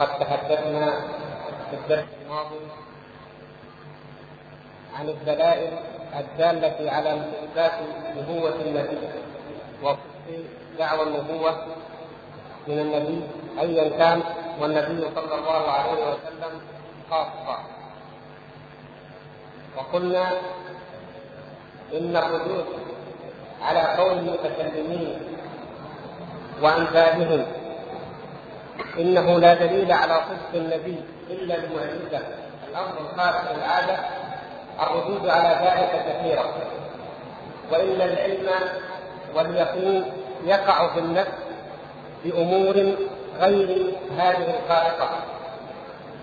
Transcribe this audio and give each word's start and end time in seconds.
قد 0.00 0.18
تحدثنا 0.18 1.00
في 1.70 1.76
الدرس 1.76 2.04
الماضي 2.22 2.60
عن 4.94 5.08
الدلائل 5.08 5.72
الدالة 6.18 6.90
على 6.90 7.20
إثبات 7.44 7.72
نبوة 8.16 8.54
النبي 8.66 8.98
وصدق 9.82 10.44
دعوى 10.78 11.02
النبوة 11.02 11.66
من 12.68 12.78
النبي 12.78 13.20
أيا 13.60 13.88
كان 13.98 14.22
والنبي 14.60 15.06
صلى 15.14 15.34
الله 15.34 15.70
عليه 15.70 15.92
وسلم 15.92 16.60
خاصة 17.10 17.58
وقلنا 19.76 20.28
إن 21.94 22.16
الردود 22.16 22.64
على 23.62 23.80
قول 23.80 24.18
المتكلمين 24.18 25.18
وأمثالهم 26.62 27.46
إنه 28.98 29.38
لا 29.38 29.54
دليل 29.54 29.92
على 29.92 30.14
صدق 30.14 30.60
النبي 30.62 31.00
إلا 31.30 31.54
المعجزة 31.54 32.26
الأمر 32.70 32.94
الخارق 33.00 33.56
للعادة 33.56 33.98
الردود 34.80 35.28
على 35.28 35.48
ذلك 35.48 36.04
كثيرة. 36.08 36.54
وإن 37.72 38.00
العلم 38.00 38.50
واليقين 39.34 40.12
يقع 40.44 40.88
في 40.88 40.98
النفس 40.98 41.30
بأمور 42.24 42.94
غير 43.40 43.94
هذه 44.18 44.54
الخارقة 44.58 45.10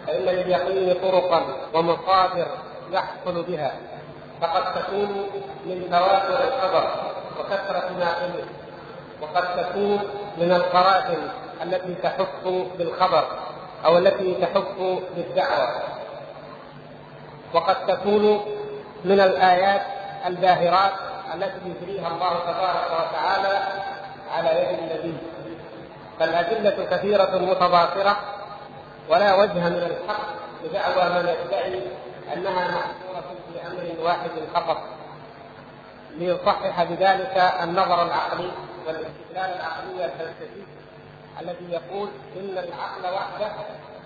فإن 0.08 0.22
لليقين 0.22 0.96
طرقا 1.02 1.44
ومصادر 1.74 2.48
يحصل 2.92 3.44
بها 3.44 3.72
فقد 4.42 4.82
تكون 4.82 5.30
من 5.66 5.88
تواتر 5.92 6.44
الخبر 6.48 6.90
وكثرة 7.40 7.90
ناقله 8.00 8.46
وقد 9.22 9.64
تكون 9.64 10.00
من 10.38 10.52
القرائن 10.52 11.30
التي 11.64 11.96
تحف 12.04 12.48
بالخبر 12.78 13.28
أو 13.86 13.98
التي 13.98 14.34
تحف 14.34 15.02
بالدعوة. 15.16 15.82
وقد 17.54 17.86
تكون 17.86 18.46
من 19.06 19.20
الآيات 19.20 19.82
الباهرات 20.26 20.92
التي 21.34 21.60
يجريها 21.66 22.08
الله 22.08 22.40
تبارك 22.40 22.92
وتعالى 22.92 23.60
على 24.32 24.50
يد 24.50 24.80
النبي. 24.80 25.18
فالأدلة 26.20 26.86
كثيرة 26.92 27.38
متضافرة 27.38 28.18
ولا 29.10 29.36
وجه 29.36 29.70
من 29.70 29.92
الحق 29.92 30.28
لدعوى 30.64 31.10
من 31.10 31.30
يدعي 31.46 31.82
أنها 32.34 32.68
محصورة 32.68 33.36
في 33.54 33.68
أمر 33.68 34.06
واحد 34.06 34.30
فقط. 34.54 34.78
ليصحح 36.18 36.84
بذلك 36.84 37.54
النظر 37.64 38.04
العقلي 38.04 38.52
والاستدلال 38.88 39.56
العقلي 39.56 40.06
الفلسفي 40.06 40.64
الذي 41.42 41.72
يقول 41.72 42.10
إن 42.36 42.58
العقل 42.58 43.16
وحده 43.16 43.52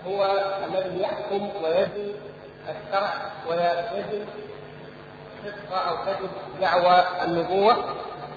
هو 0.06 0.24
الذي 0.64 1.02
يحكم 1.02 1.50
ويزن 1.64 2.12
الشرع 2.68 3.14
ويزن 3.48 4.26
صدق 5.44 5.76
أو 5.88 5.96
كذب 5.96 6.30
دعوى 6.60 7.04
النبوة 7.24 7.76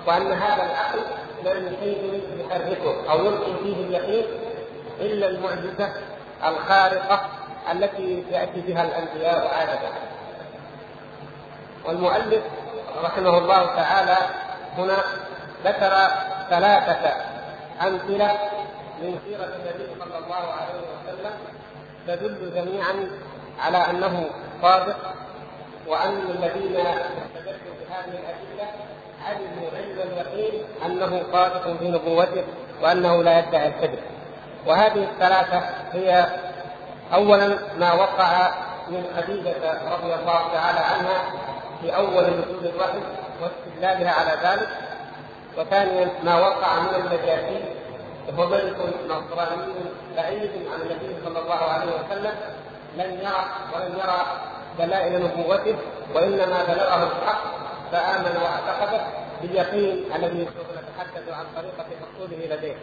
وأن 0.07 0.31
هذا 0.31 0.63
العقل 0.65 0.99
لا 1.43 1.53
من 1.53 1.77
شيء 1.79 2.21
يحركه 2.39 3.11
أو 3.11 3.25
يلقي 3.25 3.53
فيه 3.63 3.75
اليقين 3.75 4.25
إلا 4.99 5.27
المعجزة 5.27 5.93
الخارقة 6.45 7.29
التي 7.71 8.23
يأتي 8.31 8.61
بها 8.61 8.83
الأنبياء 8.83 9.47
عاده 9.47 9.79
والمؤلف 11.85 12.43
رحمه 13.03 13.37
الله 13.37 13.65
تعالى 13.65 14.17
هنا 14.77 14.97
ذكر 15.65 16.07
ثلاثة 16.49 17.13
أمثلة 17.81 18.37
من 19.01 19.19
سيرة 19.25 19.43
النبي 19.55 19.89
صلى 19.99 20.17
الله 20.17 20.35
عليه 20.35 20.79
وسلم 20.79 21.31
تدل 22.07 22.51
جميعا 22.55 23.09
على 23.59 23.77
أنه 23.77 24.29
صادق 24.61 24.97
وأن 25.87 26.21
الذين 26.29 26.75
استدلوا 26.77 27.75
بهذه 27.79 28.19
الأدلة 28.19 28.67
علموا 29.25 29.69
علم 29.75 30.11
اليقين 30.11 30.61
أنه 30.85 31.23
صادق 31.31 31.77
في 31.79 31.87
نبوته 31.87 32.43
وأنه 32.81 33.23
لا 33.23 33.39
يدعي 33.39 33.67
الكذب. 33.67 33.99
وهذه 34.67 35.03
الثلاثة 35.03 35.61
هي 35.93 36.25
أولا 37.13 37.57
ما 37.77 37.93
وقع 37.93 38.51
من 38.87 39.03
خديجة 39.17 39.53
رضي 39.91 40.13
الله 40.13 40.53
تعالى 40.53 40.79
عنها 40.79 41.23
في 41.81 41.95
أول 41.95 42.23
نزول 42.23 42.73
الوحي 42.75 42.99
واستدلالها 43.41 44.11
على 44.11 44.31
ذلك 44.43 44.69
وثانيا 45.57 46.09
ما 46.23 46.39
وقع 46.39 46.79
من 46.79 46.95
النجاشي 46.95 47.78
وهو 48.29 48.49
ملك 48.49 48.75
نصراني 49.05 49.73
بعيد 50.15 50.51
عن 50.73 50.81
النبي 50.81 51.15
صلى 51.25 51.39
الله 51.39 51.55
عليه 51.55 51.85
وسلم 51.85 52.33
لم 52.97 53.19
يرى 53.21 53.45
ولم 53.75 53.99
يرى 54.03 54.25
دلائل 54.79 55.23
نبوته 55.23 55.75
وإنما 56.15 56.63
بلغه 56.63 57.03
الحق 57.03 57.41
فآمن 57.91 58.41
واعتقده 58.43 59.01
باليقين 59.41 60.03
الذي 60.15 60.41
نتحدث 60.43 61.29
عن 61.33 61.45
طريقة 61.55 61.85
حصوله 62.01 62.55
لديه. 62.55 62.75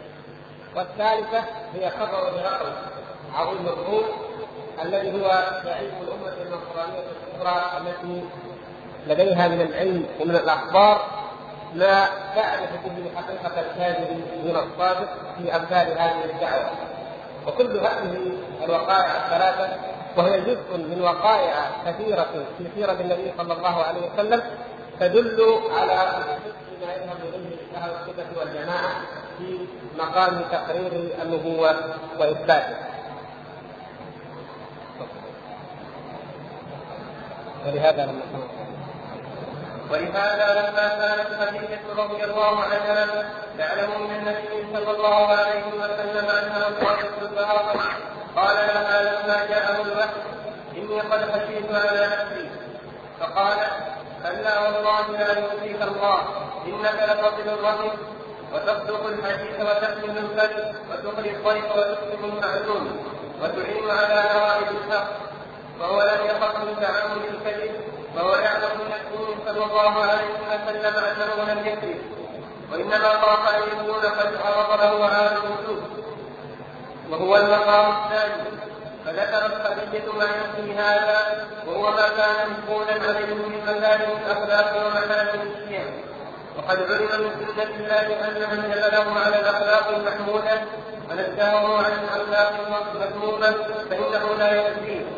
والثالثة 0.75 1.43
هي 1.73 1.89
خبر 1.89 2.29
هرقل 2.39 2.71
عظيم 3.35 3.67
الروم 3.67 4.03
الذي 4.83 5.11
هو 5.11 5.27
زعيم 5.65 5.91
الأمة 6.01 6.33
النصرانية 6.41 7.03
الكبرى 7.33 7.63
التي 7.77 8.23
لديها 9.07 9.47
من 9.47 9.61
العلم 9.61 10.05
ومن 10.19 10.35
الأخبار 10.35 11.05
ما 11.75 12.07
تعرف 12.35 12.69
به 12.85 13.11
حقيقة 13.15 13.61
الكاذب 13.61 14.23
من 14.43 14.55
الصادق 14.55 15.09
في 15.37 15.55
أمثال 15.55 15.97
هذه 15.97 16.25
الدعوة 16.25 16.69
وكل 17.47 17.77
هذه 17.77 18.31
الوقائع 18.63 19.25
الثلاثة 19.25 19.77
وهي 20.17 20.41
جزء 20.41 20.77
من 20.77 21.01
وقائع 21.01 21.53
كثيرة 21.85 22.27
في 22.57 22.67
سيرة 22.75 22.91
النبي 22.91 23.33
صلى 23.37 23.53
الله 23.53 23.83
عليه 23.83 24.01
وسلم 24.13 24.41
تدل 24.99 25.59
على 25.79 25.93
ما 26.81 26.93
يذهب 26.93 27.17
إليه 27.33 27.57
أهل 27.77 27.89
السنة 27.89 28.39
والجماعة 28.39 29.01
في 29.37 29.59
مقام 29.97 30.41
تقرير 30.51 31.11
النبوة 31.21 31.75
وإثباتها. 32.19 32.87
ولهذا 37.65 38.05
لما 38.05 38.21
ولهذا 39.91 40.47
لما 40.53 40.87
كانت 40.87 41.29
خديجة 41.41 41.79
رضي 41.97 42.23
الله 42.23 42.63
عنها 42.63 43.29
تعلم 43.57 43.91
من 44.01 44.15
النبي 44.15 44.67
صلى 44.73 44.91
الله 44.97 45.27
عليه 45.27 45.65
وسلم 45.65 46.25
أنها 46.29 46.69
صادق 46.81 47.11
البراءة 47.21 47.79
قال 48.35 48.55
لها 48.55 49.01
لما 49.01 49.45
جاءه 49.45 49.81
الوحي 49.81 50.21
إني 50.77 51.01
قد 51.01 51.31
خشيت 51.31 51.71
على 51.71 52.07
نفسي. 52.07 52.49
فقالت 53.19 53.71
كلا 54.23 54.59
والله 54.59 55.11
لا 55.11 55.39
يؤذيك 55.39 55.81
الله. 55.81 56.19
إنك 56.67 56.97
لتصل 57.09 57.49
الرحم 57.59 57.89
وتصدق 58.53 59.05
الحديث 59.07 59.59
وتحمل 59.59 60.17
الكذب 60.17 60.75
وتخرج 60.91 61.27
الضيف 61.27 61.65
وتكتب 61.75 62.25
المعلوم 62.25 63.05
وتعين 63.41 63.89
على 63.89 64.23
نوائب 64.33 64.67
الحق 64.77 65.07
وهو 65.79 66.01
لم 66.01 66.25
يخف 66.25 66.57
من 66.57 66.75
تعامل 66.81 67.21
الكذب. 67.29 67.86
وهو 68.17 68.35
يعلم 68.35 68.69
من 68.79 68.91
صلى 69.45 69.63
الله 69.65 70.01
عليه 70.01 70.33
وسلم 70.49 70.95
انه 70.95 71.53
لم 71.53 71.65
يكذب 71.67 72.01
وإنما 72.71 73.09
خاف 73.09 73.55
أن 73.55 73.61
يكون 73.61 74.01
قد 74.01 74.35
عرض 74.45 74.81
له 74.81 75.05
عالم 75.05 75.41
الوجود 75.43 75.83
وهو 77.09 77.35
المقام 77.35 77.91
الثاني. 77.91 78.57
فذكرت 79.05 79.67
خديجة 79.67 80.11
ما 80.11 80.23
يحكي 80.23 80.73
هذا 80.73 81.47
وهو 81.67 81.91
ما 81.91 82.09
كان 82.17 82.49
مشغولا 82.49 82.91
عليه 82.91 83.25
من 83.25 83.61
مكارم 83.67 84.17
الأخلاق 84.25 84.85
ومحاسن 84.85 85.41
الشيم 85.41 86.03
وقد 86.57 86.77
علم 86.91 87.21
من 87.23 87.47
سنة 87.55 87.75
الله 87.75 88.27
أن 88.27 88.57
من 88.57 89.17
على 89.17 89.39
الأخلاق 89.39 89.87
المحمودة 89.87 90.61
ونزهه 91.09 91.77
عن 91.77 91.91
الأخلاق 91.91 92.53
المذمومة 92.93 93.55
فإنه 93.89 94.35
لا 94.39 94.51
يؤذيه 94.51 95.16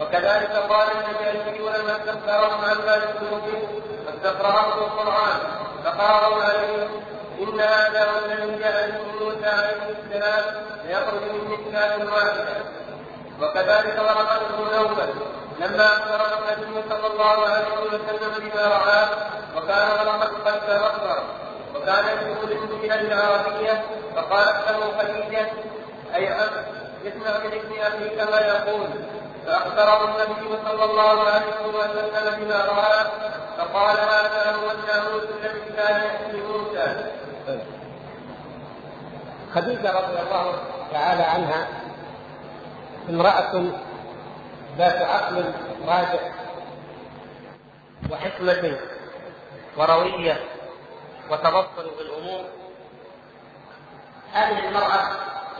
وكذلك 0.00 0.50
قال 0.50 0.88
النجاشي 0.90 1.58
لما 1.58 1.96
استخبرهم 1.96 2.64
عن 2.64 2.76
ذلك 2.86 3.14
المبين 3.22 3.68
واستقرأهم 4.06 4.82
القرآن 4.82 5.38
فقالوا 5.84 6.42
عليه 6.44 6.88
إن 7.40 7.60
هذا 7.60 8.06
والذي 8.12 8.58
جاء 8.58 8.90
به 8.90 9.24
موسى 9.24 9.46
عليه 9.46 9.96
السلام 10.04 10.44
ليخرج 10.84 11.22
من 11.22 11.50
مكان 11.50 12.08
واحدة 12.08 12.64
وكذلك 13.40 13.98
ورقته 13.98 14.78
نوبل 14.78 15.14
لما 15.58 15.86
أخبر 15.86 16.20
النبي 16.38 16.88
صلى 16.88 17.06
الله 17.12 17.48
عليه 17.48 17.74
وسلم 17.86 18.50
بما 18.50 18.66
رآه 18.66 19.08
وكان 19.56 19.90
ورقة 19.90 20.30
قد 20.44 20.60
تبصر 20.60 21.18
وكان 21.74 22.04
يقول 22.06 22.52
الإنجيل 22.52 23.12
العربية 23.12 23.84
فقالت 24.16 24.68
له 24.68 24.98
خديجة 24.98 25.46
أي 26.14 26.32
اسمع 27.06 27.38
من 27.38 27.52
ابن 27.52 27.80
أخيك 27.80 28.30
ما 28.30 28.40
يقول؟ 28.40 28.88
فأخبره 29.46 30.04
النبي 30.04 30.56
صلى 30.68 30.84
الله 30.84 31.20
عليه 31.30 31.66
وسلم 31.66 32.44
بما 32.44 32.56
رأى 32.64 33.06
فقال 33.58 33.96
هذا 33.96 34.52
هو 34.56 34.70
الناموس 34.70 35.22
الذي 35.22 35.60
كان 35.76 36.00
يأتي 36.00 36.40
موسى. 36.40 37.10
خديجة 39.54 39.90
رضي 39.92 40.20
الله 40.20 40.54
تعالى 40.92 41.22
عنها 41.22 41.68
امرأة 43.10 43.64
ذات 44.78 45.02
عقل 45.02 45.44
راجع 45.86 46.20
وحكمة 48.10 48.78
وروية 49.76 50.40
وتبصر 51.30 51.86
بالأمور 51.98 52.44
هذه 54.32 54.68
المرأة 54.68 55.02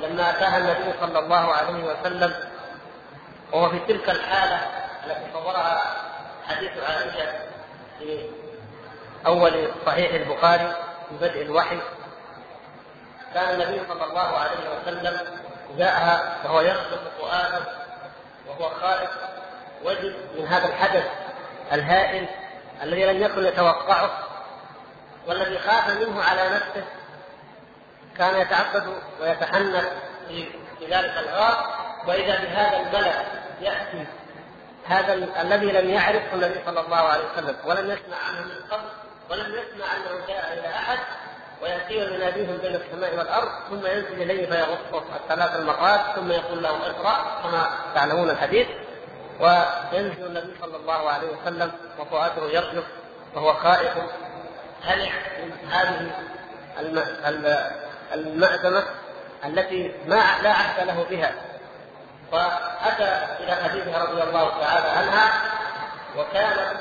لما 0.01 0.31
أتاها 0.31 0.59
النبي 0.59 0.99
صلى 1.01 1.19
الله 1.19 1.53
عليه 1.55 1.85
وسلم 1.85 2.35
وهو 3.53 3.71
في 3.71 3.79
تلك 3.79 4.11
الحالة 4.11 4.57
التي 5.07 5.33
صورها 5.33 5.83
حديث 6.49 6.71
عائشة 6.89 7.33
في 7.99 8.31
أول 9.27 9.71
صحيح 9.87 10.15
البخاري 10.15 10.77
في 11.09 11.17
بدء 11.17 11.43
الوحي. 11.43 11.79
كان 13.35 13.61
النبي 13.61 13.83
صلى 13.89 14.05
الله 14.05 14.39
عليه 14.39 14.81
وسلم 14.83 15.21
جاءها 15.79 16.37
وهو 16.45 16.61
يخلق 16.61 17.01
فؤاده 17.19 17.65
وهو 18.49 18.71
خائف 18.71 19.11
وجد 19.85 20.17
من 20.39 20.47
هذا 20.47 20.69
الحدث 20.69 21.05
الهائل 21.73 22.27
الذي 22.83 23.05
لم 23.05 23.23
يكن 23.23 23.45
يتوقعه 23.47 24.11
والذي 25.27 25.59
خاف 25.59 25.89
منه 25.91 26.23
على 26.23 26.49
نفسه. 26.49 26.85
كان 28.19 28.41
يتعبد 28.41 28.97
ويتحنث 29.21 29.93
في 30.29 30.47
ذلك 30.91 31.19
الغار 31.19 31.84
وإذا 32.07 32.45
بهذا 32.45 32.77
الملك 32.77 33.27
يأتي 33.61 34.07
هذا 34.87 35.15
الذي 35.43 35.67
لم 35.67 35.91
يعرفه 35.91 36.35
النبي 36.35 36.61
صلى 36.67 36.81
الله 36.81 36.97
عليه 36.97 37.25
وسلم 37.33 37.57
ولم 37.65 37.91
يسمع 37.91 38.17
عنه 38.29 38.41
من 38.41 38.71
قبل 38.71 38.89
ولم 39.31 39.55
يسمع 39.55 39.87
أنه 39.97 40.27
جاء 40.29 40.53
إلى 40.53 40.69
أحد 40.69 40.99
ويأتي 41.63 41.97
ويناديهم 41.97 42.57
بين 42.57 42.75
السماء 42.75 43.17
والأرض 43.19 43.49
ثم 43.71 43.87
ينزل 43.87 44.23
إليه 44.23 44.47
فيغصه 44.47 45.05
الثلاث 45.17 45.57
المرات 45.57 46.01
ثم 46.17 46.33
يقول 46.33 46.63
له 46.63 46.71
اقرأ 46.71 47.43
كما 47.43 47.71
تعلمون 47.95 48.31
الحديث. 48.31 48.67
وينزل 49.41 50.27
النبي 50.27 50.57
صلى 50.61 50.77
الله 50.77 51.11
عليه 51.11 51.29
وسلم 51.29 51.73
وفؤاده 51.99 52.51
يرجف 52.51 52.85
وهو 53.35 53.55
خائف. 53.55 53.93
هلع 54.83 55.11
من 55.45 55.69
هذه 55.71 56.11
المأدمة 58.15 58.85
التي 59.45 59.95
ما 60.07 60.23
لا 60.43 60.53
عهد 60.53 60.87
له 60.87 61.07
بها؟ 61.11 61.35
فأتى 62.35 63.27
إلى 63.41 63.55
خديجة 63.55 64.03
رضي 64.03 64.23
الله 64.23 64.51
تعالى 64.61 64.89
عنها 64.89 65.43
وكانت 66.17 66.81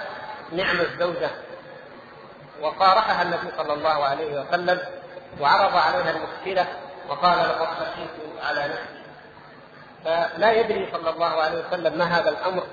نعم 0.52 0.82
الزوجة 0.82 1.30
وصارحها 2.62 3.22
النبي 3.22 3.52
صلى 3.58 3.74
الله 3.74 4.04
عليه 4.06 4.42
وسلم 4.42 4.80
وعرض 5.40 5.76
عليها 5.76 6.12
المشكلة 6.12 6.68
وقال 7.10 7.40
لقد 7.50 7.68
خشيت 7.68 8.44
على 8.44 8.64
نفسي. 8.64 9.04
فلا 10.06 10.52
يدري 10.52 10.90
صلى 10.92 11.10
الله 11.10 11.42
عليه 11.42 11.64
وسلم 11.68 11.98
ما 11.98 12.06
هذا 12.06 12.30
الأمر 12.30 12.64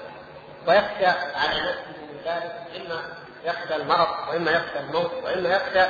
ويخشى 0.66 1.06
على 1.36 1.60
نفسه 1.60 2.00
من 2.00 2.20
ذلك 2.24 2.52
إما 2.76 3.02
يخشى 3.44 3.76
المرض 3.76 4.08
وإما 4.28 4.50
يخشى 4.50 4.78
الموت 4.80 5.12
وإما 5.24 5.48
يخشى 5.48 5.86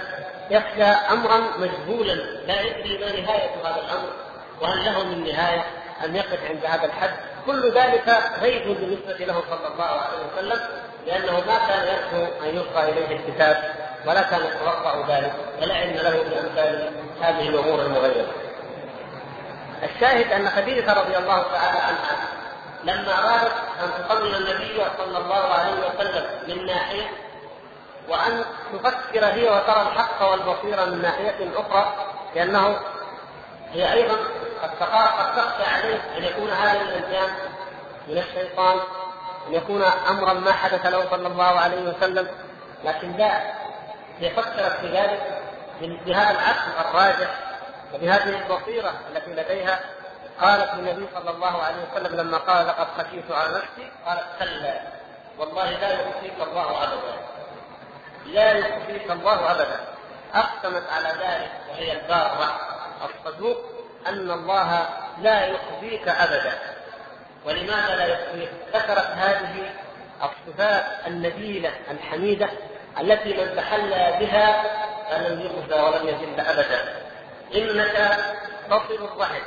يخشى 0.50 0.84
أمرا 0.84 1.38
مجهولا. 1.58 2.14
لا 2.46 2.60
يدري 2.60 2.98
ما 2.98 3.20
نهاية 3.20 3.50
هذا 3.64 3.80
الأمر 3.80 4.12
وهل 4.60 4.84
له 4.84 5.04
من 5.04 5.24
نهاية. 5.24 5.64
أن 6.04 6.16
يقف 6.16 6.44
عند 6.48 6.64
هذا 6.64 6.84
الحد. 6.86 7.10
كل 7.46 7.72
ذلك 7.72 8.22
غيب 8.42 8.62
بالنسبة 8.62 9.24
له 9.24 9.42
صلى 9.50 9.72
الله 9.72 9.84
عليه 9.84 10.18
وسلم 10.32 10.60
لأنه 11.06 11.32
ما 11.32 11.58
كان 11.68 11.88
يرجو 11.88 12.26
أن 12.42 12.56
يلقى 12.56 12.90
إليه 12.90 13.16
الكتاب 13.16 13.74
ولا 14.06 14.22
كان 14.22 14.40
يتوقع 14.40 14.94
ذلك 15.08 15.32
ولا 15.62 15.74
علم 15.74 15.94
له 15.94 16.10
بأمثال 16.10 16.92
هذه 17.20 17.48
الأمور 17.48 17.80
المغيرة. 17.82 18.32
الشاهد 19.82 20.32
أن 20.32 20.48
خديجة 20.48 20.92
رضي 20.92 21.16
الله 21.18 21.42
تعالى 21.42 21.78
عنها 21.78 22.16
لما 22.84 23.18
أرادت 23.18 23.52
أن 23.82 24.04
تطمن 24.04 24.34
النبي 24.34 24.82
صلى 24.98 25.18
الله 25.18 25.54
عليه 25.54 25.72
وسلم 25.72 26.24
من 26.48 26.66
ناحية 26.66 27.10
وأن 28.08 28.44
تفكر 28.72 29.24
هي 29.24 29.48
وترى 29.48 29.82
الحق 29.82 30.30
والبصير 30.30 30.86
من 30.86 31.02
ناحية 31.02 31.50
أخرى 31.56 31.94
لأنه 32.34 32.76
هي 33.72 33.92
أيضا 33.92 34.16
قد 34.62 34.70
قد 35.18 35.36
تخشى 35.36 35.64
عليه 35.64 36.00
أن 36.16 36.24
يكون 36.24 36.50
هذا 36.50 36.80
الإنسان 36.80 37.34
من 38.08 38.18
الشيطان 38.18 38.80
أن 39.46 39.54
يكون 39.54 39.82
أمرا 39.82 40.32
ما 40.32 40.52
حدث 40.52 40.86
له 40.86 41.10
صلى 41.10 41.26
الله 41.26 41.60
عليه 41.60 41.82
وسلم. 41.82 42.28
لكن 42.84 43.16
لا 43.16 43.52
هي 44.18 44.30
فكرت 44.30 44.72
في 44.80 44.86
ذلك 44.86 45.42
بهذا 45.80 46.30
العقل 46.30 46.88
الراجح 46.88 47.30
وبهذه 47.94 48.28
البصيرة 48.28 48.92
التي 49.10 49.30
لديها. 49.30 49.80
قالت 50.40 50.74
للنبي 50.74 51.08
صلى 51.14 51.30
الله 51.30 51.62
عليه 51.62 51.76
وسلم 51.92 52.20
لما 52.20 52.38
قال 52.38 52.66
لقد 52.66 52.86
خشيت 52.98 53.30
على 53.30 53.48
نفسي 53.48 53.92
قالت 54.06 54.26
كلا 54.38 54.80
والله 55.38 55.70
لا 55.70 55.92
يخزيك 55.92 56.34
الله 56.40 56.84
أبدا. 56.84 57.16
لا 58.26 58.52
يخزيك 58.52 59.10
الله 59.10 59.50
أبدا. 59.50 59.80
أقسمت 60.34 60.82
على 60.92 61.08
ذلك 61.08 61.50
وهي 61.70 61.92
الباره 61.92 62.60
الصدوق. 63.04 63.79
أن 64.06 64.30
الله 64.30 64.88
لا 65.18 65.46
يخزيك 65.46 66.08
أبدا. 66.08 66.58
ولماذا 67.44 67.96
لا 67.96 68.06
يخزيك؟ 68.06 68.50
ذكرت 68.74 69.06
هذه 69.16 69.70
الصفات 70.22 70.84
النبيلة 71.06 71.72
الحميدة 71.90 72.48
التي 73.00 73.32
من 73.32 73.56
تحلى 73.56 74.16
بها 74.20 74.62
فلن 75.10 75.40
يخزى 75.40 75.80
ولن 75.80 76.08
يذل 76.08 76.40
أبدا. 76.40 77.00
إنك 77.54 78.18
تصل 78.70 79.04
الرحم 79.04 79.42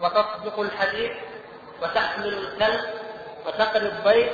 وتصدق 0.00 0.60
الحديث 0.60 1.12
وتحمل 1.82 2.34
الكلب 2.34 2.80
وتقري 3.46 3.86
الضيف 3.86 4.32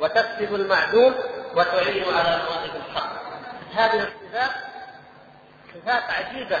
وتكسب 0.00 0.54
المعدوم 0.54 1.14
وتعين 1.54 2.04
على 2.14 2.42
مواهب 2.44 2.76
الحق. 2.76 3.12
هذه 3.74 4.08
الصفات 4.08 4.50
صفات 5.74 6.02
عجيبة 6.10 6.58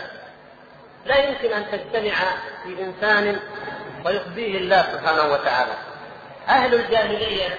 لا 1.08 1.16
يمكن 1.16 1.52
أن 1.52 1.70
تجتمع 1.70 2.14
في 2.62 2.82
إنسان 2.82 3.40
ويخزيه 4.04 4.58
الله 4.58 4.82
سبحانه 4.82 5.32
وتعالى. 5.32 5.72
أهل 6.48 6.74
الجاهلية 6.74 7.58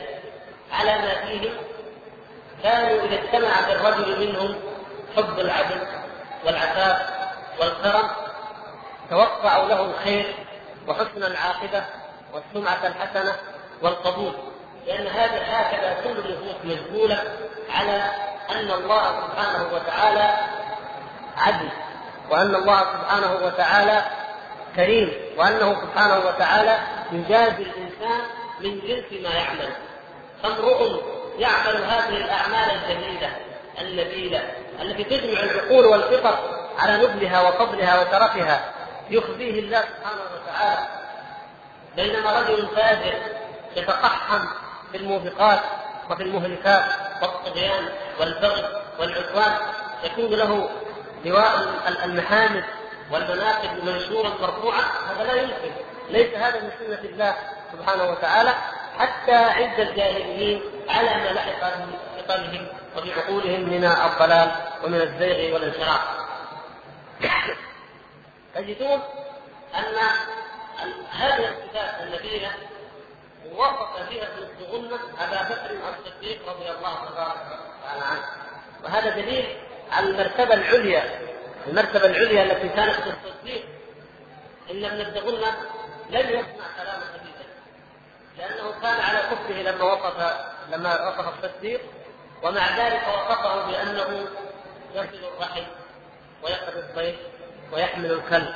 على 0.72 0.92
ما 0.92 1.26
فيهم 1.26 1.54
كانوا 2.64 3.06
إذا 3.06 3.16
اجتمع 3.16 3.68
بالرجل 3.68 4.28
منهم 4.28 4.56
حب 5.16 5.40
العدل 5.40 5.88
والعفاف 6.46 7.10
والكرم 7.60 8.10
توقعوا 9.10 9.68
له 9.68 9.86
الخير 9.86 10.34
وحسن 10.88 11.24
العاقبة 11.24 11.84
والسمعة 12.34 12.88
الحسنة 12.88 13.36
والقبول. 13.82 14.34
لأن 14.88 15.08
هذا 15.08 15.42
هكذا 15.46 15.98
كل 16.04 16.20
النفوس 16.20 16.56
مجبولة 16.64 17.24
على 17.70 18.12
أن 18.50 18.72
الله 18.72 19.28
سبحانه 19.28 19.74
وتعالى 19.74 20.38
عدل. 21.38 21.70
وأن 22.32 22.56
الله 22.56 22.80
سبحانه 22.80 23.34
وتعالى 23.46 24.04
كريم 24.76 25.14
وأنه 25.38 25.82
سبحانه 25.82 26.18
وتعالى 26.28 26.80
يجازي 27.12 27.64
الإنسان 27.64 28.22
من 28.60 28.80
جنس 28.80 29.24
ما 29.24 29.30
يعمل. 29.36 29.70
فامرؤ 30.44 31.02
يعمل 31.40 31.84
هذه 31.84 32.18
الأعمال 32.18 32.72
الجميلة 32.72 33.30
النبيلة 33.82 34.52
التي 34.82 35.04
تجمع 35.04 35.40
العقول 35.44 35.86
والفطر 35.86 36.40
على 36.80 36.98
نبلها 36.98 37.50
وفضلها 37.50 38.02
وترفها 38.02 38.74
يخزيه 39.10 39.60
الله 39.60 39.82
سبحانه 39.82 40.22
وتعالى. 40.36 40.88
بينما 41.96 42.40
رجل 42.40 42.68
فاجر 42.76 43.14
يتقحم 43.76 44.48
في 44.92 44.98
الموبقات 44.98 45.60
وفي 46.10 46.24
المهلكات 46.24 46.84
والطغيان 47.22 47.90
والبغي 48.20 48.66
والعدوان 49.00 49.54
يكون 50.04 50.30
له 50.30 50.70
لواء 51.26 51.82
المحامد 52.06 52.64
والمناقب 53.12 53.84
منشورا 53.84 54.30
مرفوعا 54.30 54.82
هذا 54.82 55.24
لا 55.24 55.42
يمكن. 55.42 55.72
ليس 56.10 56.34
هذا 56.34 56.62
من 56.62 56.72
سنة 56.80 57.10
الله 57.10 57.36
سبحانه 57.74 58.04
وتعالى 58.12 58.54
حتى 58.98 59.36
عند 59.36 59.80
الجاهليين 59.80 60.62
على 60.90 61.10
ما 61.10 61.30
لحق 61.30 61.74
بقلبهم 62.18 62.68
وبعقولهم 62.98 63.62
من 63.70 63.86
الضلال 63.86 64.52
ومن 64.84 65.02
الزيغ 65.02 65.54
والانحراف. 65.54 66.02
تجدون 68.56 69.02
أن 69.76 69.96
هذه 71.12 71.50
الصفات 71.50 72.02
النبيله 72.02 72.52
وصف 73.56 74.10
فيها 74.10 74.24
ابن 74.24 74.66
غنة 74.72 75.00
أبا 75.20 75.44
بكر 75.44 75.72
الصديق 75.90 76.50
رضي 76.50 76.72
الله 76.72 77.10
تعالى 77.16 78.04
عنه. 78.06 78.26
وهذا 78.84 79.10
دليل 79.10 79.58
على 79.92 80.10
المرتبة 80.10 80.54
العليا 80.54 81.20
المرتبة 81.68 82.06
العليا 82.06 82.44
التي 82.44 82.70
كانت 82.70 82.96
في 82.96 83.10
الصديق 83.10 83.66
إن 84.72 84.86
ابن 84.86 85.02
الدغنة 85.02 85.58
لم 86.10 86.30
يسمع 86.30 86.66
كلام 86.78 87.02
خديجه 87.14 87.50
لأنه 88.38 88.72
كان 88.82 89.00
على 89.00 89.20
كفه 89.20 89.62
لما 89.62 89.84
وصف 89.84 90.36
لما 90.72 91.10
وصف 91.10 91.44
الصديق 91.46 91.82
ومع 92.44 92.78
ذلك 92.78 93.02
وصفه 93.08 93.66
بأنه 93.66 94.28
يصل 94.94 95.28
الرحم 95.36 95.64
ويقضي 96.44 96.80
الضيف 96.80 97.16
ويحمل 97.72 98.12
الكلب. 98.12 98.54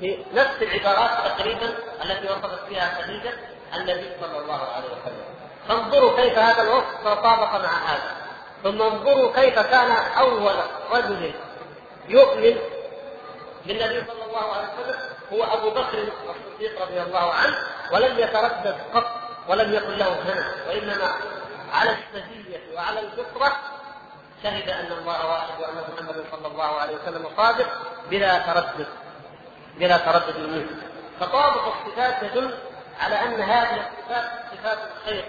في 0.00 0.24
نفس 0.32 0.62
العبارات 0.62 1.10
تقريبا 1.32 1.74
التي 2.04 2.26
وصفت 2.26 2.68
فيها 2.68 3.02
خديجة 3.02 3.32
النبي 3.76 4.10
صلى 4.20 4.38
الله 4.38 4.60
عليه 4.72 4.86
وسلم. 4.86 5.24
فانظروا 5.68 6.16
كيف 6.16 6.38
هذا 6.38 6.62
الوصف 6.62 7.00
تطابق 7.00 7.52
مع 7.52 7.78
هذا. 7.92 8.23
ثم 8.64 8.82
انظروا 8.82 9.32
كيف 9.32 9.58
كان 9.58 9.90
أول 10.18 10.54
رجل 10.90 11.32
يؤمن 12.08 12.58
بالنبي 13.66 14.04
صلى 14.06 14.24
الله 14.28 14.52
عليه 14.52 14.68
وسلم 14.68 15.00
هو 15.32 15.44
أبو 15.44 15.70
بكر 15.70 16.08
الصديق 16.30 16.82
رضي 16.82 17.02
الله 17.02 17.32
عنه 17.32 17.56
ولم 17.92 18.18
يتردد 18.18 18.76
قط 18.94 19.06
ولم 19.48 19.74
يكن 19.74 19.92
له 19.92 20.08
هنا 20.08 20.52
وإنما 20.68 21.14
على 21.72 21.90
السجيه 21.90 22.76
وعلى 22.76 23.00
الفطرة 23.00 23.56
شهد 24.42 24.68
أن 24.68 24.92
الله 24.92 25.26
واحد 25.26 25.60
وأن 25.60 25.74
محمدا 25.94 26.24
صلى 26.32 26.46
الله 26.46 26.80
عليه 26.80 26.96
وسلم 26.96 27.26
صادق 27.36 27.66
بلا 28.10 28.38
تردد 28.38 28.86
بلا 29.76 29.96
تردد 29.96 30.38
منه. 30.38 30.66
فطابق 31.20 31.74
الصفات 31.74 32.22
يدل 32.22 32.54
على 33.00 33.14
أن 33.22 33.40
هذه 33.40 33.86
الصفات 33.86 34.30
صفات 34.52 34.78
الخير. 34.96 35.24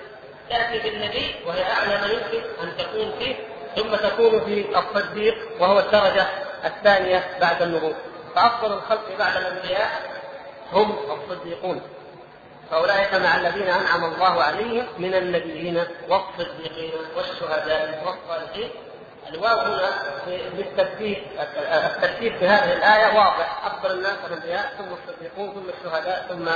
تأتي 0.49 0.79
بالنبي 0.79 1.35
وهي 1.45 1.63
أعلى 1.63 2.01
ما 2.01 2.07
يمكن 2.07 2.43
أن 2.63 2.77
تكون 2.77 3.13
فيه 3.19 3.35
ثم 3.75 3.95
تكون 3.95 4.45
في 4.45 4.79
الصديق 4.79 5.35
وهو 5.59 5.79
الدرجة 5.79 6.27
الثانية 6.65 7.37
بعد 7.41 7.61
النبوة. 7.61 7.95
فأفضل 8.35 8.73
الخلق 8.73 9.17
بعد 9.19 9.37
الأنبياء 9.37 9.89
هم 10.73 10.97
الصديقون. 11.11 11.81
فأولئك 12.71 13.13
مع 13.13 13.35
الذين 13.35 13.67
أنعم 13.67 14.05
الله 14.05 14.43
عليهم 14.43 14.85
من 14.97 15.13
النبيين 15.13 15.83
والصديقين 16.09 16.91
والشهداء 17.15 18.03
والصالحين. 18.05 18.69
الواو 19.29 19.59
هنا 19.59 19.89
بالترتيب 20.53 21.17
الترتيب 21.85 22.37
في 22.37 22.47
هذه 22.47 22.73
الآية 22.73 23.17
واضح. 23.17 23.65
أفضل 23.65 23.91
الناس 23.91 24.17
الأنبياء 24.27 24.73
ثم 24.77 24.93
الصديقون 24.93 25.53
ثم 25.53 25.69
الشهداء 25.69 26.25
ثم 26.29 26.47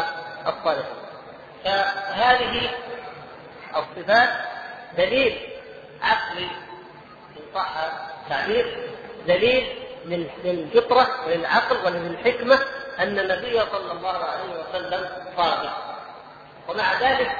الصالحون. 0.48 0.98
فهذه 1.64 2.70
الصفات 3.76 4.30
دليل 4.98 5.40
عقلي 6.02 6.48
ان 7.38 7.42
صح 7.56 7.72
التعبير 8.24 8.90
دليل 9.28 9.68
للفطرة 10.44 11.08
وللعقل 11.28 11.78
وللحكمة 11.86 12.60
أن 13.00 13.20
النبي 13.20 13.60
صلى 13.72 13.92
الله 13.92 14.18
عليه 14.18 14.60
وسلم 14.60 15.10
صادق 15.38 15.90
ومع 16.68 16.94
ذلك 17.02 17.32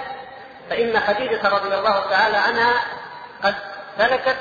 فإن 0.70 1.00
خديجة 1.00 1.50
رضي 1.50 1.76
الله 1.76 2.10
تعالى 2.10 2.38
عنها 2.38 2.74
قد 3.44 3.56
سلكت 3.98 4.38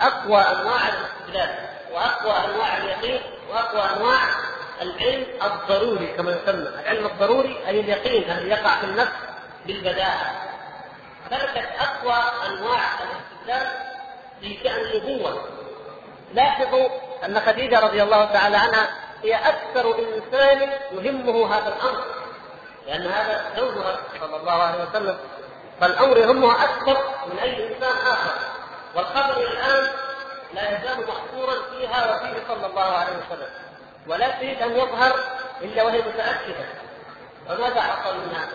أقوى 0.00 0.38
أنواع 0.40 0.80
الاستدلال 0.88 1.68
وأقوى 1.92 2.32
أنواع 2.32 2.76
اليقين 2.76 3.20
وأقوى 3.50 3.82
أنواع 3.96 4.18
العلم 4.82 5.26
الضروري 5.42 6.06
كما 6.06 6.30
يسمى، 6.30 6.68
العلم 6.68 7.06
الضروري 7.06 7.58
أي 7.68 7.80
اليقين 7.80 8.30
الذي 8.30 8.48
يقع 8.48 8.76
في 8.80 8.84
النفس 8.84 9.12
بالبداهة. 9.66 10.51
سلكت 11.30 11.68
أقوى 11.80 12.22
أنواع 12.46 12.80
الاستدلال 13.02 13.66
في 14.40 14.58
شأن 14.64 14.80
النبوة. 14.80 15.48
لاحظوا 16.34 16.88
أن 17.24 17.40
خديجة 17.40 17.80
رضي 17.80 18.02
الله 18.02 18.24
تعالى 18.24 18.56
عنها 18.56 18.90
هي 19.22 19.34
أكثر 19.34 19.98
إنسان 19.98 20.70
يهمه 20.92 21.56
هذا 21.56 21.68
الأمر. 21.68 22.04
لأن 22.86 23.06
هذا 23.06 23.44
زوجها 23.56 23.98
صلى 24.20 24.36
الله 24.36 24.52
عليه 24.52 24.84
وسلم 24.84 25.18
فالأمر 25.80 26.18
يهمها 26.18 26.64
أكثر 26.64 26.96
من 27.32 27.38
أي 27.38 27.74
إنسان 27.74 27.96
آخر. 28.06 28.34
والخبر 28.94 29.40
الآن 29.40 29.90
لا 30.54 30.78
يزال 30.78 31.06
محصورا 31.06 31.54
فيها 31.70 32.14
وفيه 32.14 32.42
صلى 32.48 32.66
الله 32.66 32.82
عليه 32.82 33.12
وسلم 33.12 33.48
ولا 34.06 34.28
تريد 34.28 34.62
أن 34.62 34.70
يظهر 34.76 35.14
إلا 35.60 35.82
وهي 35.82 35.98
متأكدة 35.98 36.64
فماذا 37.48 37.80
حصل 37.80 38.16
منها؟ 38.16 38.48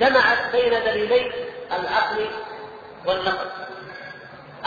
جمعت 0.00 0.38
بين 0.52 0.70
دليلي 0.70 1.32
العقل 1.72 2.30
والنقل. 3.06 3.50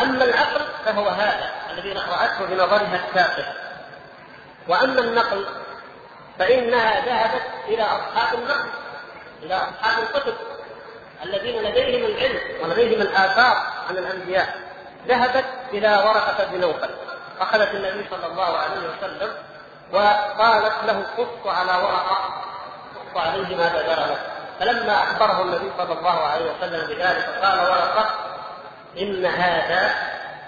أما 0.02 0.24
العقل 0.24 0.62
فهو 0.86 1.10
هذا 1.10 1.52
الذي 1.72 1.92
رأته 1.94 2.46
بنظرها 2.46 3.00
الساقط. 3.10 3.46
وأما 4.68 5.00
النقل 5.00 5.46
فإنها 6.40 7.06
ذهبت 7.06 7.44
إلى 7.68 7.84
أصحاب 7.84 8.40
النقل 8.40 8.70
إلى 9.44 9.56
أصحاب 9.56 10.04
الكتب 10.04 10.34
الذين 11.24 11.64
لديهم 11.64 12.06
العلم 12.06 12.40
ولديهم 12.64 13.02
الآثار 13.02 13.58
عن 13.90 13.98
الأنبياء. 13.98 14.72
ذهبت 15.08 15.46
إلى 15.74 15.88
ورقة 15.88 16.46
بن 16.46 16.62
نوفل 16.62 16.90
أخذت 17.42 17.76
النبي 17.76 18.06
صلى 18.10 18.26
الله 18.26 18.58
عليه 18.58 18.78
وسلم 18.90 19.34
وقالت 19.92 20.74
له 20.88 21.06
قص 21.18 21.48
على 21.48 21.84
ورقة 21.84 22.44
قص 22.96 23.22
عليه 23.22 23.56
ماذا 23.56 23.82
جرى 23.82 23.96
له 23.96 24.20
فلما 24.62 25.04
أخبره 25.04 25.42
النبي 25.42 25.72
صلى 25.78 25.94
الله 26.00 26.20
عليه 26.20 26.52
وسلم 26.52 26.88
بذلك 26.88 27.26
قال 27.44 27.60
ورقه 27.60 28.10
إن 28.98 29.26
هذا 29.26 29.94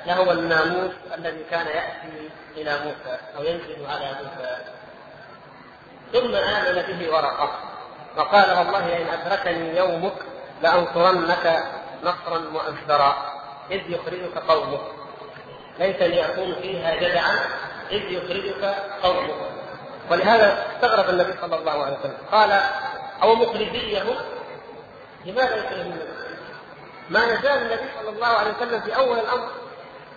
لهو 0.05 0.31
الناموس 0.31 0.91
الذي 1.17 1.43
كان 1.51 1.67
يأتي 1.67 2.29
إلى 2.57 2.77
موسى 2.77 3.17
أو 3.37 3.43
ينزل 3.43 3.85
على 3.89 4.05
موسى. 4.05 4.57
ثم 6.13 6.35
آمن 6.35 6.81
به 6.81 7.13
ورقه 7.13 7.49
وقال 8.17 8.57
والله 8.57 8.97
ان 8.97 9.07
أدركني 9.19 9.77
يومك 9.77 10.13
لأنصرنك 10.61 11.63
نصرا 12.03 12.37
مؤثرا 12.39 13.15
إذ 13.71 13.81
يخرجك 13.89 14.37
قومك. 14.47 14.81
ليس 15.79 16.01
ليكون 16.01 16.55
فيها 16.61 16.95
جدعا. 16.95 17.39
إذ 17.91 18.11
يخرجك 18.11 18.75
قومك. 19.03 19.35
ولهذا 20.11 20.65
استغرب 20.75 21.09
النبي 21.09 21.33
صلى 21.41 21.55
الله 21.55 21.85
عليه 21.85 21.97
وسلم. 21.99 22.17
قال 22.31 22.61
أو 23.23 23.35
مخرجيه 23.35 24.03
لماذا 25.25 25.55
يخرجون 25.55 25.99
ما 27.09 27.25
نزال 27.25 27.61
النبي 27.61 27.89
صلى 27.99 28.09
الله 28.09 28.27
عليه 28.27 28.51
وسلم 28.51 28.81
في 28.81 28.95
أول 28.95 29.19
الأمر. 29.19 29.49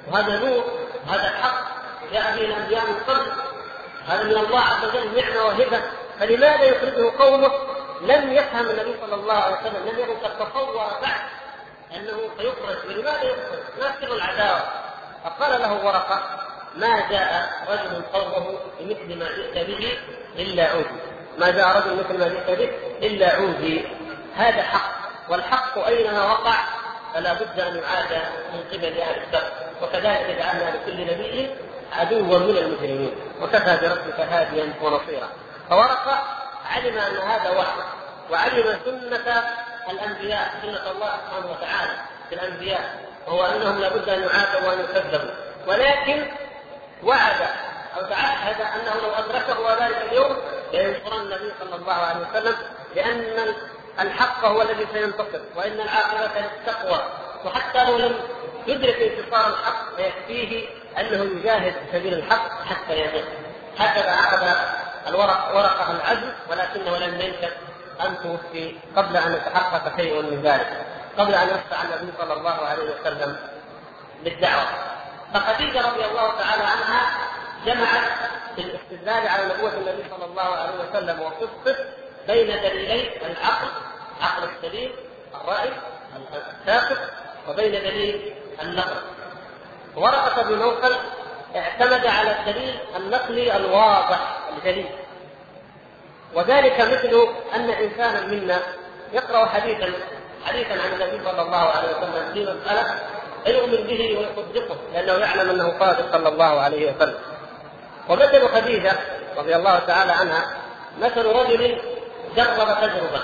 وهذا 0.09 0.39
نور 0.39 0.65
وهذا 1.07 1.29
حق 1.29 1.67
جاء 2.13 2.37
به 2.37 2.45
الأنبياء 2.45 2.83
من 2.87 2.97
قبل. 3.09 3.33
هذا 4.07 4.23
من 4.23 4.37
الله 4.37 4.61
عز 4.61 4.85
وجل 4.85 5.17
نعمة 5.17 5.45
وهبه 5.45 5.83
فلماذا 6.21 6.63
يخرجه 6.65 7.13
قومه؟ 7.19 7.51
لم 8.01 8.33
يفهم 8.33 8.71
النبي 8.71 8.95
صلى 9.01 9.15
الله 9.15 9.35
عليه 9.35 9.57
وسلم 9.57 9.89
لم 9.89 9.99
يكن 9.99 10.17
قد 10.17 10.39
تصور 10.39 10.75
بعد 11.03 11.21
أنه 11.97 12.19
سيخرج. 12.39 12.89
ولماذا 12.89 13.23
يخرج؟ 13.23 13.61
ما 13.81 13.95
سر 14.01 14.15
العداوة؟ 14.15 14.61
فقال 15.25 15.61
له 15.61 15.87
ورقة 15.87 16.23
ما 16.77 17.11
جاء 17.11 17.51
رجل 17.69 18.03
قومه 18.13 18.59
بمثل 18.81 19.19
ما 19.19 19.29
جئت 19.37 19.67
به 19.67 19.99
إلا 20.37 20.69
عودي 20.69 21.16
ما 21.39 21.51
جاء 21.51 21.77
رجل 21.77 21.97
مثل 21.97 22.19
ما 22.19 22.29
جئت 22.29 22.59
به 22.59 22.71
إلا 23.07 23.35
عودي. 23.35 23.85
هذا 24.37 24.63
حق. 24.63 24.97
والحق 25.29 25.79
اينما 25.79 26.25
وقع؟ 26.25 26.55
فلا 27.15 27.33
بد 27.33 27.61
أن 27.61 27.77
يعاد 27.77 28.23
من 28.53 28.61
قبل 28.73 29.01
أهل 29.01 29.23
الشر 29.23 29.53
وكذلك 29.83 30.37
جعلنا 30.39 30.77
لكل 30.77 31.01
نبي 31.01 31.55
عدوا 31.93 32.39
من 32.39 32.57
المجرمين. 32.57 33.15
وكفى 33.41 33.79
بربك 33.83 34.21
هاديا 34.21 34.73
ونصيرا. 34.83 35.29
فورقه 35.71 36.23
علم 36.75 36.99
أن 36.99 37.17
هذا 37.17 37.51
وحي. 37.51 37.81
وعلم 38.31 38.79
سنة 38.85 39.45
الأنبياء. 39.91 40.51
سنة 40.63 40.91
الله 40.91 41.13
سبحانه 41.27 41.51
وتعالى 41.51 41.93
في 42.29 42.35
الأنبياء. 42.35 43.01
وهو 43.27 43.47
أنهم 43.47 43.81
لابد 43.81 44.09
أن 44.09 44.23
يعاتبوا 44.23 44.69
وأن 44.69 44.81
يكذبوا. 44.81 45.35
ولكن 45.67 46.27
وعد. 47.03 47.49
أو 47.97 48.03
تعهد 48.03 48.61
أنه 48.61 48.95
لو 49.03 49.15
أدركه 49.15 49.87
ذلك 49.87 49.97
اليوم 50.13 50.37
لينصرن 50.77 51.21
النبي 51.21 51.53
صلى 51.61 51.77
الله 51.77 51.93
عليه 51.93 52.27
وسلم 52.31 52.57
لأن 52.97 53.55
الحق 54.01 54.45
هو 54.45 54.63
الذي 54.63 54.87
سينتصر 54.93 55.41
وإن 55.57 55.81
العاقبه 55.81 56.41
للتقوى 56.41 57.05
وحتى 57.45 57.85
لو 57.85 57.99
لم 57.99 58.15
يدرك 58.67 58.97
انتصار 58.97 59.49
الحق 59.49 59.97
فيكفيه 59.97 60.69
أنه 60.99 61.39
يجاهد 61.41 61.73
في 61.73 61.99
سبيل 61.99 62.15
الحق 62.15 62.65
حتى 62.65 62.93
يزيد 63.01 63.25
هكذا 63.79 64.11
عقد 64.11 64.57
الورق 65.07 65.57
ورقة 65.57 65.91
العزم 65.91 66.33
ولكنه 66.51 66.99
لم 66.99 67.21
ينشا 67.21 67.51
أن 68.01 68.17
توفي 68.23 68.77
قبل 68.97 69.17
أن 69.17 69.33
يتحقق 69.33 69.97
شيء 69.97 70.23
من 70.23 70.43
ذلك. 70.43 70.87
قبل 71.19 71.35
أن 71.35 71.49
يفتح 71.49 71.83
النبي 71.83 72.13
صلى 72.19 72.33
الله 72.33 72.67
عليه 72.67 72.83
وسلم 72.83 73.37
بالدعوه 74.25 74.67
فخديجه 75.35 75.81
رضي 75.89 76.05
الله 76.05 76.33
تعالى 76.39 76.63
عنها 76.63 77.07
جمعت 77.67 78.03
في 78.57 78.63
الاستدلال 78.63 79.29
على 79.29 79.55
نبوة 79.55 79.73
النبي 79.75 80.05
صلى 80.11 80.25
الله 80.25 80.43
عليه 80.43 80.75
وسلم 80.91 81.21
وصدقه 81.21 81.77
بين 82.27 82.47
دليلي 82.47 83.11
العقل 83.27 83.69
عقل 84.23 84.49
السليم 84.57 84.91
الرأي 85.35 85.71
الساقط 86.61 86.99
وبين 87.49 87.73
دليل 87.73 88.35
النقل. 88.63 88.97
ورقة 89.97 90.43
بن 90.43 90.59
نوفل 90.59 90.97
اعتمد 91.57 92.07
على 92.07 92.37
الدليل 92.41 92.75
النقلي 92.97 93.57
الواضح 93.57 94.39
الجليل. 94.57 94.89
وذلك 96.35 96.81
مثل 96.81 97.29
أن 97.55 97.71
إنسانا 97.71 98.27
منا 98.27 98.59
يقرأ 99.13 99.47
حديثا 99.47 99.93
حديثا 100.47 100.73
عن 100.73 100.93
النبي 100.93 101.25
صلى 101.25 101.43
الله 101.43 101.57
عليه 101.57 101.89
وسلم 101.89 102.33
في 102.35 102.43
مسألة 102.43 102.95
فيؤمن 103.45 103.87
به 103.87 104.19
ويصدقه 104.19 104.77
لأنه 104.93 105.13
يعلم 105.13 105.51
أنه 105.51 105.79
صادق 105.79 106.13
صلى 106.13 106.29
الله 106.29 106.61
عليه 106.61 106.93
وسلم. 106.93 107.19
ومثل 108.09 108.49
خديجة 108.49 108.93
رضي 109.37 109.57
الله 109.57 109.79
تعالى 109.79 110.13
عنها 110.13 110.45
مثل 110.99 111.27
رجل 111.27 111.81
جرب 112.37 112.81
تجربة 112.81 113.23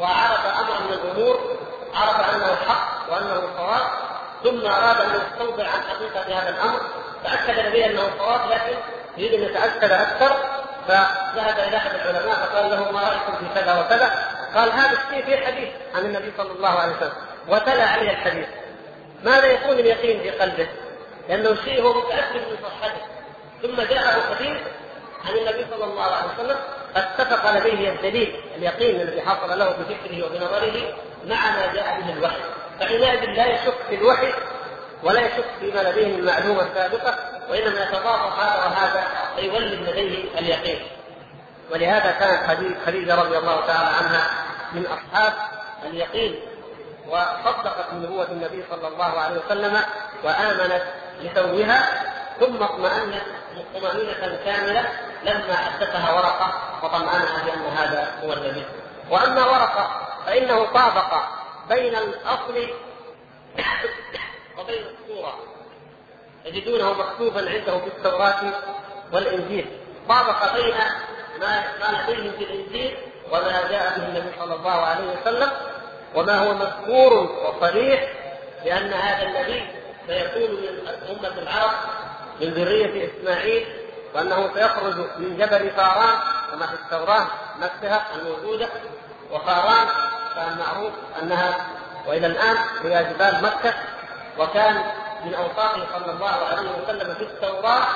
وعرف 0.00 0.46
أمرا 0.46 0.80
من 0.80 0.92
الأمور 0.92 1.56
عرف 1.94 2.34
أنه 2.34 2.56
حق 2.68 3.12
وأنه 3.12 3.42
صواب 3.56 3.86
ثم 4.44 4.66
أراد 4.66 5.00
أن 5.00 5.10
يستوضع 5.20 5.64
عن 5.64 5.82
حقيقة 5.82 6.40
هذا 6.40 6.48
الأمر 6.48 6.80
تأكد 7.24 7.72
به 7.72 7.86
أنه 7.86 8.10
صواب 8.18 8.40
لكن 8.50 8.76
يريد 9.16 9.34
أن 9.34 9.50
يتأكد 9.50 9.92
أكثر 9.92 10.36
فذهب 10.88 11.58
إلى 11.68 11.76
أحد 11.76 11.94
العلماء 11.94 12.34
فقال 12.36 12.70
له 12.70 12.92
ما 12.92 13.00
رأيكم 13.00 13.36
في 13.36 13.60
كذا 13.60 13.80
وكذا؟ 13.80 14.28
قال 14.54 14.72
هذا 14.72 14.98
الشيء 14.98 15.24
في 15.24 15.46
حديث 15.46 15.68
عن 15.94 16.04
النبي 16.04 16.32
صلى 16.36 16.52
الله 16.52 16.68
عليه 16.68 16.96
وسلم 16.96 17.12
وتلا 17.48 17.84
عليه 17.84 18.10
الحديث. 18.10 18.48
ماذا 19.24 19.46
يكون 19.46 19.72
اليقين 19.78 20.20
في 20.22 20.30
قلبه؟ 20.30 20.68
لأنه 21.28 21.50
الشيء 21.50 21.82
هو 21.82 21.92
متأكد 21.92 22.36
من 22.36 22.56
صحته. 22.62 23.17
ثم 23.62 23.76
جاءه 23.76 24.34
حديث 24.34 24.58
عن 25.28 25.34
النبي 25.34 25.66
صلى 25.70 25.84
الله 25.84 26.04
عليه 26.04 26.28
وسلم 26.34 26.56
اتفق 26.96 27.50
لديه 27.50 27.92
الدليل 27.92 28.40
اليقين 28.56 29.00
الذي 29.00 29.22
حصل 29.22 29.58
له 29.58 29.68
بفكره 29.68 30.26
وبنظره 30.26 30.94
مع 31.26 31.50
ما 31.50 31.72
جاء 31.74 32.00
به 32.00 32.12
الوحي. 32.12 32.40
فحينئذ 32.80 33.24
لا 33.24 33.46
يشك 33.46 33.74
في 33.88 33.94
الوحي 33.94 34.32
ولا 35.02 35.20
يشك 35.20 35.44
فيما 35.60 35.80
لديه 35.80 36.06
من 36.06 36.24
معلومة 36.24 36.74
سابقة 36.74 37.18
وإنما 37.50 37.82
يتضافر 37.82 38.28
هذا 38.28 38.56
وهذا 38.64 39.04
فيولد 39.36 39.88
لديه 39.88 40.38
اليقين. 40.38 40.78
ولهذا 41.70 42.10
كانت 42.10 42.76
خديجة 42.86 43.14
رضي 43.14 43.38
الله 43.38 43.66
تعالى 43.66 43.88
عنها 43.88 44.30
من 44.72 44.86
أصحاب 44.86 45.32
اليقين 45.84 46.34
وصدقت 47.08 47.86
بنبوة 47.92 48.26
النبي 48.30 48.64
صلى 48.70 48.88
الله 48.88 49.20
عليه 49.20 49.40
وسلم 49.46 49.80
وآمنت 50.24 50.82
لثوبها 51.20 52.04
ثم 52.40 52.62
اطمأنت 52.62 53.22
طمأنينة 53.74 54.38
كاملة 54.44 54.84
لما 55.22 55.56
حدثها 55.56 56.12
ورقة 56.12 56.52
وطمأنها 56.82 57.44
بأن 57.44 57.66
هذا 57.66 58.08
هو 58.24 58.32
النبي 58.32 58.64
وأما 59.10 59.44
ورقة 59.46 60.06
فإنه 60.26 60.64
طابق 60.64 61.22
بين 61.68 61.96
الأصل 61.96 62.68
وبين 64.58 64.82
الصورة. 64.86 65.38
يجدونه 66.44 66.92
مكتوبا 66.92 67.50
عنده 67.50 67.78
في 67.78 67.86
التوراة 67.86 68.40
والإنجيل. 69.12 69.66
طابق 70.08 70.54
بين 70.54 70.74
ما 71.40 71.64
ما 71.80 72.02
لديهم 72.02 72.32
في 72.32 72.44
الإنجيل 72.44 72.96
وما 73.32 73.68
جاء 73.70 73.98
به 73.98 74.06
النبي 74.06 74.32
صلى 74.38 74.54
الله 74.54 74.70
عليه 74.70 75.04
وسلم 75.20 75.50
وما 76.14 76.46
هو 76.46 76.54
مذكور 76.54 77.12
وصريح 77.14 78.12
بأن 78.64 78.92
هذا 78.92 79.22
النبي 79.22 79.66
سيكون 80.06 80.50
من 80.50 80.88
أمة 81.10 81.38
العرب 81.42 81.72
من 82.40 82.54
ذرية 82.54 83.10
إسماعيل 83.10 83.66
وأنه 84.14 84.50
سيخرج 84.54 84.94
من 85.18 85.36
جبل 85.38 85.70
فاران 85.70 86.18
كما 86.52 86.66
في 86.66 86.74
التوراة 86.74 87.26
نفسها 87.60 88.06
الموجودة 88.16 88.68
وفاران 89.32 89.86
كان 90.34 90.58
معروف 90.58 90.92
أنها 91.22 91.66
وإلى 92.06 92.26
الآن 92.26 92.56
هي 92.84 93.04
جبال 93.04 93.42
مكة 93.42 93.74
وكان 94.38 94.82
من 95.24 95.34
أوصافه 95.34 95.86
صلى 95.98 96.12
الله 96.12 96.30
عليه 96.50 96.70
وسلم 96.82 97.14
في 97.14 97.22
التوراة 97.22 97.86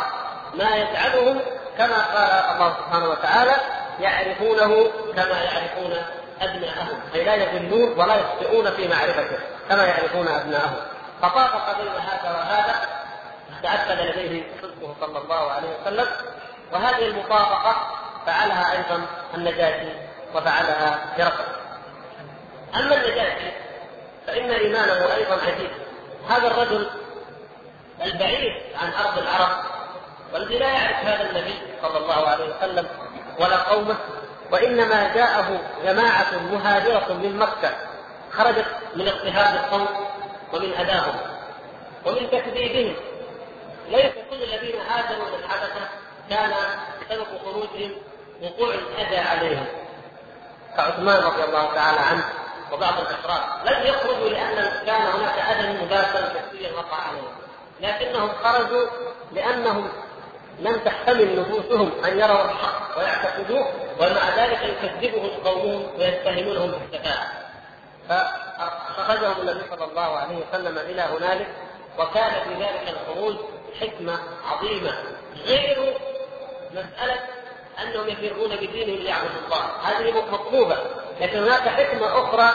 ما 0.55 0.77
يجعلهم 0.77 1.41
كما 1.79 1.97
قال 1.97 2.55
الله 2.55 2.77
سبحانه 2.79 3.09
وتعالى 3.09 3.57
يعرفونه 4.01 4.91
كما 5.17 5.43
يعرفون 5.43 5.95
أبناءهم 6.41 7.01
أي 7.15 7.25
لا 7.25 7.35
يضلون 7.35 7.99
ولا 7.99 8.17
يخطئون 8.17 8.71
في 8.71 8.89
معرفته 8.89 9.39
كما 9.69 9.85
يعرفون 9.85 10.29
أبناءهم. 10.29 10.77
فطابق 11.23 11.79
بين 11.79 11.89
هذا 11.89 12.31
وهذا 12.31 13.02
تأكد 13.63 14.01
لديه 14.01 14.43
صدقه 14.63 14.95
صلى 15.01 15.19
الله 15.19 15.51
عليه 15.53 15.69
وسلم 15.81 16.07
وهذه 16.73 17.07
المطابقة 17.07 17.77
فعلها 18.27 18.73
أيضا 18.73 19.07
النجاشي 19.35 19.93
وفعلها 20.35 20.99
هرقل. 21.19 21.45
أما 22.75 22.95
النجاشي 22.95 23.53
فإن 24.27 24.51
إيمانه 24.51 25.15
أيضا 25.15 25.35
عجيب. 25.35 25.71
هذا 26.29 26.47
الرجل 26.47 26.91
البعيد 28.05 28.53
عن 28.83 28.93
أرض 28.93 29.19
العرب 29.19 29.65
والذي 30.33 30.59
لا 30.59 30.69
يعرف 30.69 31.07
هذا 31.07 31.31
النبي 31.31 31.55
صلى 31.83 31.99
الله 31.99 32.29
عليه 32.29 32.57
وسلم 32.57 32.87
ولا 33.39 33.57
قومه 33.57 33.97
وإنما 34.51 35.15
جاءه 35.15 35.61
جماعة 35.85 36.39
مهاجرة 36.53 37.13
من 37.13 37.37
مكة 37.37 37.71
خرجت 38.33 38.67
من 38.97 39.09
اضطهاد 39.09 39.55
القوم 39.55 39.89
ومن 40.53 40.73
أذاهم 40.73 41.15
ومن 42.07 42.31
تكذيبهم. 42.31 42.95
ليس 43.93 44.13
كل 44.31 44.43
الذين 44.43 44.81
هاجروا 44.81 45.25
من 45.25 45.43
كان 46.31 46.53
سبب 47.09 47.27
خروجهم 47.45 47.93
وقوع 48.43 48.75
الأذى 48.75 49.17
عليهم 49.19 49.67
كعثمان 50.77 51.23
رضي 51.23 51.45
الله 51.45 51.75
تعالى 51.75 52.01
عنه 52.01 52.25
وبعض 52.73 52.95
الأشراف 53.01 53.67
لم 53.67 53.87
يخرجوا 53.87 54.29
لأن 54.29 54.87
كان 54.87 55.03
هناك 55.03 55.39
أذى 55.39 55.85
مباشر 55.85 56.33
كثيرا 56.35 56.73
وقع 56.73 56.97
عليهم 56.97 57.35
لكنهم 57.81 58.31
خرجوا 58.45 58.87
لأنهم 59.33 59.89
لم 60.59 60.77
تحتمل 60.77 61.41
نفوسهم 61.41 61.93
أن 62.05 62.19
يروا 62.21 62.45
الحق 62.45 62.99
ويعتقدوه 62.99 63.67
ومع 64.01 64.37
ذلك 64.37 64.63
يكذبهم 64.63 65.31
قومهم 65.45 65.87
ويتهمونهم 65.99 66.71
بالسفاهه. 66.71 67.29
فأخرجهم 68.09 69.41
النبي 69.41 69.61
صلى 69.71 69.85
الله 69.85 70.19
عليه 70.19 70.37
وسلم 70.37 70.79
إلى 70.79 71.03
هنالك 71.03 71.49
وكان 71.99 72.33
في 72.45 72.55
ذلك 72.55 72.89
الخروج 72.89 73.37
حكمة 73.81 74.19
عظيمة 74.45 74.93
غير 75.47 75.95
مسألة 76.73 77.21
أنهم 77.83 78.09
يفرون 78.09 78.57
بدينهم 78.57 78.97
ليعبدوا 78.97 79.41
الله، 79.45 79.65
هذه 79.83 80.25
مطلوبة، 80.33 80.77
لكن 81.21 81.39
هناك 81.39 81.69
حكمة 81.69 82.07
أخرى 82.07 82.55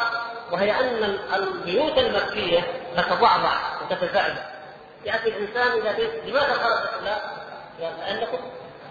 وهي 0.52 0.72
أن 0.72 1.20
البيوت 1.34 1.98
المكية 1.98 2.60
تتضعضع 2.98 3.54
وتتزعزع. 3.82 4.44
يأتي 5.06 5.30
الانسان 5.30 5.80
إلى 5.80 5.94
بيت 5.94 6.26
لماذا 6.26 6.54
خرج 6.54 7.04
لا؟ 7.04 7.18
لأنكم 7.80 8.38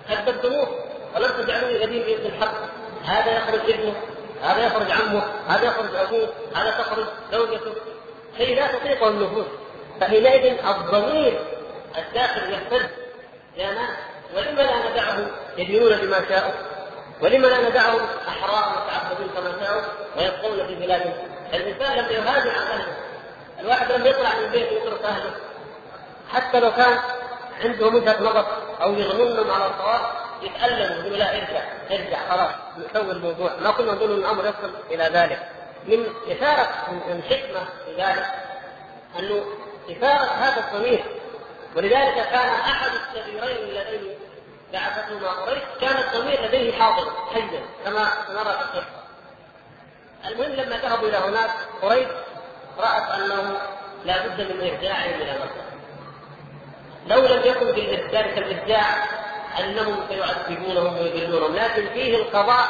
كذبتموه. 0.08 0.68
ولم 1.14 1.30
تجعلوني 1.30 1.78
غدير 1.78 2.06
باذن 2.06 2.26
الحق. 2.26 2.54
هذا 3.04 3.36
يخرج 3.36 3.70
ابنه 3.70 3.94
هذا 4.42 4.66
يخرج 4.66 4.90
عمه 4.90 5.22
هذا 5.48 5.64
يخرج 5.64 5.94
أبوه 5.94 6.28
هذا 6.54 6.70
تخرج 6.70 7.06
زوجته. 7.32 7.74
شيء 8.36 8.56
لا 8.56 8.66
تطيقه 8.66 9.08
النفوس. 9.08 9.46
فحينئذ 10.00 10.66
الضمير 10.66 11.40
الداخل 11.98 12.52
يهتز 12.52 12.86
يا 13.56 13.72
ناس 13.72 13.90
ولم 14.34 14.56
لا 14.56 14.90
ندعهم 14.90 15.26
يدينون 15.58 15.96
بما 15.96 16.28
شاءوا. 16.28 16.52
ولم 17.22 17.42
لا 17.42 17.68
ندعهم 17.68 18.00
أحرار 18.28 18.82
يتعبدون 18.82 19.28
كما 19.28 19.64
شاءوا 19.64 19.82
ويبقون 20.16 20.66
في 20.66 20.74
بلادهم 20.74 21.14
الإنسان 21.54 21.98
لم 21.98 22.10
يهاجر 22.10 22.50
عن 22.50 22.66
أهله. 22.66 22.96
الواحد 23.60 23.92
لم 23.92 24.06
يطلع 24.06 24.30
من 24.40 24.50
بيته 24.52 24.74
ويترك 24.74 25.04
اهله 25.04 25.30
حتى 26.32 26.60
لو 26.60 26.72
كان 26.72 26.98
عندهم 27.64 27.94
وجهه 27.94 28.20
نظر 28.20 28.46
أو 28.82 28.94
يغنونهم 28.94 29.50
على 29.50 29.66
الصواب 29.66 30.00
يتألموا 30.42 30.96
يقولوا 30.96 31.16
لا 31.16 31.36
ارجع 31.36 31.62
ارجع 31.90 32.28
خلاص. 32.30 32.54
نسوي 32.78 33.12
الموضوع. 33.12 33.50
ما 33.60 33.70
كنا 33.70 33.92
نقول 33.92 34.12
إن 34.12 34.18
الأمر 34.18 34.44
يصل 34.46 34.74
إلى 34.90 35.04
ذلك. 35.04 35.38
من 35.86 36.06
اثاره 36.30 36.68
من 36.90 37.22
حكمة 37.22 37.64
في 37.84 38.02
ذلك 38.02 38.26
أنه 39.18 39.44
اثاره 39.90 40.24
هذا 40.24 40.64
الضمير 40.66 41.04
ولذلك 41.76 42.14
كان 42.14 42.48
أحد 42.48 42.90
الكبيرين 42.94 43.56
اللذين 43.56 44.18
بعثتهما 44.72 45.28
قريش 45.28 45.62
كان 45.80 45.96
الضمير 45.96 46.44
لديه 46.44 46.78
حاضر 46.78 47.12
حيا 47.34 47.60
كما 47.84 48.08
نرى 48.30 48.44
في 48.44 48.62
القصة. 48.62 49.02
المهم 50.26 50.52
لما 50.52 50.76
ذهبوا 50.76 51.08
إلى 51.08 51.16
هناك 51.16 51.50
قريش 51.82 52.08
رأت 52.78 53.10
أنه 53.10 53.58
لا 54.04 54.26
بد 54.26 54.40
من 54.40 54.70
ارجاعهم 54.70 55.14
إلى 55.14 55.32
مكة. 55.32 55.66
لو 57.06 57.26
لم 57.26 57.42
يكن 57.44 57.66
ذلك 58.12 58.38
الابداع 58.38 59.04
أنهم 59.60 60.06
سيعذبونهم 60.08 60.98
ويذلونهم. 60.98 61.56
لكن 61.56 61.88
فيه 61.94 62.16
القضاء 62.16 62.66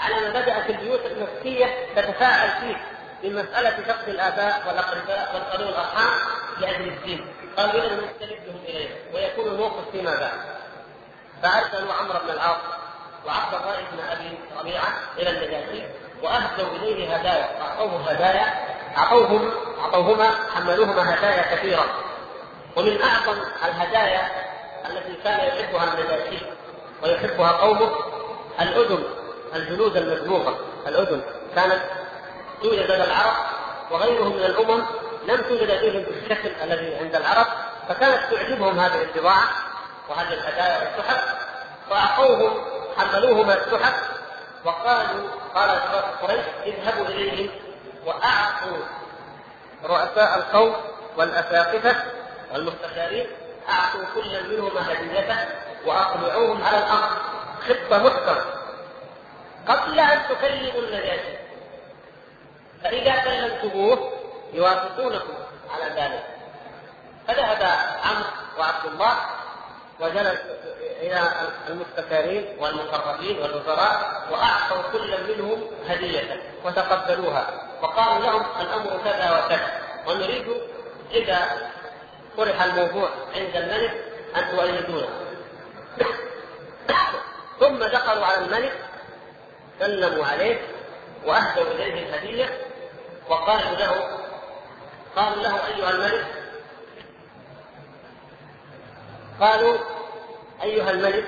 على 0.00 0.14
ما 0.14 0.28
بدات 0.40 0.70
البيوت 0.70 1.00
المكيه 1.06 1.66
تتفاعل 1.96 2.50
فيه 2.60 2.76
في 3.20 3.30
مساله 3.30 3.70
فقد 3.70 4.08
الآباء 4.08 4.62
والأقرباء 4.66 5.34
والقانون 5.34 5.68
الأرحام 5.68 6.10
لأجل 6.60 6.88
الدين. 6.88 7.35
قالوا 7.56 7.82
اذا 7.82 7.96
نستردهم 7.96 8.60
الينا 8.68 8.94
ويكون 9.14 9.46
الموقف 9.46 9.90
فيما 9.92 10.14
بعد. 10.14 10.40
فأرسلوا 11.42 11.92
عمرو 11.92 12.18
بن 12.24 12.30
العاص 12.30 12.56
وعبد 13.26 13.54
الله 13.54 13.76
بن 13.92 14.00
أبي 14.10 14.38
ربيعة 14.60 14.88
إلى 15.18 15.30
النجاشي 15.30 15.82
وأهدوا 16.22 16.76
إليه 16.76 17.16
هدايا 17.16 17.60
أعطوه 17.62 18.10
هدايا 18.10 18.54
أعطوهم 18.98 19.50
أعطوهما 19.80 20.30
حملوهما 20.54 21.14
هدايا 21.14 21.56
كثيرة. 21.56 21.84
ومن 22.76 23.02
أعظم 23.02 23.40
الهدايا 23.64 24.28
التي 24.90 25.14
كان 25.24 25.48
يحبها 25.48 25.84
النجاشي 25.84 26.44
ويحبها 27.02 27.52
قومه 27.52 27.90
الأذن 28.60 29.04
الجلود 29.54 29.96
المذبوحه 29.96 30.54
الأذن 30.86 31.22
كانت 31.54 31.82
توجد 32.62 32.78
لدى 32.78 33.04
العرب 33.04 33.34
وغيرهم 33.90 34.36
من 34.36 34.44
الأمم 34.44 34.86
لم 35.26 35.36
توجد 35.36 35.78
فيهم 35.78 36.02
بالشكل 36.02 36.50
الذي 36.62 36.96
عند 36.96 37.14
العرب 37.14 37.46
فكانت 37.88 38.34
تعجبهم 38.34 38.80
هذه 38.80 39.02
البضاعة 39.02 39.48
وهذه 40.08 40.32
الهدايا 40.32 40.78
والتحف 40.78 41.34
فاعطوهم 41.90 42.64
حملوهما 42.96 43.54
التحف 43.54 43.94
وقالوا 44.64 45.28
قال 45.54 45.70
قريش 46.22 46.44
اذهبوا 46.66 47.06
إليهم 47.06 47.50
وأعطوا 48.06 48.76
رؤساء 49.84 50.38
القوم 50.38 50.76
والأساقفة 51.16 51.96
والمستشارين 52.52 53.26
أعطوا 53.68 54.04
كل 54.14 54.48
منهما 54.50 54.92
هديته 54.92 55.36
وأقنعوهم 55.86 56.64
على 56.64 56.78
الأمر 56.78 57.08
خطة 57.68 57.98
محكمة. 57.98 58.44
قبل 59.68 60.00
أن 60.00 60.22
تكلموا 60.28 60.82
النجاشي 60.82 61.36
فإذا 62.84 63.14
كلمتموه 63.24 64.15
يوافقونكم 64.56 65.34
على 65.70 65.84
ذلك. 66.00 66.24
فذهب 67.28 67.62
عمرو 68.04 68.26
وعبد 68.58 68.86
الله 68.86 69.16
وجلس 70.00 70.40
إلى 71.00 71.30
المستشارين 71.68 72.56
والمقربين 72.58 73.38
والوزراء 73.38 74.26
وأعطوا 74.30 74.82
كل 74.92 75.16
منهم 75.28 75.66
هدية 75.88 76.42
وتقبلوها. 76.64 77.46
وقالوا 77.82 78.22
لهم 78.22 78.42
الأمر 78.60 79.00
كذا 79.04 79.44
وكذا 79.44 79.70
ونريد 80.06 80.46
إذا 81.10 81.70
طرح 82.36 82.62
الموضوع 82.62 83.08
عند 83.34 83.56
الملك 83.56 84.04
أن 84.36 84.56
تؤيدونه. 84.56 85.08
ثم 87.60 87.78
دخلوا 87.78 88.26
على 88.26 88.38
الملك 88.38 88.72
سلموا 89.80 90.26
عليه 90.26 90.60
وأهدوا 91.26 91.70
إليه 91.70 92.08
الهدية 92.08 92.58
وقالوا 93.28 93.76
له 93.76 94.15
قالوا 95.16 95.42
له 95.42 95.66
أيها 95.66 95.90
الملك 95.90 96.26
قالوا 99.40 99.78
أيها 100.62 100.90
الملك 100.90 101.24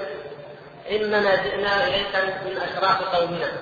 إننا 0.91 1.37
جئنا 1.37 1.87
إليك 1.87 2.17
من 2.17 2.57
أشراف 2.57 3.03
قومنا 3.03 3.53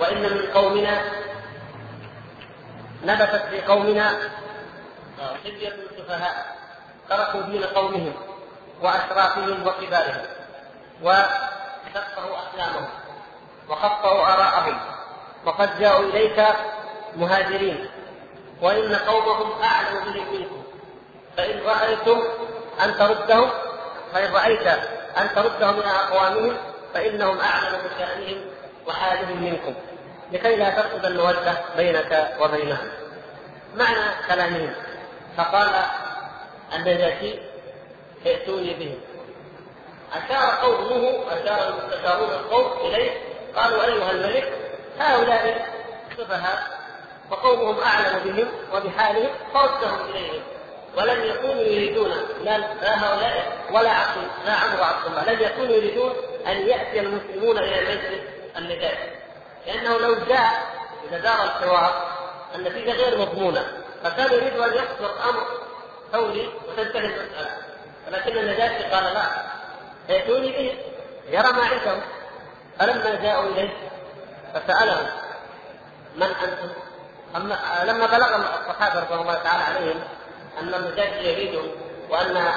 وإن 0.00 0.22
من 0.22 0.50
قومنا 0.54 1.02
نبتت 3.04 3.42
في 3.50 3.60
قومنا 3.60 4.18
حلية 5.44 5.74
السفهاء 5.90 6.56
تركوا 7.08 7.42
دين 7.42 7.64
قومهم 7.64 8.12
وأشرافهم 8.82 9.66
وكبارهم 9.66 10.26
وسفهوا 11.02 12.36
أحلامهم 12.36 12.88
وخطأوا 13.68 14.34
آراءهم 14.34 14.80
وقد 15.44 15.78
جاءوا 15.78 16.04
إليك 16.04 16.46
مهاجرين. 17.16 17.90
وإن 18.62 18.96
قومهم 18.96 19.62
أعلم 19.62 20.12
بهم 20.12 20.34
منكم. 20.34 20.62
فإن 21.36 21.60
رأيتم 21.60 22.22
أن 22.84 22.98
تردهم 22.98 23.50
فإن 24.12 24.32
رأيت 24.32 24.66
أن 25.18 25.28
تردهم 25.34 25.80
إلى 25.80 25.90
أقوامهم 25.90 26.56
فإنهم 26.94 27.40
أعلم 27.40 27.78
بشأنهم 27.78 28.40
وحالهم 28.86 29.42
منكم. 29.42 29.74
لكي 30.32 30.56
لا 30.56 30.70
تفقد 30.70 31.04
المودة 31.04 31.54
بينك 31.76 32.36
وبينهم. 32.40 32.88
معنى 33.76 34.26
كلامهم. 34.28 34.74
فقال 35.36 35.70
النجاشي 36.74 37.34
ائتوني 38.26 38.74
بهم. 38.74 39.00
أشار 40.12 40.54
قومه 40.62 41.24
أشار 41.30 41.68
المستشارون 41.68 42.30
القوم 42.30 42.86
إليه 42.86 43.10
قالوا 43.56 43.84
أيها 43.84 44.10
الملك 44.10 44.52
هؤلاء 44.98 45.66
سفهاء 46.18 46.77
وقومهم 47.30 47.80
أعلم 47.80 48.18
بهم 48.24 48.48
وبحالهم 48.74 49.30
فردهم 49.54 50.10
إليهم. 50.10 50.42
ولم 50.96 51.24
يكونوا 51.24 51.62
يريدون 51.62 52.10
لا 52.44 52.56
هؤلاء 52.82 53.58
ولا 53.72 53.90
عبد 53.90 54.28
لا 54.46 54.52
عمرو 54.52 54.84
عبد 54.84 55.06
الله. 55.06 55.32
لم 55.32 55.42
يكونوا 55.42 55.76
يريدون 55.76 56.12
أن 56.46 56.68
يأتي 56.68 57.00
المسلمون 57.00 57.58
إلى 57.58 57.80
مجلس 57.80 58.20
النداء 58.56 59.18
لأنه 59.66 59.98
لو 59.98 60.14
جاء 60.14 60.66
إذا 61.08 61.18
دار 61.18 61.44
الحوار 61.44 62.08
النتيجة 62.54 62.92
غير 62.92 63.18
مضمونة. 63.18 63.66
فكان 64.04 64.32
يريد 64.32 64.56
أن 64.60 64.72
يصدر 64.72 65.10
أمر 65.28 65.46
ثوري 66.12 66.52
وتنتهي 66.68 67.06
المسألة. 67.06 67.56
ولكن 68.06 68.38
النجاشي 68.38 68.84
قال 68.84 69.04
لا. 69.04 69.22
ائتوني 70.10 70.48
به. 70.48 70.78
يرى 71.28 71.52
ما 71.52 71.62
عندهم. 71.64 72.00
فلما 72.78 73.22
جاءوا 73.22 73.44
إليه 73.44 73.70
فسألهم 74.54 75.06
من 76.16 76.22
أنتم؟ 76.22 76.87
أما 77.36 77.58
لما 77.84 78.06
بلغ 78.06 78.36
الصحابة 78.36 79.00
رضي 79.00 79.14
الله 79.14 79.34
تعالى 79.34 79.62
عليهم 79.62 80.00
أن 80.60 80.74
النجاشي 80.74 81.32
يريدهم 81.32 81.70
وأن 82.08 82.52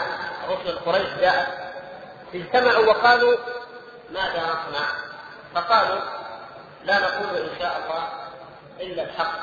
رسل 0.49 0.79
قريش 0.79 1.07
جاءت 1.19 1.47
اجتمعوا 2.33 2.85
وقالوا 2.85 3.37
ماذا 4.11 4.39
نصنع؟ 4.39 4.85
فقالوا 5.55 5.99
لا 6.83 6.99
نقول 6.99 7.37
إن 7.37 7.49
شاء 7.59 7.81
الله 7.83 8.07
إلا 8.79 9.03
الحق. 9.03 9.39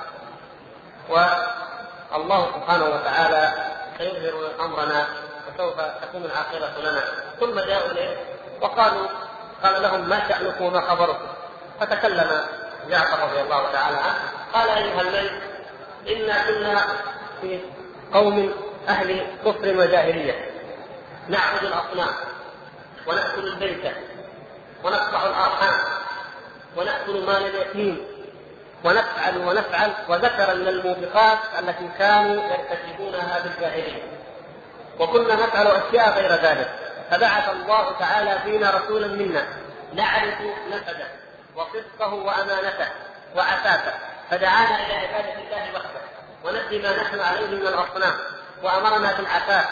والله 1.08 2.46
سبحانه 2.54 2.84
وتعالى 2.84 3.52
سيظهر 3.98 4.50
أمرنا 4.60 5.06
وسوف 5.48 5.80
تكون 5.80 6.24
العاقبة 6.24 6.90
لنا. 6.90 7.02
ثم 7.40 7.60
جاءوا 7.60 7.90
إليه 7.90 8.16
وقالوا 8.60 9.08
قال 9.62 9.82
لهم 9.82 10.08
ما 10.08 10.28
شأنكم 10.28 10.64
وما 10.64 10.80
خبركم؟ 10.80 11.26
فتكلم 11.80 12.44
جعفر 12.88 13.28
رضي 13.28 13.40
الله 13.40 13.72
تعالى 13.72 13.96
عنه. 13.96 14.37
قال 14.54 14.68
أيها 14.68 15.00
الملك 15.00 15.42
إنا 16.08 16.44
كنا 16.46 16.82
في 17.40 17.60
قوم 18.12 18.52
أهل 18.88 19.26
كفر 19.44 19.76
وجاهلية. 19.76 20.50
نعبد 21.28 21.62
الأصنام 21.62 22.14
ونأكل 23.06 23.46
البيت 23.46 23.94
ونقطع 24.84 25.26
الأرحام 25.26 25.80
ونأكل 26.76 27.26
مال 27.26 27.46
اليتيم 27.46 28.06
ونفعل 28.84 29.38
ونفعل 29.38 29.92
وذكر 30.08 30.54
من 30.54 30.68
الموبقات 30.68 31.38
التي 31.58 31.88
كانوا 31.98 32.42
يرتكبونها 32.44 33.40
في 33.40 33.46
الجاهلية 33.46 34.02
وكنا 34.98 35.34
نفعل 35.34 35.66
أشياء 35.66 36.18
غير 36.18 36.32
ذلك. 36.32 36.70
فبعث 37.10 37.48
الله 37.50 37.98
تعالى 37.98 38.38
فينا 38.44 38.70
رسولا 38.70 39.06
منا 39.06 39.46
نعرف 39.94 40.34
نسبه 40.70 41.06
وصدقه 41.56 42.14
وأمانته 42.14 42.88
وعفافه. 43.36 43.92
فدعانا 44.30 44.86
إلى 44.86 44.94
عبادة 44.94 45.32
الله 45.32 45.74
وحده 45.74 46.00
ونسي 46.44 46.78
ما 46.78 47.02
نحن 47.02 47.20
عليه 47.20 47.46
من 47.46 47.66
الأصنام 47.66 48.14
وأمرنا 48.62 49.12
بالعفاف 49.12 49.64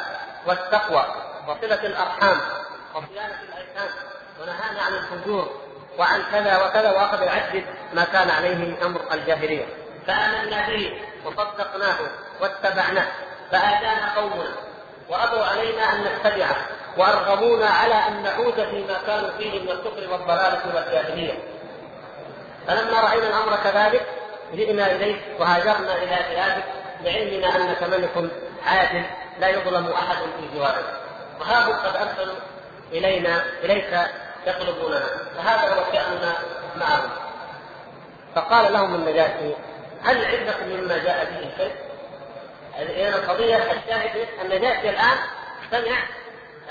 والتقوى 0.47 1.05
وصلة 1.49 1.87
الأرحام 1.87 2.41
وصيانة 2.95 3.39
الأيتام 3.49 3.89
ونهانا 4.41 4.83
عن 4.83 4.95
الفجور 4.95 5.61
وعن 5.99 6.23
كذا 6.33 6.65
وكذا 6.65 6.91
وأخذ 6.91 7.23
يعدد 7.23 7.65
ما 7.95 8.05
كان 8.05 8.31
عليه 8.31 8.87
أمر 8.87 9.01
الجاهلية. 9.13 9.67
فآمنا 10.07 10.67
به 10.67 11.03
وصدقناه 11.25 11.97
واتبعناه 12.41 13.07
فآتانا 13.53 14.15
قومنا 14.17 14.53
وأبوا 15.09 15.45
علينا 15.45 15.93
أن 15.93 16.05
نتبعه 16.05 16.57
وأرغبونا 16.97 17.69
على 17.69 17.95
أن 17.95 18.23
نعود 18.23 18.55
فيما 18.55 18.99
كانوا 19.07 19.31
فيه 19.39 19.63
من 19.63 19.71
الكفر 19.71 20.13
والضلالة 20.13 20.63
والجاهلية. 20.75 21.39
فلما 22.67 23.01
راينا 23.01 23.27
الأمر 23.29 23.57
كذلك؟ 23.65 24.07
جئنا 24.55 24.93
إليك 24.93 25.21
وهاجرنا 25.39 25.97
إلى 25.97 26.19
بلادك 26.31 26.65
بعلمنا 27.05 27.57
أنك 27.57 27.83
ملك 27.83 28.31
عادل 28.67 29.05
لا 29.41 29.49
يظلم 29.49 29.87
أحد 29.87 30.17
في 30.17 30.59
جوارك 30.59 30.85
وها 31.41 31.67
قد 31.67 31.97
ارسلوا 31.97 32.37
إلينا 32.93 33.45
إليك 33.65 34.01
يطلبوننا. 34.47 35.07
فهذا 35.37 35.75
هو 35.75 35.93
شأننا 35.93 36.35
معهم. 36.77 37.11
فقال 38.35 38.73
لهم 38.73 38.95
النجاشي 38.95 39.55
هل 40.05 40.25
عندكم 40.25 40.69
مما 40.69 40.99
جاء 40.99 41.25
به 41.25 41.51
شيء؟ 41.57 41.73
إذا 42.79 43.17
القضية 43.17 43.57
الشاهد 43.57 44.29
النجاشي 44.43 44.91
الآن 44.91 45.17
سمع 45.71 45.99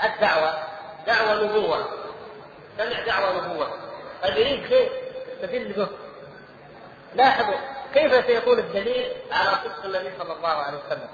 الدعوة 0.04 0.54
دعوة 1.06 1.44
نبوة. 1.44 1.86
سمع 2.78 3.00
دعوة 3.06 3.46
نبوة. 3.46 3.68
فيريد 4.22 4.68
شيء 4.68 4.90
يستدل 5.42 5.72
به. 5.72 5.88
لاحظوا 7.16 7.58
كيف 7.94 8.26
سيكون 8.26 8.58
الدليل 8.58 9.12
على 9.32 9.50
صدق 9.50 9.84
النبي 9.84 10.18
صلى 10.18 10.32
الله 10.32 10.48
عليه 10.48 10.78
وسلم؟ 10.86 11.08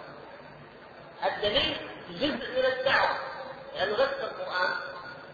الدليل 1.24 1.76
جزء 2.10 2.50
من 2.60 2.64
الدعوة 2.78 3.10
لأن 3.74 3.92
نص 3.92 4.00
القرآن 4.00 4.70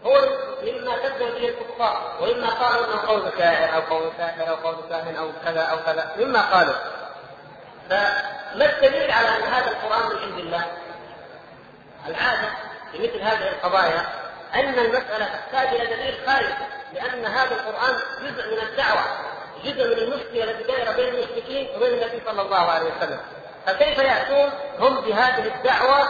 هو 0.05 0.19
مما 0.63 0.97
كذب 0.97 1.19
به 1.19 1.49
الكفار 1.49 2.17
ومما 2.21 2.49
قالوا 2.49 2.85
إنه 2.85 3.07
قول 3.07 3.31
شاعر 3.37 3.75
أو 3.75 3.81
قول 3.81 4.11
ساحر 4.17 4.49
أو 4.49 4.55
قول 4.55 4.75
كاهن 4.89 5.15
أو 5.15 5.31
كذا 5.45 5.61
أو 5.61 5.77
كذا 5.77 6.15
مما 6.17 6.41
قالوا. 6.41 6.75
فما 7.89 8.65
الدليل 8.65 9.11
على 9.11 9.27
أن 9.27 9.43
هذا 9.43 9.71
القرآن 9.71 10.09
من 10.09 10.23
عند 10.23 10.39
الله؟ 10.39 10.65
العادة 12.07 12.49
في 12.91 12.97
مثل 12.97 13.21
هذه 13.21 13.47
القضايا 13.47 14.05
أن 14.55 14.79
المسألة 14.79 15.25
تحتاج 15.25 15.67
إلى 15.67 15.95
دليل 15.95 16.17
خارجي 16.27 16.53
لأن 16.93 17.25
هذا 17.25 17.55
القرآن 17.55 17.95
جزء 18.21 18.51
من 18.51 18.59
الدعوة. 18.67 19.28
جزء 19.63 19.87
من 19.87 19.97
المشكلة 20.03 20.43
التي 20.43 20.63
دائره 20.63 20.91
بين 20.91 21.13
المشركين 21.13 21.69
وبين 21.75 21.93
النبي 21.93 22.21
صلى 22.25 22.41
الله 22.41 22.57
عليه 22.57 22.91
وسلم. 22.97 23.19
فكيف 23.65 23.97
يأتون؟ 23.97 24.49
هم 24.79 25.01
بهذه 25.01 25.55
الدعوة 25.55 26.09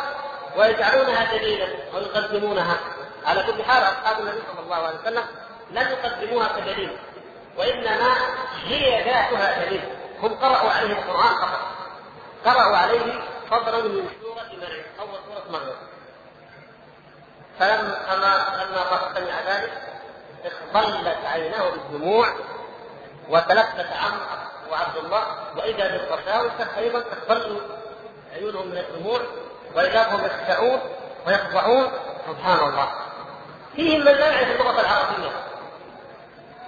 ويجعلونها 0.57 1.38
دليلا 1.38 1.67
ويقدمونها. 1.93 2.77
على 3.25 3.43
كل 3.43 3.63
حال 3.63 3.83
أصحاب 3.83 4.19
النبي 4.19 4.41
صلى 4.51 4.63
الله 4.63 4.75
عليه 4.75 4.99
وسلم 4.99 5.23
لم 5.71 5.88
يقدموها 5.88 6.47
كدليل 6.59 6.97
وإنما 7.57 8.13
هي 8.63 9.03
ذاتها 9.03 9.65
دليل. 9.65 9.81
هم 10.21 10.33
قرأوا 10.33 10.69
عليه 10.69 10.93
القرآن 10.93 11.35
فقط. 11.41 11.59
قرأوا 12.45 12.77
عليه 12.77 13.21
فضلا 13.51 13.81
من 13.81 14.09
سورة 14.21 14.59
مريم 14.62 14.83
أول 14.99 15.19
سورة 15.27 15.59
مريم 15.59 15.75
فلما 17.59 18.45
لما 18.63 19.13
سمع 19.15 19.41
ذلك 19.47 19.71
اخضلت 20.45 21.25
عيناه 21.25 21.69
بالدموع 21.69 22.27
وتلفت 23.29 23.87
عمرو 24.03 24.25
وعبد 24.71 24.97
الله 24.97 25.23
وإذا 25.57 25.87
بالقساوسه 25.87 26.77
أيضا 26.77 27.03
اخضلوا 27.11 27.59
عيونهم 28.33 28.67
من 28.67 28.77
الدموع 28.77 29.21
واذا 29.75 30.07
هم 30.07 30.25
يخشعون 30.25 30.79
ويخضعون 31.27 31.91
سبحان 32.27 32.69
الله. 32.69 32.91
فيهم 33.75 33.99
من 33.99 34.11
لا 34.11 34.31
يعرف 34.31 34.61
اللغة 34.61 34.81
العربية 34.81 35.31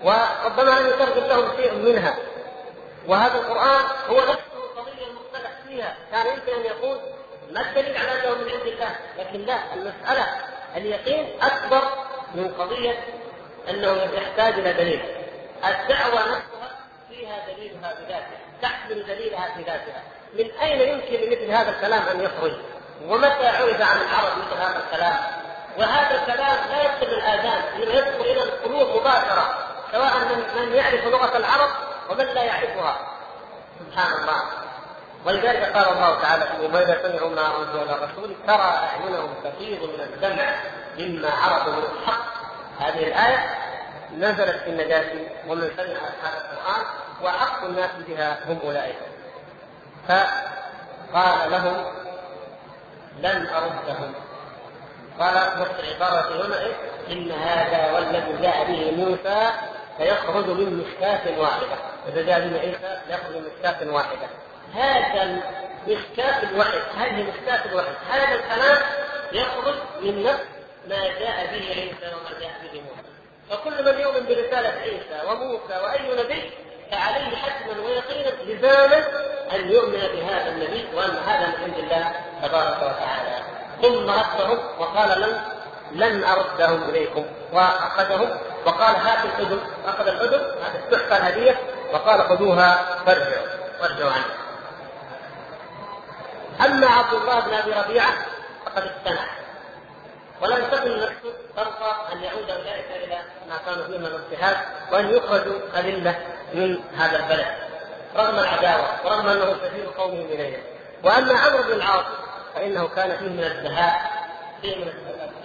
وربما 0.04 0.80
لم 0.80 0.88
يترجم 0.88 1.26
لهم 1.26 1.56
شيء 1.58 1.74
منها. 1.74 2.16
وهذا 3.08 3.40
القرآن 3.40 3.86
هو 4.10 4.18
نفسه 4.18 4.54
القضية 4.54 5.08
المختلف 5.08 5.52
فيها. 5.68 5.96
كان 6.12 6.28
يمكن 6.28 6.54
أن 6.54 6.66
يقول 6.66 6.98
ما 7.52 7.62
الدليل 7.62 7.98
على 7.98 8.12
أنه 8.12 8.36
من 8.36 8.52
عند 8.52 8.68
الله 8.68 8.96
لكن 9.18 9.40
لا 9.40 9.74
المسألة 9.74 10.28
اليقين 10.76 11.42
أكبر 11.42 11.82
من 12.36 12.54
قضية 12.54 13.04
أنه 13.70 13.92
يحتاج 14.14 14.54
إلى 14.54 14.74
دليل. 14.74 15.02
الدعوة 15.66 16.22
نفسها 16.22 16.51
دليلها 17.62 17.94
بذاتها 17.94 18.40
تحمل 18.62 19.06
دليلها 19.06 19.54
في 19.56 19.64
ذاتها. 19.64 20.04
من 20.34 20.52
أين 20.62 20.82
يمكن 20.82 21.14
لمثل 21.14 21.52
هذا 21.52 21.70
الكلام 21.70 22.04
أن 22.08 22.22
يخرج؟ 22.22 22.52
ومتى 23.08 23.48
عرف 23.48 23.82
عن 23.82 24.02
العرب 24.02 24.38
مثل 24.38 24.62
هذا 24.62 24.84
الكلام؟ 24.86 25.18
وهذا 25.78 26.22
الكلام 26.22 26.58
لا 26.70 26.84
يدخل 26.84 27.08
الاذان 27.08 27.64
انما 27.76 27.94
يدخل 27.94 28.22
إلى 28.22 28.44
القلوب 28.44 29.02
مباشرة 29.02 29.68
سواء 29.92 30.12
من 30.20 30.62
من 30.62 30.76
يعرف 30.76 31.06
لغة 31.06 31.38
العرب 31.38 31.70
ومن 32.10 32.26
لا 32.26 32.44
يعرفها. 32.44 32.98
سبحان 33.80 34.22
الله. 34.22 34.42
ولذلك 35.26 35.78
قال 35.78 35.90
الله 35.90 36.22
تعالى 36.22 36.46
واذا 36.74 37.02
سمعوا 37.04 37.30
ما 37.30 37.58
أنزل 37.58 37.90
الرسول 37.90 38.36
ترى 38.48 38.62
أعينهم 38.62 39.34
تفيض 39.44 39.84
من 39.84 40.00
الدمع 40.00 40.56
مما 41.00 41.30
عرفوا 41.30 41.74
من 41.74 41.84
الحق 41.84 42.26
هذه 42.80 43.08
الآية 43.08 43.61
نزلت 44.18 44.56
في 44.56 44.70
النجاشي 44.70 45.20
ومن 45.48 45.72
سمع 45.78 46.00
هذا 46.24 46.52
القرآن 46.52 46.86
واحق 47.22 47.64
الناس 47.64 47.92
بها 48.08 48.40
هم 48.46 48.60
أولئك 48.64 48.96
فقال 50.08 51.52
لهم 51.52 51.86
لن 53.20 53.48
أردهم 53.48 54.14
قال 55.20 55.36
نص 55.36 55.68
العبارة 55.80 56.46
هنا؟ 56.46 56.56
إن 57.12 57.32
هذا 57.32 57.92
والذي 57.92 58.42
جاء 58.42 58.64
به 58.64 58.92
موسى 58.92 59.52
سيخرج 59.98 60.46
من 60.46 60.78
مشكاة 60.78 61.40
واحدة، 61.40 61.76
إذا 62.08 62.22
جاء 62.22 62.48
به 62.48 62.60
عيسى 62.60 63.02
يخرج 63.10 63.36
من 63.36 63.44
مشكاة 63.56 63.94
واحدة. 63.94 64.28
هذا 64.74 65.42
مشكاة 65.88 66.50
الوحي، 66.50 66.80
هذه 66.98 67.24
مشكاة 67.24 67.66
الوحي، 67.66 67.92
هذا 68.12 68.36
الكلام 68.36 68.78
يخرج 69.32 69.76
من 70.02 70.24
نفس 70.24 70.44
ما 70.88 71.08
جاء 71.08 71.46
به 71.46 71.66
عيسى 71.70 72.16
وما 72.16 72.40
جاء 72.40 72.52
به 72.64 72.82
موسى. 72.82 73.11
فكل 73.52 73.86
من 73.86 74.00
يؤمن 74.00 74.26
برسالة 74.26 74.70
عيسى 74.70 75.28
وموسى 75.28 75.74
وأي 75.84 76.24
نبي 76.24 76.52
فعليه 76.92 77.36
حتما 77.36 77.86
ويقينا 77.86 78.30
لزاما 78.44 78.98
أن 79.56 79.72
يؤمن 79.72 80.00
بهذا 80.00 80.50
النبي 80.50 80.88
وأن 80.96 81.18
هذا 81.28 81.48
من 81.48 81.64
عند 81.64 81.78
الله 81.78 82.12
تبارك 82.44 82.78
وتعالى. 82.78 83.44
ثم 83.82 84.10
ردهم 84.10 84.60
وقال 84.80 85.22
لن 85.22 85.42
لن 85.92 86.24
أردهم 86.24 86.90
إليكم 86.90 87.26
وأخذهم 87.54 88.38
وقال 88.66 88.96
هات 88.96 89.26
الاذن 89.26 89.60
أخذ 89.86 90.08
الاذن 90.08 90.42
هذه 90.64 90.76
التحفه 90.76 91.18
الهدية 91.18 91.60
وقال 91.94 92.22
خذوها 92.22 92.98
فارجعوا 93.06 93.48
وارجعوا 93.82 94.12
عنها. 94.12 94.42
أما 96.66 96.88
عبد 96.88 97.14
الله 97.14 97.40
بن 97.40 97.54
أبي 97.54 97.72
ربيعة 97.72 98.14
فقد 98.66 98.84
استمع 98.84 99.24
ولم 100.42 100.66
تكن 100.72 100.98
نفسه 101.00 101.34
ترضى 101.56 102.14
أن 102.14 102.24
يعود 102.24 102.50
اولئك 102.50 102.86
إلى 103.04 103.18
ما 103.50 103.58
كانوا 103.66 103.86
فيه 103.86 103.98
من 103.98 104.06
الاجتهاد 104.06 104.58
وأن 104.92 105.10
يخرجوا 105.10 105.60
أذلة 105.80 106.20
من 106.54 106.80
هذا 106.96 107.18
البلد. 107.24 107.72
رغم 108.16 108.40
العداوة 108.40 109.06
ورغم 109.06 109.28
أنه 109.28 109.54
سفير 109.54 109.90
قومهم 109.98 110.26
اليهم 110.26 110.64
وأما 111.04 111.34
عمرو 111.34 111.64
بن 111.64 111.72
العاص 111.72 112.06
فإنه 112.56 112.88
كان 112.88 113.18
فيه 113.18 113.30
من 113.30 113.44
الدهاء 113.44 114.12
فيه 114.62 114.76
من 114.76 114.92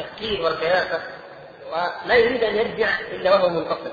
التفكير 0.01 0.43
والكياسه 0.43 1.01
ولا 1.73 2.15
يريد 2.15 2.45
أن 2.45 2.57
يرجع 2.57 3.01
إلا 3.01 3.35
وهو 3.35 3.49
منتصر 3.49 3.91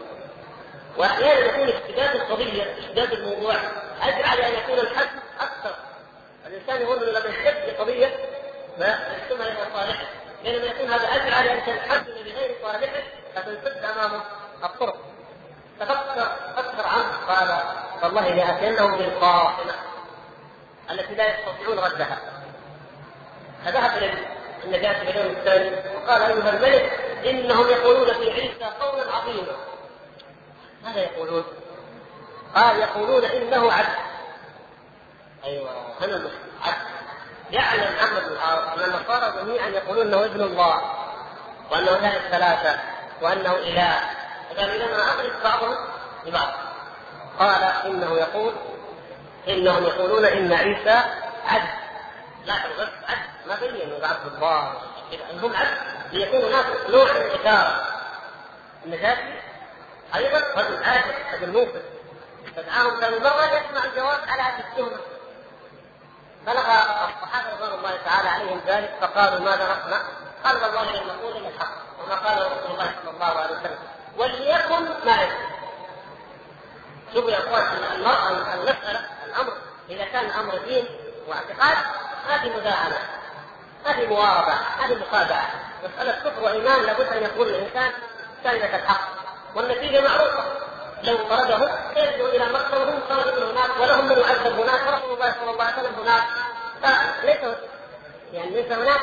وأحيانا 0.97 1.39
يكون 1.39 1.69
اشتداد 1.69 2.15
القضية 2.15 2.63
اشتداد 2.79 3.13
الموضوع 3.13 3.55
أجعل 4.01 4.37
أن 4.37 4.53
يكون 4.53 4.79
الحد 4.79 5.09
أكثر. 5.39 5.75
الإنسان 6.47 6.75
انه 6.75 6.95
لما 6.95 7.29
يشتد 7.29 7.77
قضية 7.79 8.07
فيحسمها 8.77 9.47
إلى 9.47 9.57
صالحه. 9.73 10.05
بينما 10.43 10.65
يكون 10.65 10.89
هذا 10.89 11.07
اجعل 11.07 11.47
ان 11.47 11.65
تنحد 11.65 12.05
بغير 12.05 12.55
صالحه 12.63 13.03
فتنسد 13.35 13.83
أمامه 13.83 14.21
الطرق. 14.63 14.97
تفكر 15.79 16.27
فكر 16.55 16.87
عنه 16.87 17.17
قال 17.27 17.63
والله 18.03 18.29
لاتينهم 18.29 18.97
بالقاصمه 18.97 19.73
التي 20.91 21.15
لا 21.15 21.39
يستطيعون 21.39 21.79
ردها. 21.79 22.17
فذهب 23.65 23.97
إلى 23.97 24.13
النجاة 24.63 25.03
في 25.03 25.11
اليوم 25.11 25.35
الثاني 25.35 25.95
وقال 25.95 26.21
أيها 26.21 26.49
الملك 26.49 26.99
إنهم 27.25 27.67
يقولون 27.67 28.13
في 28.13 28.31
عيسى 28.31 28.65
قولا 28.79 29.11
عظيما. 29.11 29.55
ماذا 30.83 30.99
يقولون؟ 30.99 31.43
قال 32.55 32.79
يقولون 32.79 33.25
إنه 33.25 33.71
عبد 33.71 33.95
أيوه 35.43 35.71
هنا 36.01 36.29
عبد 36.61 36.92
يعلم 37.53 37.95
بن 38.11 38.33
العاص 38.33 38.77
أن 38.77 38.83
النصارى 38.83 39.33
جميعا 39.41 39.67
يقولون 39.67 40.07
إنه 40.07 40.25
ابن 40.25 40.41
الله 40.41 40.81
وأنه 41.71 41.91
لا 41.91 42.11
ثلاثة 42.31 42.79
وأنه 43.21 43.51
إله. 43.51 43.99
فقال 44.49 44.69
إذا 44.69 44.85
أنا 44.85 45.13
اضرب 45.13 45.43
بعضهم 45.43 45.77
ببعض 46.25 46.53
قال 47.39 47.63
إنه 47.63 48.17
يقول 48.17 48.53
إنهم 49.47 49.83
يقولون 49.83 50.25
إن 50.25 50.53
عيسى 50.53 51.03
عبد 51.47 51.69
لا 52.45 52.55
بس 52.79 52.87
عبد 53.09 53.47
ما 53.47 53.55
بينوا 53.55 54.07
عبد 54.07 54.33
الله 54.35 54.73
هم 55.43 55.55
عبد 55.55 55.77
ليكون 56.11 56.41
هناك 56.41 56.65
نوع 56.89 57.11
من 57.11 57.21
الإثارة 57.21 57.85
النجاشي 58.85 59.39
أيضا 60.15 60.39
رجل 60.55 60.83
عادل 60.83 61.13
رجل 61.33 61.51
موقف 61.51 61.81
فدعاهم 62.55 62.99
كانوا 62.99 63.19
مرة 63.19 63.45
يسمع 63.45 63.85
الجواب 63.85 64.19
على 64.27 64.41
هذه 64.41 64.59
التهمة 64.59 65.12
بلغ 66.45 66.59
الصحابة 66.59 67.49
رضوان 67.55 67.73
الله 67.79 67.97
تعالى 68.05 68.29
عليهم 68.29 68.61
ذلك 68.67 68.93
فقالوا 69.01 69.39
ماذا 69.39 69.63
نصنع؟ 69.63 70.01
قال 70.43 70.55
والله 70.63 70.91
لن 70.91 71.07
نقول 71.07 71.37
إلا 71.37 71.47
الحق 71.49 71.71
وما 72.03 72.15
قال 72.15 72.37
رسول 72.37 72.71
الله 72.71 72.91
صلى 73.03 73.11
الله 73.11 73.25
عليه 73.25 73.55
وسلم. 73.55 73.77
وليكن 74.17 75.05
ما 75.05 75.21
يكن 75.21 75.35
شوفوا 77.13 77.31
يا 77.31 77.37
أخوان 77.37 77.63
المسألة 78.53 78.99
الأمر 79.25 79.53
إذا 79.89 80.05
كان 80.05 80.29
أمر 80.29 80.57
دين 80.57 80.85
واعتقاد 81.27 81.77
هذه 82.29 82.57
مداهنة 82.57 82.97
هذه 83.85 84.07
مواربة 84.07 84.53
هذه 84.53 84.95
مخادعة 84.95 85.47
مسألة 85.83 86.11
كفر 86.11 86.43
وإيمان 86.43 86.81
لابد 86.81 87.07
أن 87.07 87.23
يقول 87.23 87.47
الإنسان 87.47 87.91
كلمة 88.43 88.75
الحق 88.75 89.01
والنتيجة 89.55 90.01
معروفة. 90.01 90.43
لو 91.03 91.17
طرده 91.17 91.71
يرجع 91.95 92.25
إلى 92.25 92.53
مكة 92.53 92.79
وهم 92.79 92.95
من 93.37 93.43
هناك 93.43 93.69
ولهم 93.81 94.05
من 94.05 94.17
يعذب 94.17 94.59
هناك 94.59 94.87
ورسول 94.87 95.13
الله 95.13 95.33
صلى 95.39 95.51
الله 95.51 95.63
عليه 95.63 95.81
وسلم 95.81 95.95
هناك. 95.99 96.23
فليس 97.21 97.55
يعني 98.33 98.49
ليس 98.49 98.71
هناك 98.71 99.01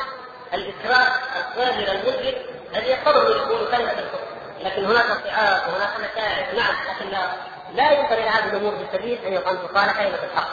الإكراه 0.53 1.11
الظاهر 1.39 1.91
المجرم 1.91 2.35
الذي 2.75 2.89
يقتضي 2.89 3.31
يقول 3.31 3.67
كلمة 3.71 3.91
الكفر 3.91 4.27
لكن 4.61 4.85
هناك 4.85 5.05
صعاب 5.05 5.61
وهناك 5.73 5.99
متاعب. 5.99 6.55
نعم 6.55 6.75
لكن 6.89 7.09
لا, 7.09 7.31
لا 7.73 7.91
ينظر 7.91 8.13
إلى 8.13 8.29
هذه 8.29 8.45
الأمور 8.45 8.75
بالسبيل 8.75 9.25
أن 9.25 9.33
يقال 9.33 9.93
كلمة 9.93 10.23
الحق. 10.23 10.49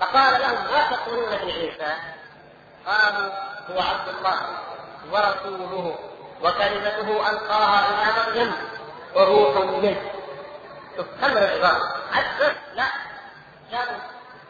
فقال 0.00 0.40
لهم 0.40 0.58
ما 0.72 0.96
تقولون 0.96 1.38
في 1.38 1.52
عيسى؟ 1.52 1.94
قالوا 2.86 3.30
هو 3.70 3.80
عبد 3.80 4.08
الله 4.08 4.40
ورسوله 5.12 5.98
وكلمته 6.42 7.30
ألقاها 7.30 7.86
إلى 7.88 8.32
مريم 8.32 8.52
وروح 9.14 9.56
منه. 9.56 10.19
تكمل 10.96 11.38
العبارة. 11.38 11.96
عبد 12.12 12.56
لا 12.74 12.86
جابوا 13.70 13.96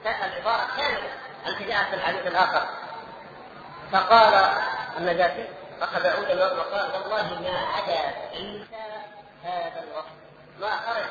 العبارة 0.05 0.76
كاملة. 0.76 1.12
التي 1.46 1.64
جاءت 1.64 1.88
في 1.88 1.94
الحديث 1.94 2.26
الآخر. 2.26 2.68
فقال 3.92 4.35
النجاشي 4.98 5.48
أخذ 5.83 6.07
عودا 6.07 6.53
وقال 6.53 6.92
والله 6.92 7.40
ما 7.40 7.59
عدا 7.59 8.00
عيسى 8.33 8.66
هذا 9.44 9.83
الوقت. 9.83 10.07
ما 10.61 10.70
خرج 10.70 11.11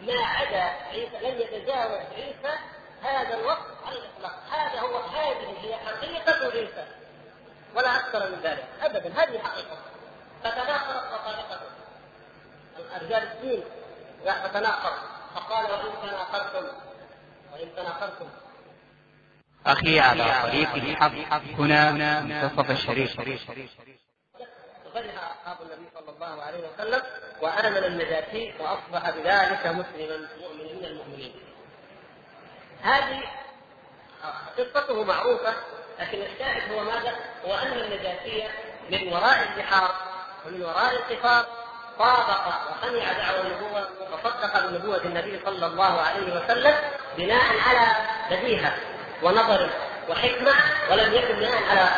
ما 0.00 0.26
عدا 0.26 0.62
عيسى 0.90 1.18
لم 1.22 1.40
يتجاوز 1.40 2.00
عيسى 2.16 2.58
هذا 3.02 3.34
الوقت 3.34 3.66
على 3.86 3.98
الإطلاق. 3.98 4.38
هذا 4.50 4.80
هو 4.80 4.98
هذه 4.98 5.56
هي 5.60 5.76
حقيقة 5.76 6.46
عيسى. 6.46 6.86
ولا 7.74 7.96
أكثر 7.96 8.30
من 8.30 8.40
ذلك. 8.42 8.64
ابدا 8.82 9.08
هذه 9.08 9.38
حقيقة. 9.38 9.76
فتناقضت 10.44 11.04
خصائصه 11.14 11.60
فتناقض 14.24 14.92
فقال 15.34 15.70
وإن 15.70 15.92
تناقضتم 16.02 16.66
وإن 17.52 17.68
تناقضتم 17.76 18.28
أخي 19.66 20.00
على 20.00 20.24
طريق 20.42 20.74
الحق 20.74 21.12
هنا 21.58 21.90
منتصف 22.20 22.70
الشريف 22.70 23.20
فرح 24.94 25.30
أصحاب 25.30 25.56
النبي 25.62 25.90
صلى 25.94 26.10
الله 26.14 26.42
عليه 26.42 26.58
وسلم 26.68 27.02
وآمن 27.42 27.84
النجاشي 27.84 28.52
وأصبح 28.60 29.10
بذلك 29.10 29.66
مسلما 29.66 30.28
مؤمنا 30.40 30.72
من 30.72 30.84
المؤمنين. 30.84 31.34
هذه 32.82 33.22
قصته 34.58 35.04
معروفة 35.04 35.54
لكن 36.00 36.22
الشاهد 36.22 36.72
هو 36.72 36.84
ماذا؟ 36.84 37.16
هو 37.44 37.54
أن 37.54 37.72
النجاشي 37.72 38.42
من 38.90 39.12
وراء 39.12 39.42
البحار 39.42 39.94
ومن 40.46 40.62
وراء 40.62 40.92
القفار 40.92 41.46
طابق 41.98 42.40
وسمع 42.70 43.12
دعوى 43.12 43.40
النبوة 43.40 43.88
وصدق 44.12 44.66
بنبوة 44.66 45.00
النبي 45.04 45.40
صلى 45.46 45.66
الله 45.66 46.00
عليه 46.00 46.36
وسلم 46.36 46.74
بناء 47.16 47.44
على 47.68 47.86
بديهة 48.30 48.72
ونظر 49.22 49.70
وحكمة 50.08 50.52
ولم 50.90 51.14
يكن 51.14 51.34
بناء 51.34 51.62
على 51.70 51.88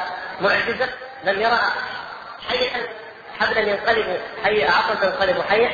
معجزة 0.41 0.89
لم 1.25 1.41
يرى 1.41 1.61
حيا 2.49 2.89
حبلا 3.41 3.61
ينقلب 3.61 4.21
حي 4.45 4.65
عصا 4.65 4.95
تنقلب 4.95 5.43
حيا 5.49 5.71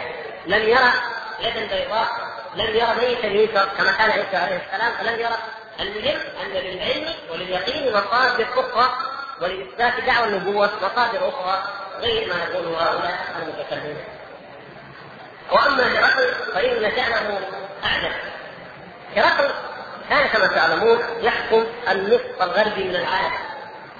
لم 0.46 0.62
يرى 0.68 0.92
يدا 1.40 1.76
بيضاء 1.76 2.08
لم 2.54 2.74
يرى 2.74 2.94
ميتا 3.00 3.26
ينكر 3.26 3.68
كما 3.78 3.92
كان 3.92 4.10
عيسى 4.10 4.36
عليه 4.36 4.60
السلام 4.66 4.92
فلم 4.92 5.20
يرى 5.20 5.36
المهم 5.80 6.20
أن 6.42 6.50
للعلم 6.50 7.14
ولليقين 7.30 7.92
مصادر 7.92 8.46
أخرى 8.56 8.96
ولإثبات 9.40 10.00
دعوى 10.06 10.26
النبوة 10.28 10.70
مصادر 10.76 11.28
أخرى. 11.28 11.62
غير 12.00 12.28
ما 12.28 12.44
يقوله 12.44 12.82
هؤلاء 12.82 13.18
المتكلمون. 13.42 14.04
وأما 15.52 15.82
هرقل 15.82 16.34
فإن 16.54 16.96
شانه 16.96 17.40
أعجب. 17.84 18.12
هرقل 19.16 19.54
كان 20.08 20.28
كما 20.28 20.46
تعلمون 20.46 20.98
يحكم 21.20 21.66
النصف 21.88 22.42
الغربي 22.42 22.84
من 22.84 22.96
العالم. 22.96 23.32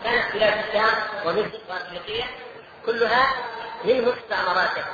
كانت 0.05 0.33
بلاد 0.35 0.55
الشام 0.69 0.95
ومصر 1.25 1.59
وافريقيا 1.71 2.27
كلها 2.87 3.27
من 3.85 4.03
مستعمراته 4.05 4.85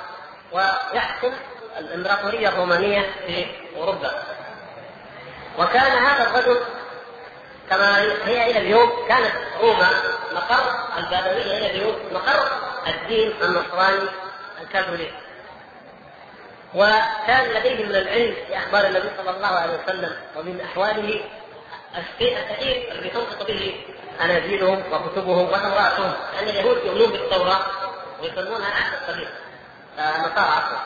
ويحكم 0.53 1.33
الإمبراطورية 1.79 2.49
الرومانية 2.49 3.11
في 3.27 3.47
أوروبا. 3.77 4.23
وكان 5.59 6.05
هذا 6.05 6.31
الرجل 6.31 6.61
كما 7.72 8.02
هي 8.24 8.50
إلى 8.50 8.58
اليوم 8.58 9.06
كانت 9.08 9.32
روما 9.61 9.90
مقر 10.32 10.64
البابويه 10.98 11.58
إلى 11.58 11.70
اليوم 11.70 11.96
مقر 12.12 12.48
الدين 12.87 13.32
النصراني 13.42 14.08
الكاثوليك. 14.61 15.12
وكان 16.74 17.44
لديهم 17.54 17.88
من 17.88 17.96
العلم 17.96 18.35
في 18.46 18.58
أخبار 18.58 18.87
النبي 18.87 19.11
صلى 19.18 19.30
الله 19.37 19.46
عليه 19.46 19.78
وسلم 19.82 20.16
ومن 20.37 20.61
أحواله 20.61 21.24
الشيء 21.98 22.38
الكثير 22.38 22.92
الذي 22.92 23.08
تنطق 23.08 23.46
به 23.46 23.85
اناجيلهم 24.20 24.82
وكتبهم 24.92 25.46
وتوراتهم 25.46 26.12
لأن 26.35 26.48
اليهود 26.48 26.76
يؤمنون 26.85 27.11
بالتوراة 27.11 27.61
ويسمونها 28.22 28.68
العهد 28.68 28.92
القديم 29.02 29.28
النصارى 29.98 30.50
عفوا. 30.56 30.78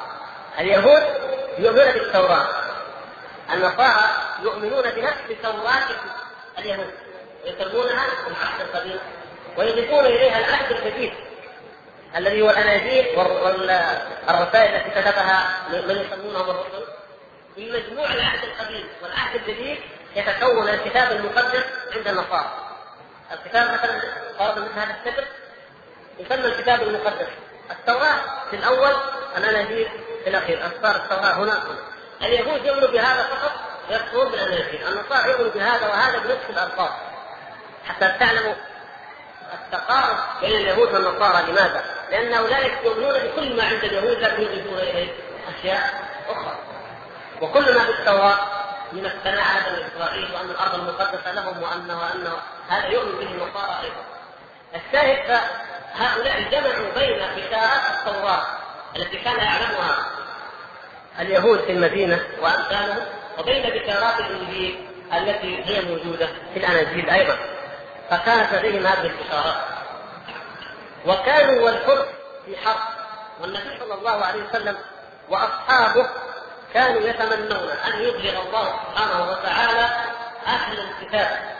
اليهود 0.59 1.03
يؤمنون 1.59 1.93
بالتوراة 1.93 2.47
النصارى 3.53 4.11
يؤمنون 4.43 4.83
بنفس 4.83 5.43
توراه 5.43 5.83
اليهود. 6.59 6.91
ويسمونها 7.45 8.07
العهد 8.27 8.61
القديم 8.61 8.99
ويضيفون 9.57 10.07
إليها 10.07 10.39
العهد 10.39 10.73
الجديد 10.73 11.13
الذي 12.17 12.43
هو 12.43 12.51
الاناجيل 12.51 13.19
والرسائل 13.19 14.75
التي 14.75 15.01
كتبها 15.01 15.59
من 15.73 15.97
يسمونهم 15.97 16.51
الرسل 16.51 16.87
في 17.55 17.71
مجموع 17.71 18.13
العهد 18.13 18.45
القديم 18.45 18.89
والعهد 19.03 19.35
الجديد 19.35 19.79
يتكون 20.17 20.69
الكتاب 20.69 21.13
المقدس 21.13 21.65
عند 21.97 22.09
النصارى. 22.09 22.53
الكتاب 23.33 23.73
مثلا 23.73 24.01
فرض 24.39 24.59
مثل 24.59 24.73
هذا 24.73 24.97
السفر 25.01 25.25
يسمى 26.19 26.47
الكتاب 26.47 26.83
المقدس. 26.83 27.29
التوراة 27.71 28.21
في 28.51 28.57
الأول 28.57 28.93
الأناجيل 29.37 29.89
في 30.25 30.31
الأخير. 30.31 30.67
أسفار 30.67 30.97
التوراة 30.97 31.33
هنا. 31.33 31.63
اليهود 32.23 32.65
يؤمنوا 32.65 32.89
بهذا 32.89 33.23
فقط 33.23 33.53
ويكفرون 33.91 34.31
بالأناجيل 34.31 34.87
النصارى 34.87 35.31
يؤمنوا 35.31 35.51
بهذا 35.51 35.89
وهذا 35.89 36.19
بنفس 36.19 36.51
الألفاظ 36.51 36.91
حتى 37.89 38.15
تعلموا 38.21 38.55
التقارب 39.55 40.17
بين 40.41 40.57
اليهود 40.61 40.93
والنصارى 40.93 41.53
لماذا؟ 41.53 41.85
لأن 42.11 42.35
أولئك 42.35 42.73
يؤمنون 42.85 43.13
بكل 43.13 43.57
ما 43.57 43.65
عند 43.65 43.85
اليهود 43.85 44.19
لكن 44.19 44.43
يضيفون 44.43 44.79
إليه 44.79 45.13
أشياء 45.59 46.09
أخرى. 46.29 46.59
وكل 47.41 47.75
ما 47.75 47.85
في 47.85 47.91
التوراة 47.91 48.39
من 48.93 49.07
الثناء 49.07 49.43
على 49.43 49.77
بني 49.77 49.87
إسرائيل 49.87 50.35
وأن 50.35 50.51
الأرض 50.51 50.75
المقدسة 50.75 51.33
لهم 51.33 51.63
وأنه 51.63 52.01
وأنه 52.01 52.33
هذا 52.69 52.87
يؤمن 52.87 53.13
به 53.13 53.27
النصارى 53.27 53.79
أيضا. 53.83 54.05
الشاهد 54.75 55.41
فهؤلاء 55.95 56.43
جمعوا 56.51 56.91
بين 56.95 57.19
بشارات 57.19 57.81
التوراة 57.95 58.43
التي 58.97 59.17
كان 59.17 59.37
يعلمها 59.37 60.07
اليهود 61.21 61.61
في 61.61 61.73
المدينة 61.73 62.27
وأمثالهم. 62.41 63.07
وبين 63.39 63.63
بشارات 63.63 64.21
الإنجيل 64.21 64.89
التي 65.13 65.65
هي 65.65 65.81
موجودة 65.85 66.27
في 66.27 66.59
الأناجيل 66.59 67.11
أيضا. 67.11 67.39
فكانت 68.11 68.55
لديهم 68.55 68.87
هذه 68.87 69.07
البشارات 69.07 69.57
وكانوا 71.07 71.65
والفرس 71.65 72.07
في 72.47 72.57
حرب. 72.57 72.81
والنبي 73.41 73.79
صلى 73.81 73.95
الله 73.95 74.25
عليه 74.25 74.45
وسلم 74.45 74.77
وأصحابه 75.29 76.07
كانوا 76.75 77.01
يتمنون 77.01 77.71
أن 77.71 78.01
يظهر 78.01 78.43
الله 78.47 78.81
سبحانه 78.91 79.31
وتعالى 79.31 79.89
أهل 80.47 80.79
الكتاب. 80.81 81.57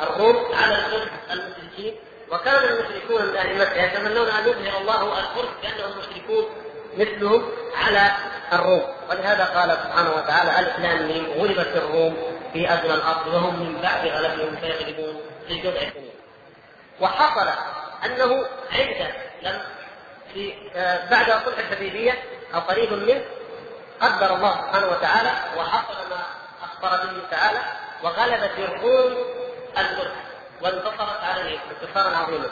الروم 0.00 0.54
على 0.54 0.74
الفرس 0.74 1.08
المشركين. 1.30 1.94
وكان 2.32 2.64
المشركون 2.64 3.22
من 3.22 3.60
يتمنون 3.76 4.28
أن 4.28 4.48
يظهر 4.48 4.80
الله 4.80 5.18
الفرس 5.18 5.48
لأنهم 5.62 5.98
مشركون. 5.98 6.65
مثلهم 6.96 7.48
على 7.76 8.12
الروم. 8.52 8.82
ولهذا 9.10 9.44
قال 9.44 9.78
سبحانه 9.84 10.10
وتعالى 10.10 10.58
ألف 10.58 10.78
لام 10.78 11.26
غلبت 11.40 11.76
الروم 11.76 12.16
في 12.52 12.72
أدنى 12.72 12.94
الأرض 12.94 13.26
وهم 13.26 13.62
من 13.62 13.80
بعد 13.82 14.06
غلبهم 14.06 14.58
سيغلبون 14.60 15.20
في 15.48 15.58
جمع 15.58 15.80
سنين 15.80 16.10
وحصل 17.00 17.48
أنه 18.04 18.46
عند 18.72 19.12
لم 19.42 19.58
في 20.34 20.54
آه، 20.76 21.10
بعد 21.10 21.26
صلح 21.26 21.58
الحديبية 21.58 22.12
أو 22.54 22.60
قريب 22.60 22.92
منه 22.92 23.24
قدر 24.00 24.34
الله 24.34 24.52
سبحانه 24.52 24.86
وتعالى 24.86 25.32
وحصل 25.56 25.94
ما 26.10 26.22
أخبر 26.62 27.06
به 27.06 27.30
تعالى 27.30 27.58
وغلبت 28.02 28.58
الروم 28.58 29.16
الفرس 29.78 30.12
وانتصرت 30.62 31.24
عليه 31.24 31.58
انتصارا 31.82 32.16
عظيما. 32.16 32.48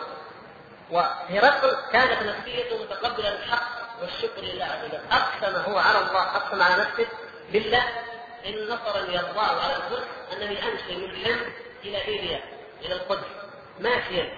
وهرقل 0.90 1.76
كانت 1.92 2.22
نفسيته 2.22 2.82
متقبلا 2.82 3.28
الحق 3.28 3.68
والشكر 4.02 4.40
لله 4.40 4.64
عز 4.64 4.84
وجل. 4.84 5.00
أقسم 5.12 5.70
هو 5.70 5.78
على 5.78 5.98
الله 5.98 6.22
أقسم 6.36 6.62
على 6.62 6.82
نفسه 6.82 7.06
بالله 7.52 7.84
أن 8.46 8.68
نصرني 8.68 9.20
الله 9.20 9.62
على 9.62 9.76
الفرس 9.76 10.06
انني 10.32 10.58
امشي 10.68 10.96
من 10.96 11.16
حمص 11.24 11.52
إلى 11.84 12.04
إيليا 12.04 12.40
إلى 12.82 12.94
القدس. 12.94 13.26
ماشيا. 13.80 14.32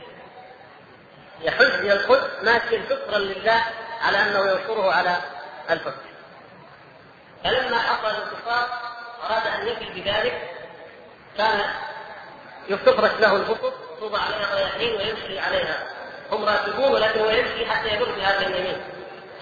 يحج 1.41 1.65
إلى 1.65 1.93
القدس 1.93 2.31
ماشيا 2.43 2.83
شكرا 2.89 3.19
لله 3.19 3.65
على 4.01 4.19
أنه 4.19 4.51
ينصره 4.51 4.93
على 4.93 5.17
الفتح 5.71 6.07
فلما 7.45 7.79
حصل 7.79 8.11
الانتصار 8.11 8.69
أراد 9.25 9.47
أن 9.47 9.67
يفي 9.67 10.01
بذلك 10.01 10.51
كان 11.39 11.71
تفرش 12.69 13.21
له 13.21 13.37
البسط 13.37 13.73
توضع 14.01 14.19
عليها 14.19 14.55
رياحين 14.55 14.97
ويمشي 14.97 15.39
عليها. 15.39 15.96
هم 16.33 16.45
راكبون 16.45 16.93
ولكن 16.93 17.21
هو 17.21 17.31
يمشي 17.31 17.67
حتى 17.67 17.89
يمر 17.89 18.13
بهذا 18.13 18.47
اليمين. 18.47 18.83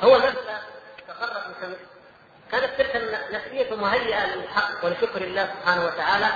هو 0.03 0.17
نفسه 0.17 0.61
تخرج 1.09 1.43
من 1.63 1.77
كانت 2.53 2.71
تلك 2.79 2.97
النفسية 2.97 3.77
مهيئة 3.77 4.27
للحق 4.27 4.85
ولشكر 4.85 5.23
الله 5.23 5.49
سبحانه 5.61 5.85
وتعالى 5.85 6.27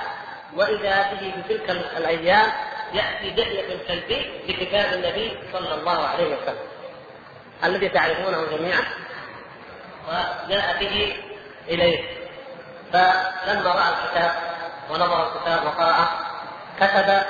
وإذا 0.55 1.11
به 1.11 1.33
في 1.47 1.57
تلك 1.57 1.97
الأيام 1.97 2.51
يأتي 2.93 3.29
دحية 3.29 3.87
كلبي 3.87 4.41
بكتاب 4.47 4.93
النبي 4.93 5.37
صلى 5.53 5.73
الله 5.73 6.07
عليه 6.07 6.35
وسلم. 6.35 6.67
الذي 7.63 7.89
تعرفونه 7.89 8.45
جميعا 8.57 8.83
وجاء 10.07 10.77
به 10.79 11.15
إليه. 11.67 12.03
فلما 12.93 13.71
رأى 13.71 13.89
الكتاب 13.89 14.31
ونظر 14.89 15.27
الكتاب 15.27 15.65
وقرأه 15.65 16.09
كتب 16.79 17.21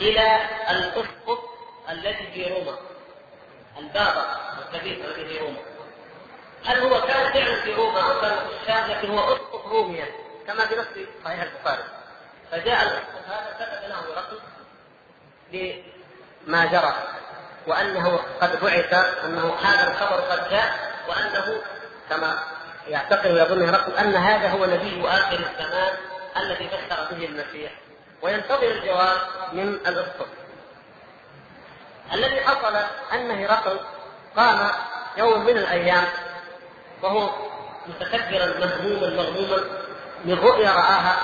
إلى 0.00 0.40
الأسقف 0.70 1.49
الذي 1.90 2.32
في 2.34 2.44
روما. 2.44 2.78
البابا 3.78 4.24
الكبير 4.58 5.04
الذي 5.04 5.28
في 5.28 5.38
روما. 5.38 5.58
هل 6.64 6.78
هو 6.78 7.00
كان 7.00 7.32
فعلا 7.32 7.60
في 7.62 7.74
روما 7.74 8.00
أو 8.00 8.20
كان 8.20 8.36
في 8.36 8.62
الشام 8.62 8.90
لكن 8.90 9.10
هو 9.10 9.34
أسقف 9.34 9.66
روميا 9.66 10.06
كما 10.46 10.66
في 10.66 10.74
نفس 10.76 10.88
صحيح 11.24 11.42
البخاري. 11.42 11.82
فجاء 12.50 12.82
الأسقف 12.82 13.28
هذا 13.28 13.56
كتب 13.60 13.88
له 13.88 14.14
رقم 14.16 14.38
بما 15.52 16.66
جرى 16.66 16.94
وأنه 17.66 18.20
قد 18.40 18.60
بعث 18.60 18.94
أنه 19.24 19.54
هذا 19.54 19.90
الخبر 19.90 20.20
قد 20.20 20.50
جاء 20.50 20.94
وأنه 21.08 21.62
كما 22.10 22.38
يعتقد 22.88 23.30
ويظن 23.30 23.68
هرقل 23.68 23.92
أن 23.96 24.14
هذا 24.14 24.48
هو 24.48 24.66
نبي 24.66 25.08
آخر 25.08 25.32
الزمان 25.34 25.92
الذي 26.36 26.66
بشر 26.66 27.06
به 27.10 27.24
المسيح. 27.24 27.72
وينتظر 28.22 28.70
الجواب 28.70 29.18
من 29.52 29.68
الاسقف. 29.68 30.26
الذي 32.12 32.40
حصل 32.40 32.76
ان 33.12 33.30
هرقل 33.44 33.80
قام 34.36 34.70
يوم 35.16 35.40
من 35.44 35.56
الأيام 35.58 36.04
وهو 37.02 37.30
متكبرا 37.86 38.46
مهموما 38.46 39.22
مغموما 39.22 39.64
من 40.24 40.38
رؤيا 40.38 40.70
رآها 40.70 41.16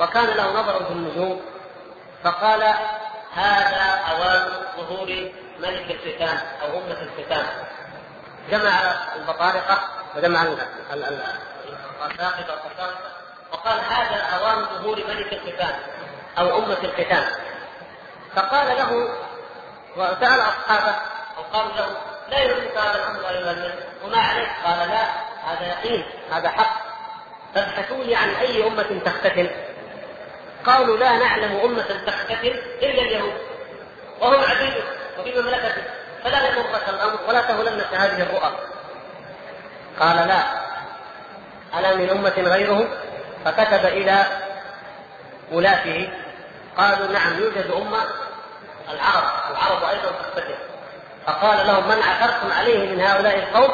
وكان 0.00 0.26
له 0.26 0.60
نظر 0.60 0.84
في 0.84 0.92
النجوم. 0.92 1.40
فقال 2.24 2.62
هذا 3.34 4.00
أوان 4.10 4.48
ظهور 4.76 5.30
ملك 5.60 5.90
الختان 5.90 6.38
أو 6.62 6.78
أمة 6.78 7.02
الختان 7.02 7.46
جمع 8.50 8.70
البطارقه 9.16 9.78
وجمع 10.16 10.42
الساقطه 10.42 12.52
والقساقطه 12.52 13.10
وقال 13.52 13.80
هذا 13.80 14.20
أوان 14.22 14.64
ظهور 14.64 14.96
ملك 14.96 15.32
الختان 15.32 15.74
أو 16.38 16.58
أمة 16.58 16.78
الختان 16.84 17.24
فقال 18.36 18.76
له 18.76 19.08
وسال 19.96 20.40
أصحابه 20.40 20.96
أو 21.36 21.42
قالوا 21.52 21.72
له 21.72 21.96
لا 22.30 22.38
يريدك 22.38 22.76
هذا 22.76 22.94
الأمر 22.94 23.28
ايها 23.28 23.52
النبي 23.52 23.74
وما 24.04 24.18
عليك؟ 24.18 24.48
قال 24.64 24.88
لا 24.88 25.02
هذا 25.44 25.66
يقين 25.66 26.04
هذا 26.32 26.48
حق. 26.48 26.80
فابحثوا 27.54 28.04
لي 28.04 28.14
عن 28.14 28.28
أي 28.28 28.66
أمة 28.66 29.00
تختتن 29.04 29.50
قالوا 30.66 30.96
لا 30.96 31.16
نعلم 31.16 31.60
أمة 31.64 32.02
تختتن 32.06 32.54
إلا 32.82 33.02
اليهود 33.02 33.34
وهم 34.20 34.44
عبيدك 34.44 34.84
وفي 35.18 35.40
مملكتك 35.40 35.84
فلا 36.24 36.48
يضرك 36.48 36.88
الأمر 36.88 37.18
ولا 37.28 37.40
تهلنك 37.40 37.94
هذه 37.94 38.22
الرؤى. 38.22 38.52
قال 40.00 40.16
لا. 40.28 40.42
أنا 41.74 41.94
من 41.94 42.10
أمة 42.10 42.50
غيرهم؟ 42.50 42.88
فكتب 43.44 43.86
إلى 43.86 44.24
ولاته 45.52 46.10
قالوا 46.76 47.06
نعم 47.06 47.38
يوجد 47.38 47.70
أمة 47.70 47.98
العرب 48.92 49.50
العرب 49.50 49.84
أيضا 49.84 50.10
تختتن 50.10 50.54
فقال 51.26 51.66
لهم 51.66 51.88
من 51.88 52.02
عثرتم 52.02 52.52
عليه 52.52 52.88
من 52.94 53.00
هؤلاء 53.00 53.38
القوم 53.38 53.70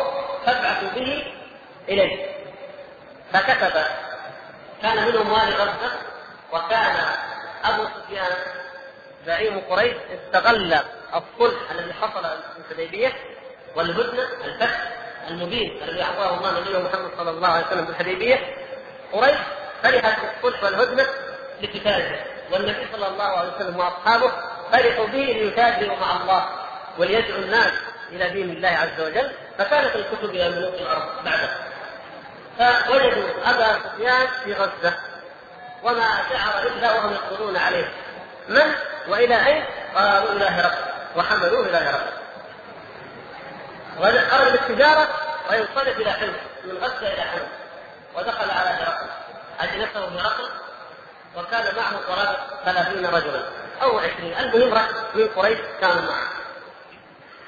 فابعثوا 0.47 0.89
به 0.89 1.33
إليه. 1.89 2.37
فكتب 3.33 3.83
كان 4.83 5.09
منهم 5.09 5.33
والي 5.33 5.55
غزة 5.55 5.93
وكان 6.53 6.97
أبو 7.65 7.85
سفيان 7.85 8.33
زعيم 9.27 9.61
قريش 9.71 9.97
استغل 10.15 10.75
الصلح 11.15 11.71
الذي 11.71 11.93
حصل 11.93 12.23
في 12.23 12.71
الحديبية 12.71 13.13
والهدنة 13.77 14.23
الفتح 14.45 14.93
المبين 15.29 15.83
الذي 15.83 16.03
أعطاه 16.03 16.35
الله 16.39 16.61
نبيه 16.61 16.79
محمد 16.79 17.11
صلى 17.19 17.31
الله 17.31 17.49
عليه 17.49 17.67
وسلم 17.67 17.85
بالحديبيه 17.85 18.57
قريش 19.13 19.39
فرحت 19.83 20.19
بالصلح 20.43 20.65
والهدنة 20.65 21.07
لقتاله 21.63 22.25
والنبي 22.53 22.87
صلى 22.93 23.09
الله 23.09 23.25
عليه 23.25 23.53
وسلم 23.57 23.77
وأصحابه 23.77 24.33
فرحوا 24.73 25.07
به 25.07 25.19
ليتاجروا 25.19 25.97
مع 25.97 26.17
الله 26.17 26.49
وليدعو 26.99 27.39
الناس 27.39 27.73
إلى 28.13 28.31
دين 28.31 28.51
الله 28.51 28.69
عز 28.69 29.01
وجل. 29.01 29.33
فكانت 29.59 29.97
الكتب 29.97 30.31
إلى 30.31 30.49
ملوك 30.49 30.75
الأرض 30.75 31.25
بعده 31.25 31.49
فوجدوا 32.59 33.29
أبا 33.45 33.79
سفيان 33.85 34.27
في 34.45 34.53
غزة 34.53 34.95
وما 35.83 36.09
شعر 36.31 36.67
إلا 36.67 36.93
وهم 36.93 37.13
يقولون 37.13 37.57
عليه. 37.57 37.93
من 38.49 38.75
وإلى 39.09 39.47
أين؟ 39.47 39.65
قالوا 39.95 40.33
إلى 40.33 40.45
هرقل. 40.45 40.85
وحملوه 41.17 41.67
إلى 41.67 41.77
هرقل. 41.77 42.13
خرج 44.31 44.53
بالتجاره 44.53 45.09
وينصرف 45.51 46.01
إلى 46.01 46.13
حلم 46.13 46.37
من 46.65 46.77
غزة 46.77 47.13
إلى 47.13 47.23
حلم 47.23 47.49
ودخل 48.15 48.51
على 48.51 48.71
هرقل. 48.71 49.07
أجلسه 49.61 50.21
هرقل 50.21 50.51
وكان 51.37 51.77
معه 51.77 51.97
قرابة 52.09 52.39
ثلاثين 52.65 53.07
رجلا. 53.07 53.43
أو 53.83 53.99
عشرين. 53.99 54.35
المهم 54.39 54.87
من 55.15 55.29
قريش 55.29 55.59
كانوا 55.81 56.03
معه. 56.03 56.29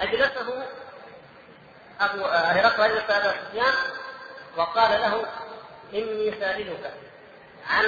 أجلسه 0.01 0.65
ابو 2.01 2.25
هرقل 2.27 2.83
اجلس 2.83 3.11
ابا 3.11 3.35
سفيان 3.49 3.75
وقال 4.57 5.01
له 5.01 5.27
إني 5.95 6.35
سائلك 6.41 6.93
عن 7.71 7.85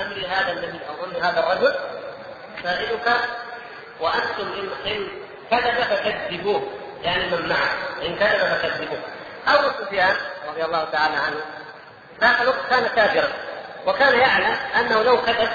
أمر 0.00 0.26
هذا 0.28 0.52
النبي 0.52 0.80
أو 0.88 1.04
أمر 1.04 1.16
هذا 1.16 1.40
الرجل. 1.40 1.74
سائلك 2.62 3.16
وأنتم 4.00 4.52
ان 4.52 4.70
إن 4.86 5.08
كذب 5.50 5.82
فكذبوه. 5.82 6.70
يعني 7.02 7.30
من 7.30 7.48
معه. 7.48 8.02
إن 8.02 8.16
كذب 8.16 8.38
فكذبوه. 8.38 8.98
أبو 9.46 9.84
سفيان 9.84 10.16
رضي 10.48 10.64
الله 10.64 10.84
تعالى 10.84 11.16
عنه 11.16 11.40
ذاك 12.20 12.40
الوقت 12.40 12.66
كان 12.70 12.86
كافرا. 12.86 13.28
وكان 13.86 14.18
يعلم 14.18 14.56
أنه 14.76 15.02
لو 15.02 15.22
كذب 15.22 15.50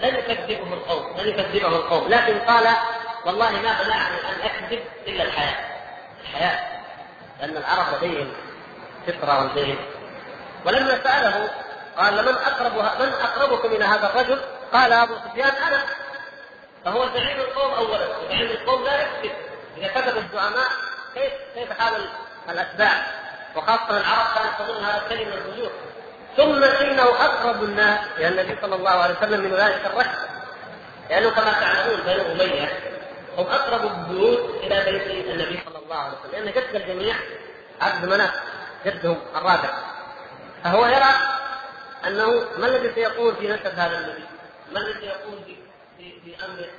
لن 0.00 0.14
يكذبه 0.16 0.72
القوم 0.74 1.16
لن 1.16 1.28
يكذبه 1.28 1.68
القوم. 1.68 2.08
لكن 2.08 2.38
قال 2.38 2.68
والله 3.26 3.50
ما 3.50 3.84
منعني 3.84 4.18
أن 4.28 4.40
أكذب 4.42 4.82
إلا 5.06 5.22
الحياة. 5.22 5.56
الحياة. 6.20 6.80
لأن 7.40 7.56
العرب 7.56 7.86
لديهم 7.94 8.32
فطرة 9.06 9.42
ولديهم 9.42 9.78
ولما 10.66 11.02
سأله 11.04 11.50
قال 11.96 12.14
من 12.24 12.34
أقرب 12.34 12.72
من 12.74 13.12
اقربكم 13.12 13.68
إلى 13.68 13.84
هذا 13.84 14.10
الرجل؟ 14.10 14.40
قال 14.72 14.92
أبو 14.92 15.14
سفيان 15.14 15.52
أنا. 15.66 15.84
فهو 16.84 17.06
زعيم 17.14 17.40
القوم 17.40 17.72
اولا. 17.72 18.18
وزعيم 18.18 18.50
القوم 18.50 18.84
لا 18.84 19.02
يكذب. 19.02 19.32
إذا 19.76 19.88
كذب 19.88 20.16
الزعماء 20.16 20.68
كيف 21.14 21.32
كيف 21.54 21.80
حال 21.80 22.08
الأتباع؟ 22.48 23.06
وخاصة 23.56 23.90
العرب 23.90 24.26
كانت 24.34 24.58
تظن 24.58 24.84
هذا 24.84 25.02
الكلمة 25.02 25.34
الفجور 25.34 25.70
ثم 26.36 26.64
إنه 26.64 27.02
أقرب 27.02 27.64
الناس 27.64 28.00
إلى 28.18 28.28
النبي 28.28 28.58
صلى 28.62 28.74
الله 28.74 28.90
عليه 28.90 29.14
وسلم 29.14 29.40
من 29.40 29.54
ذلك 29.54 29.86
الرشد 29.86 30.18
لأنه 31.10 31.30
كما 31.30 31.52
تعلمون 31.52 32.00
بنو 32.00 32.32
أمية 32.32 32.72
هم 33.38 33.46
أقرب 33.46 33.84
البيوت 33.84 34.50
إلى 34.62 34.92
بيت 34.92 35.26
النبي 35.26 35.60
صلى 35.66 35.78
الله 35.78 35.96
عليه 35.96 36.12
وسلم. 36.12 36.32
لأن 36.32 36.52
جد 36.52 36.74
الجميع 36.74 37.14
عبد 37.80 38.04
مناف 38.04 38.34
جدهم 38.86 39.18
الرابع. 39.36 39.70
فهو 40.64 40.86
يرى 40.86 41.14
أنه 42.06 42.44
ما 42.58 42.66
الذي 42.66 42.94
سيقول 42.94 43.36
في 43.36 43.48
نسب 43.48 43.78
هذا 43.78 43.98
النبي؟ 43.98 44.24
ما 44.72 44.80
الذي 44.80 45.00
سيقول 45.00 45.38
في 45.46 45.56
في, 45.98 46.20
في 46.20 46.44
أمره؟ 46.44 46.70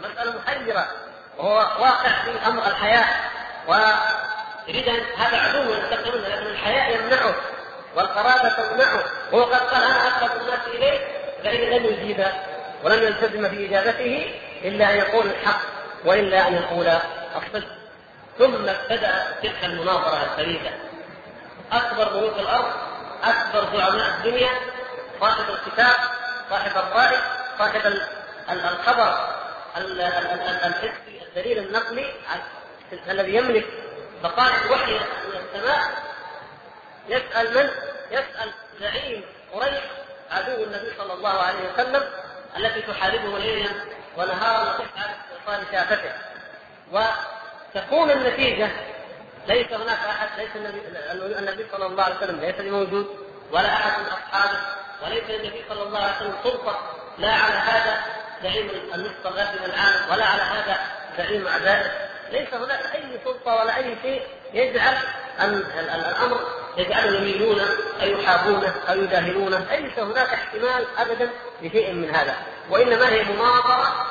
مسألة 0.00 0.34
محيرة. 0.38 0.88
وهو 1.38 1.56
واقع 1.56 2.22
في 2.24 2.46
أمر 2.46 2.66
الحياة. 2.66 3.06
ويريد 3.68 4.88
هذا 5.16 5.36
عدو 5.36 5.72
ينتقم 5.72 6.18
منه 6.18 6.28
لكن 6.28 6.46
الحياء 6.46 7.00
يمنعه. 7.00 7.34
والقرابة 7.96 8.48
تمنعه 8.48 9.04
وهو 9.32 9.44
قد 9.44 9.60
قال 9.60 9.82
أنا 9.82 10.08
اقرب 10.08 10.40
الناس 10.40 10.60
إليه 10.66 10.98
فإن 11.44 11.60
لم 11.60 11.84
يجيب 11.86 12.26
ولم 12.84 13.02
يلتزم 13.02 13.48
في 13.48 13.66
اجابته 13.66 14.34
إلا 14.64 14.90
أن 14.90 14.96
يقول 14.96 15.26
الحق 15.26 15.60
وإلا 16.04 16.48
أن 16.48 16.54
يقول 16.54 16.86
الصدق. 17.36 17.68
ثم 18.38 18.68
ابتدأ 18.68 19.24
تلك 19.42 19.64
المناظرة 19.64 20.24
الفريدة. 20.24 20.70
أكبر 21.72 22.16
ملوك 22.16 22.38
الأرض 22.38 22.72
أكبر 23.24 23.78
زعماء 23.78 24.08
الدنيا 24.18 24.50
صاحب 25.20 25.44
الكتاب 25.50 25.96
صاحب 26.50 26.70
الراي 26.76 27.16
صاحب 27.58 27.92
الخبر 28.50 29.28
الحسي 29.76 31.20
الدليل 31.28 31.58
النقلي 31.58 32.06
الذي 33.08 33.34
يملك 33.34 33.66
بقايا 34.22 34.64
الوحي 34.64 34.92
من 34.94 35.40
السماء 35.54 35.90
يسأل 37.08 37.54
من؟ 37.54 37.70
يسأل 38.10 38.50
زعيم 38.80 39.24
قريش 39.52 39.80
عدو 40.30 40.64
النبي 40.64 40.92
صلى 40.98 41.12
الله 41.12 41.38
عليه 41.42 41.72
وسلم 41.72 42.02
التي 42.56 42.82
تحاربه 42.82 43.38
ليلا 43.38 43.70
ونهارا 44.16 44.62
وتفعل 44.62 45.10
ايصال 45.32 45.66
شافته 45.72 46.12
وتكون 46.92 48.10
النتيجة 48.10 48.70
ليس 49.48 49.72
هناك 49.72 49.98
أحد 49.98 50.28
ليس 50.38 50.48
النبي, 50.56 50.80
النبي 51.38 51.66
صلى 51.72 51.86
الله 51.86 52.04
عليه 52.04 52.16
وسلم 52.16 52.40
ليس 52.40 52.54
بموجود 52.54 53.06
ولا 53.52 53.68
أحد 53.72 54.00
من 54.00 54.06
أصحابه 54.06 54.58
وليس 55.02 55.24
للنبي 55.28 55.64
صلى 55.68 55.82
الله 55.82 55.98
عليه 55.98 56.16
وسلم 56.16 56.34
سلطة 56.44 56.78
لا 57.18 57.32
على 57.32 57.54
هذا 57.54 58.02
زعيم 58.42 58.70
النصف 58.94 59.26
الغربي 59.26 59.64
العالم 59.64 60.10
ولا 60.12 60.24
على 60.24 60.42
هذا 60.42 60.78
زعيم 61.18 61.46
أعدائه 61.46 61.90
ليس 62.32 62.54
هناك 62.54 62.94
أي 62.94 63.18
سلطة 63.24 63.54
ولا 63.54 63.76
أي 63.76 63.96
شيء 64.02 64.22
يجعل 64.52 64.96
ان 65.40 65.54
الأمر 65.78 66.59
يجعلهم 66.76 67.14
يميلون 67.14 67.60
أو 68.02 68.06
يحابونه 68.06 68.74
أو 68.88 68.94
يداهنونه 68.94 69.66
ليس 69.70 69.98
هناك 69.98 70.28
احتمال 70.28 70.86
ابدا 70.98 71.30
لشيء 71.62 71.92
من 71.92 72.14
هذا. 72.14 72.36
وإنما 72.70 73.08
هي 73.08 73.24
مناظره 73.24 74.06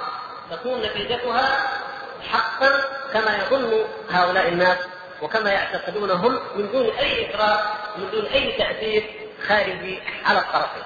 تكون 0.51 0.82
نتيجتها 0.82 1.68
حقا 2.32 2.70
كما 3.14 3.38
يظن 3.38 3.86
هؤلاء 4.10 4.47
الناس 4.47 4.78
وكما 5.22 5.51
يعتقدون 5.51 6.12
هم 6.12 6.39
من 6.55 6.72
دون 6.72 6.89
أي 6.89 7.30
إقرار 7.30 7.78
من 7.97 8.12
دون 8.12 8.26
أي 8.26 8.51
تأثير 8.51 9.30
خارجي 9.47 9.99
على 10.26 10.39
الطرفين 10.39 10.84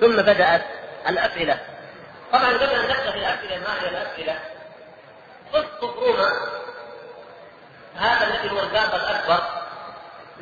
ثم 0.00 0.16
بدأت 0.16 0.64
الأسئلة. 1.08 1.58
طبعا 2.32 2.48
قبل 2.48 2.64
أن 2.64 2.82
نبدأ 2.82 3.10
في 3.10 3.18
الاسئله 3.18 3.58
ما 3.58 3.82
هي 3.82 3.88
الأسئلة؟ 3.88 4.38
قصه 5.52 5.94
روما 6.00 6.32
هذا 7.96 8.26
الذي 8.26 8.50
هو 8.50 8.60
الباب 8.60 8.94
الأكبر. 8.94 9.57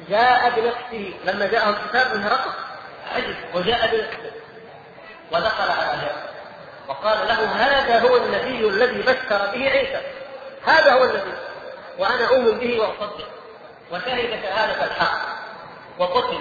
جاء 0.09 0.51
بنفسه 0.51 1.15
لما 1.25 1.47
جاءه 1.47 1.71
الكتاب 1.71 2.17
من 2.17 2.23
هرقل 2.23 2.51
عجب. 3.15 3.37
وجاء 3.55 3.87
بنفسه 3.87 4.31
ودخل 5.33 5.71
على 5.71 5.99
هرقل 6.03 6.27
وقال 6.89 7.29
له 7.29 7.45
هذا 7.45 7.99
هو 7.99 8.17
النبي 8.17 8.69
الذي 8.69 9.03
بشر 9.03 9.47
به 9.47 9.71
عيسى. 9.71 10.01
هذا 10.67 10.93
هو 10.93 11.05
النبي. 11.05 11.33
وأنا 11.99 12.29
أؤمن 12.29 12.59
به 12.59 12.81
وأصدق. 12.81 13.29
وشهد 13.93 14.43
شهادة 14.43 14.85
الحق. 14.85 15.19
وقتل. 15.99 16.39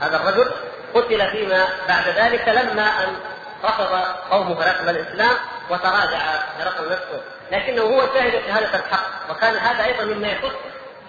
هذا 0.00 0.16
الرجل 0.16 0.52
قتل 0.94 1.30
فيما 1.30 1.68
بعد 1.88 2.08
ذلك 2.08 2.48
لما 2.48 3.04
أن 3.04 3.16
رفض 3.64 3.94
قوم 4.30 4.52
هرقل 4.52 4.88
الإسلام 4.88 5.36
وتراجع 5.70 6.18
هرقل 6.58 6.92
نفسه. 6.92 7.22
لكنه 7.52 7.82
هو 7.82 8.00
شهد 8.14 8.42
شهادة 8.46 8.78
الحق. 8.78 9.30
وكان 9.30 9.56
هذا 9.56 9.84
أيضا 9.84 10.04
مما 10.04 10.28
يخص 10.28 10.54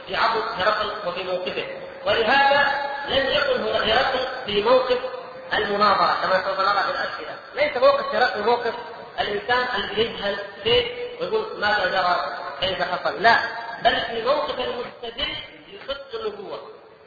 في 0.10 0.16
عضد 0.16 0.44
هرقل 0.58 1.08
وفي 1.08 1.24
موقفه. 1.24 1.66
ولهذا 2.06 2.72
لم 3.08 3.28
يكن 3.30 3.64
هرقل 3.92 4.28
في 4.46 4.64
موقف 4.64 4.98
المناظرة 5.54 6.18
كما 6.22 6.44
سوف 6.44 6.60
نرى 6.60 6.84
في 6.84 6.90
الأسئلة. 6.92 7.36
ليس 7.56 7.78
موقف 7.78 8.16
هرقل 8.16 8.44
موقف 8.44 8.74
الإنسان 9.20 9.68
الذي 9.76 10.02
يجهل 10.02 10.38
شيء 10.64 11.18
ويقول 11.22 11.60
ماذا 11.60 11.88
جرى؟ 11.88 12.38
كيف 12.62 12.82
حصل؟ 12.82 13.22
لا 13.24 13.40
بل 13.84 14.02
في 14.02 14.22
موقف 14.22 14.60
المستدل 14.60 15.34
لصدق 15.74 16.20
النبوة 16.20 16.60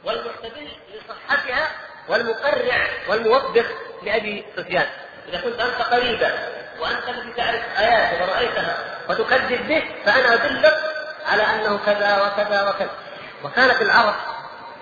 والمستدل 0.05 0.69
لصحتها 0.95 1.69
والمقرع 2.09 2.87
والموبخ 3.09 3.67
لأبي 4.03 4.45
سفيان. 4.57 4.87
إذا 5.29 5.41
كنت 5.41 5.61
أنت 5.61 5.83
قريبا 5.83 6.33
وأنت 6.81 7.09
الذي 7.09 7.33
تعرف 7.33 7.79
آياته 7.79 8.23
ورأيتها 8.23 8.79
وتكذب 9.09 9.69
به 9.69 9.83
فأنا 10.05 10.35
أدلك 10.35 10.92
على 11.27 11.43
أنه 11.43 11.79
كذا 11.87 12.23
وكذا 12.23 12.69
وكذا. 12.69 12.91
وكانت 13.45 13.83
العرب 13.83 14.15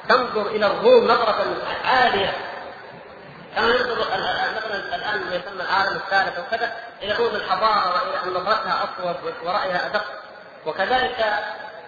تنظر 0.08 0.46
إلى 0.46 0.66
الروم 0.66 1.04
نظرة 1.04 1.56
عالية. 1.84 2.32
كما 3.56 3.66
ينظر 3.66 3.98
مثلا 4.56 4.94
الآن 4.96 5.20
ما 5.20 5.36
يسمى 5.36 5.62
العالم 5.62 5.96
الثالث 5.96 6.38
وكذا 6.38 6.72
إلى 7.02 7.14
روم 7.14 7.34
الحضارة 7.34 7.94
وإلى 7.94 8.22
أن 8.24 8.34
نظرتها 8.34 8.84
اصوب 8.84 9.16
ورأيها 9.44 9.86
أدق. 9.86 10.04
وكذلك 10.66 11.34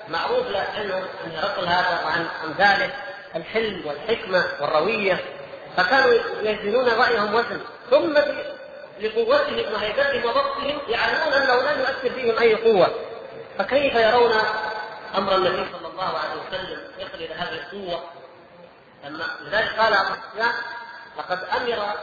معروف 0.09 0.47
عنه 0.77 0.97
أن 1.25 1.37
هرقل 1.37 1.67
هذا 1.67 2.01
وعن 2.05 2.27
امثاله 2.45 2.91
الحلم 3.37 3.87
والحكمة 3.87 4.45
والروية. 4.61 5.25
فكانوا 5.77 6.15
يزنون 6.43 6.89
رأيهم 6.89 7.35
وزن. 7.35 7.61
ثم 7.91 8.19
لقوتهم 9.01 9.73
وهيبتهم 9.75 10.25
وضبطهم 10.25 10.79
يعلمون 10.89 11.33
أنه 11.33 11.73
لن 11.73 11.81
يؤثر 11.81 12.11
فيهم 12.11 12.39
أي 12.39 12.55
قوة. 12.55 12.95
فكيف 13.59 13.95
يرون 13.95 14.33
أمر 15.17 15.35
النبي 15.35 15.73
صلى 15.73 15.89
الله 15.89 16.19
عليه 16.19 16.41
وسلم 16.41 16.81
يصل 16.99 17.15
إلى 17.15 17.35
هذه 17.35 17.53
القوة؟ 17.53 18.05
لما 19.05 19.25
لذلك 19.41 19.79
قال 19.79 19.95
أبو 19.95 20.15
سفيان 20.15 20.53
لقد 21.19 21.45
أمر 21.45 21.95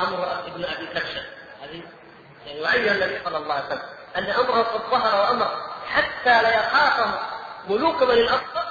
أمر 0.00 0.44
ابن 0.46 0.64
أبي 0.64 0.86
كبشة. 0.86 1.22
هذه 1.62 1.82
يعني 2.46 2.60
وعي 2.60 2.90
النبي 2.90 3.24
صلى 3.24 3.36
الله 3.36 3.54
عليه 3.54 3.66
وسلم 3.66 3.82
أن 4.16 4.24
أمره 4.24 4.62
قد 4.62 4.80
ظهر 4.90 5.20
وأمر 5.20 5.70
حتى 5.86 6.42
لا 6.42 6.48
يخافه 6.48 7.20
ملوك 7.68 8.02
بني 8.02 8.20
الأصفر. 8.20 8.64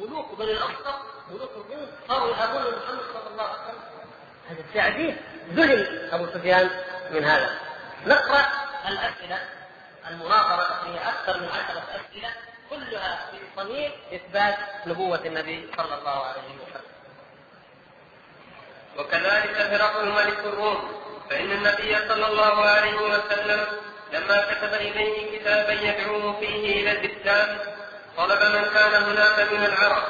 ملوك 0.00 0.38
بني 0.38 0.50
الأصفر 0.50 0.94
ملوك 1.30 1.50
الروم 1.50 1.88
صاروا 2.08 2.30
يهابون 2.30 2.62
محمد 2.62 3.02
صلى 3.14 3.30
الله 3.32 3.44
عليه 3.44 3.62
وسلم. 3.62 3.84
هذا 4.48 4.80
عجيب 4.80 5.16
ذهل 5.52 6.10
أبو 6.12 6.26
سفيان 6.26 6.70
من 7.10 7.24
هذا. 7.24 7.50
نقرأ 8.06 8.46
الأسئلة. 8.88 9.38
المناظرة 10.10 10.80
هي 10.84 11.08
أكثر 11.08 11.40
من 11.40 11.48
عشرة 11.48 11.82
أسئلة 11.90 12.28
كلها 12.70 13.26
في 13.30 13.38
صميم 13.56 13.92
إثبات 14.14 14.56
نبوة 14.86 15.20
النبي 15.26 15.68
صلى 15.76 15.94
الله 15.98 16.24
عليه 16.24 16.40
وسلم. 16.62 16.90
وكذلك 18.98 19.56
هرقل 19.56 20.08
ملك 20.08 20.38
الروم 20.38 20.92
فإن 21.30 21.52
النبي 21.52 21.96
صلى 22.08 22.26
الله 22.26 22.64
عليه 22.66 22.94
وسلم 23.00 23.66
لما 24.12 24.40
كتب 24.54 24.74
إليه 24.74 25.38
كتابا 25.38 25.72
يدعوه 25.72 26.40
فيه 26.40 26.80
إلى 26.82 26.92
الإسلام 26.92 27.58
طلب 28.16 28.42
من 28.42 28.64
كان 28.74 29.02
هناك 29.02 29.52
من 29.52 29.64
العرب 29.64 30.02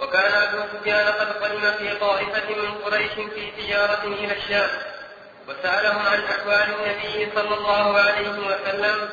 وكان 0.00 0.32
أبو 0.42 0.62
سفيان 0.78 1.06
قد 1.06 1.32
قدم 1.42 1.72
في 1.78 1.94
طائفة 1.94 2.54
من 2.54 2.74
قريش 2.84 3.12
في 3.12 3.50
تجارة 3.50 4.02
إلى 4.04 4.36
الشام 4.36 4.68
وسألهم 5.48 6.06
عن 6.06 6.24
أحوال 6.24 6.74
النبي 6.74 7.32
صلى 7.34 7.54
الله 7.54 7.98
عليه 8.00 8.28
وسلم 8.30 9.10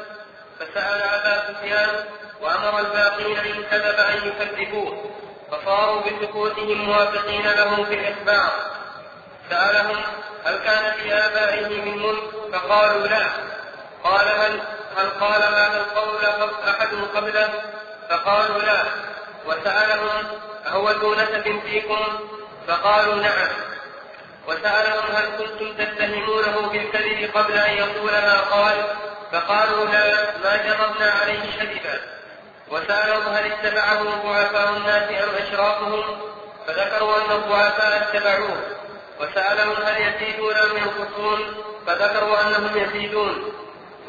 فسأل 0.62 1.02
أبا 1.02 1.54
سفيان 1.54 2.06
وأمر 2.42 2.80
الباقين 2.80 3.38
إن 3.38 3.64
كذب 3.64 4.00
أن 4.00 4.28
يكذبوه 4.28 5.12
فصاروا 5.52 6.02
بسكوتهم 6.02 6.82
موافقين 6.82 7.44
له 7.44 7.84
في 7.84 7.94
الإخبار. 7.94 8.52
سألهم 9.50 9.98
هل 10.46 10.58
كان 10.58 10.92
في 10.92 11.14
آبائه 11.14 11.68
من 11.68 11.98
ملك؟ 11.98 12.24
فقالوا 12.54 13.08
لا. 13.08 13.28
قال 14.04 14.28
هل 14.28 14.60
هل 14.98 15.10
قال 15.10 15.44
هذا 15.44 15.78
القول 15.78 16.26
أحد 16.70 16.88
قبله؟ 17.16 17.50
فقالوا 18.10 18.62
لا. 18.62 18.84
وسألهم 19.46 20.28
أهو 20.68 20.90
ذو 20.90 21.14
نسب 21.14 21.60
فيكم؟ 21.66 22.20
فقالوا 22.68 23.16
نعم. 23.16 23.48
وسألهم 24.48 25.16
هل 25.16 25.26
كنتم 25.38 25.74
تتهمونه 25.74 26.70
بالكذب 26.70 27.32
قبل 27.36 27.54
أن 27.54 27.74
يقول 27.74 28.12
ما 28.12 28.40
قال؟ 28.42 28.76
فقالوا 29.32 29.86
لا 29.86 30.38
ما 30.44 30.56
جربنا 30.56 31.12
عليه 31.12 31.40
كذبا 31.60 32.02
وسألهم 32.72 33.34
هل 33.34 33.52
اتبعه 33.52 34.04
ضعفاء 34.04 34.70
الناس 34.78 35.24
أم 35.24 35.30
أشرافهم 35.48 36.22
فذكروا 36.68 37.16
أن 37.18 37.32
الضعفاء 37.32 37.98
اتبعوه. 38.02 38.62
وسألهم 39.20 39.76
هل 39.86 40.02
يزيدون 40.02 40.56
أم 40.56 40.78
ينقصون 40.78 41.64
فذكروا 41.88 42.42
أنهم 42.42 42.78
يزيدون. 42.78 43.54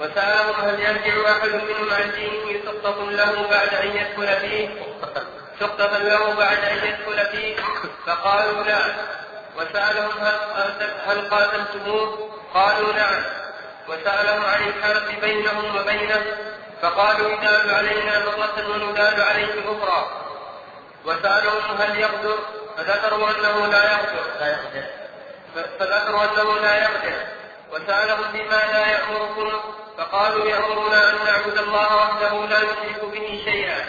وسألهم 0.01 0.68
هل 0.68 0.81
يرجع 0.81 1.33
أحد 1.33 1.49
منهم 1.49 1.93
عن 1.93 2.11
دينه 2.11 2.61
سقطة 2.64 3.11
له 3.11 3.49
بعد 3.51 3.75
أن 3.75 3.97
يدخل 3.97 4.41
فيه؟ 4.41 4.68
سقطة 5.61 5.99
له 5.99 6.35
بعد 6.35 6.59
أن 6.59 6.77
يدخل 6.77 7.27
فيه؟ 7.27 7.57
فقالوا 8.07 8.62
لا 8.62 8.95
وسألهم 9.57 10.11
هل 10.20 10.73
هل 11.07 11.31
قاتلتموه؟ 11.31 12.31
قالوا 12.55 12.93
نعم. 12.93 13.41
وسألهم 13.93 14.45
عن 14.45 14.68
الحرب 14.68 15.20
بينهم 15.20 15.76
وبينه 15.76 16.22
فقالوا 16.82 17.30
يدال 17.30 17.74
علينا 17.74 18.18
مرة 18.18 18.68
وندال 18.68 19.22
عليه 19.22 19.55
أخرى. 19.64 20.11
وسألهم 21.05 21.76
هل 21.78 21.99
يقدر 22.01 22.38
فذكروا 22.76 23.30
أنه 23.30 23.66
لا 23.66 23.93
يقدر. 23.93 24.24
فذكروا 25.78 26.24
أنه 26.24 26.59
لا 26.61 26.82
يقدر. 26.82 27.26
وسألهم 27.72 28.32
بما 28.32 28.61
لا 28.72 28.86
يأمركم 28.86 29.51
فقالوا 29.99 30.45
يأمرنا 30.45 31.11
أن 31.11 31.16
نعبد 31.24 31.59
الله 31.59 31.97
وحده 31.97 32.47
لا 32.47 32.59
نشرك 32.59 33.05
به 33.05 33.43
شيئا. 33.45 33.84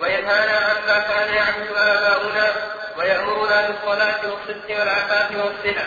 وينهانا 0.00 0.56
عما 0.56 0.98
كان 0.98 1.34
يعبد 1.34 1.76
آباؤنا 1.76 2.52
ويأمرنا 2.98 3.68
بالصلاة 3.68 4.20
والصدق 4.24 4.78
والعفاف 4.80 5.30
والصلة 5.30 5.86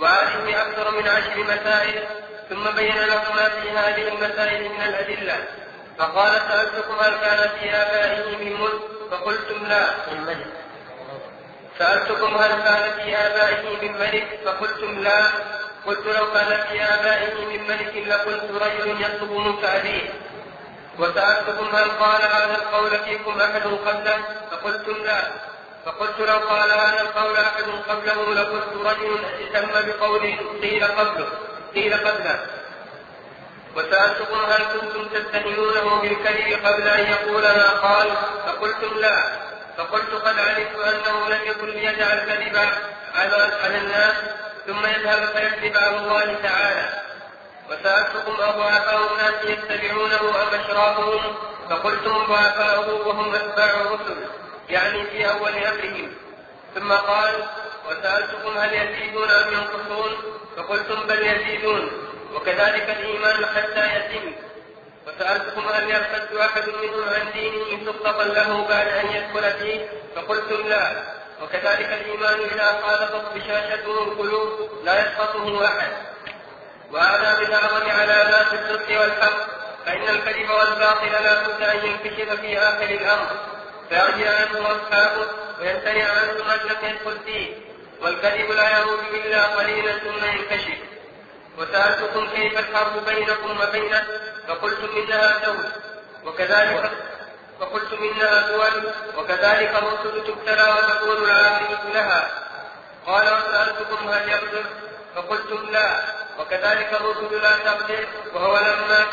وهذه 0.00 0.62
أكثر 0.62 0.90
من 0.90 1.08
عشر 1.08 1.38
مسائل 1.38 2.04
ثم 2.48 2.70
بين 2.76 2.98
لهم 2.98 3.36
ما 3.36 3.48
في 3.48 3.70
هذه 3.70 4.08
المسائل 4.08 4.68
من 4.68 4.82
الأدلة. 4.82 5.44
فقال 5.98 6.32
سألتكم 6.32 6.94
هل 7.00 7.14
كان 7.20 7.48
في 7.60 7.70
آبائه 7.70 8.36
من 8.36 8.60
ملك؟ 8.60 8.80
فقلتم 9.10 9.66
لا. 9.66 9.86
من 10.12 10.24
ملك. 10.26 10.46
سألتكم 11.78 12.34
هل 12.34 12.50
كان 12.50 13.04
في 13.04 13.16
آبائه 13.16 13.82
من 13.82 13.92
ملك؟ 13.98 14.40
فقلتم 14.44 15.02
لا. 15.02 15.26
قلت 15.86 16.06
لو 16.06 16.32
كان 16.32 16.64
في 16.68 16.82
آبائه 16.82 17.34
من 17.44 17.66
ملك 17.68 18.06
لقلت 18.06 18.62
رجل 18.62 19.02
يطلب 19.02 19.30
منك 19.30 19.64
أبيه. 19.64 20.10
وسألتكم 20.98 21.76
هل 21.76 21.90
قال 21.90 22.22
هذا 22.22 22.54
القول 22.54 22.90
فيكم 22.90 23.40
أحد 23.40 23.62
قبله؟ 23.62 24.18
فقلتم 24.50 25.04
لا. 25.04 25.20
فقلت 25.86 26.20
لو 26.20 26.38
قال 26.38 26.70
هذا 26.72 27.00
القول 27.00 27.36
أحد 27.36 27.64
قبله 27.88 28.34
لقلت 28.34 28.86
رجل 28.86 29.24
اتم 29.40 29.88
بقول 29.88 30.20
قيل 30.62 30.84
قبله. 30.84 31.28
قيل 31.74 31.94
قبله. 31.94 32.46
وسألتكم 33.76 34.38
هل 34.50 34.62
كنتم 34.64 35.08
تتهمونه 35.08 36.00
بالكذب 36.00 36.66
قبل 36.66 36.88
أن 36.88 37.12
يقول 37.12 37.42
ما 37.42 37.70
قال؟ 37.70 38.10
فقلتم 38.46 38.98
لا. 38.98 39.24
فقلت 39.78 40.14
قد 40.14 40.38
علمت 40.38 40.76
أنه 40.76 41.28
لم 41.28 41.40
يكن 41.46 41.66
ليجعل 41.66 42.18
كذبا 42.18 42.68
على 43.14 43.78
الناس 43.78 44.14
ثم 44.66 44.86
يذهب 44.86 45.28
فيكذب 45.28 45.76
على 45.76 45.96
الله 45.96 46.36
تعالى. 46.42 46.88
وسألتكم 47.70 48.32
أضعفاء 48.32 49.12
الناس 49.12 49.44
يتبعونه 49.44 50.20
أم 50.20 50.60
أشرافهم 50.60 51.36
فقلتم 51.70 52.24
ضعفاؤه 52.24 53.08
وهم 53.08 53.34
أتباع 53.34 53.70
الرسل 53.70 54.16
يعني 54.68 55.04
في 55.04 55.30
أول 55.30 55.52
أمرهم. 55.52 56.14
ثم 56.74 56.92
قال 56.92 57.44
وسألتكم 57.88 58.58
هل 58.58 58.74
يزيدون 58.74 59.30
أم 59.30 59.52
ينقصون؟ 59.52 60.12
فقلتم 60.56 61.06
بل 61.06 61.26
يزيدون 61.26 61.90
وكذلك 62.34 62.90
الإيمان 62.90 63.46
حتى 63.46 63.96
يتم 63.96 64.32
وسألتكم 65.06 65.68
هل 65.68 65.90
يرتد 65.90 66.36
أحد 66.36 66.68
منهم 66.68 67.08
عن 67.08 67.32
دينه 67.32 67.84
سقطا 67.84 68.24
له 68.24 68.66
بعد 68.68 68.88
أن 68.88 69.06
يدخل 69.06 69.52
فيه؟ 69.52 69.88
فقلتم 70.16 70.68
لا. 70.68 71.02
وكذلك 71.42 71.88
الإيمان 71.92 72.40
إذا 72.40 72.80
خالطت 72.82 73.34
بشاشته 73.34 74.02
القلوب 74.02 74.70
لا 74.84 75.00
يسقطه 75.00 75.66
أحد. 75.66 75.92
وهذا 76.92 77.40
من 77.40 77.52
أعظم 77.52 77.90
علامات 77.90 78.46
الصدق 78.52 79.00
والحق. 79.00 79.46
فإن 79.86 80.08
الكذب 80.08 80.50
والباطل 80.50 81.12
لا 81.12 81.42
بد 81.42 81.62
أن 81.62 81.86
ينكشف 81.86 82.40
في 82.40 82.58
آخر 82.58 82.90
الأمر. 82.90 83.30
فيرجع 83.88 84.34
عنه 84.34 84.66
أصحابه 84.66 85.26
ويمتنع 85.60 86.04
عنه 86.04 86.32
من 86.32 86.70
لم 86.70 86.88
يدخل 86.90 87.18
فيه. 87.24 87.63
والكذب 88.02 88.50
لا 88.50 88.68
يعود 88.68 88.98
إلا 89.14 89.42
قليلا 89.42 89.92
ثم 89.98 90.24
ينكشف. 90.24 90.78
وسألتكم 91.58 92.28
كيف 92.28 92.58
الحرب 92.58 93.04
بينكم 93.04 93.60
وبينه؟ 93.60 94.04
فقلتم 94.48 94.88
إنها 94.96 95.46
زوج. 95.46 95.64
وكذلك 96.24 96.90
فقلتم 97.60 97.96
إنها 97.96 98.48
دول 98.48 98.92
وكذلك 99.18 99.70
الرسل 99.74 100.24
تبتلى 100.26 100.74
وتكون 100.78 101.24
العاقبة 101.24 101.90
لها 101.94 102.30
قال 103.06 103.24
وسألتكم 103.24 104.08
هل 104.08 104.28
يقدر 104.28 104.64
فقلتم 105.16 105.70
لا. 105.72 106.00
وكذلك 106.38 106.92
الرسل 107.00 107.42
لا 107.42 107.58
تقدر 107.58 108.06
وهو 108.34 108.58
لما 108.58 109.06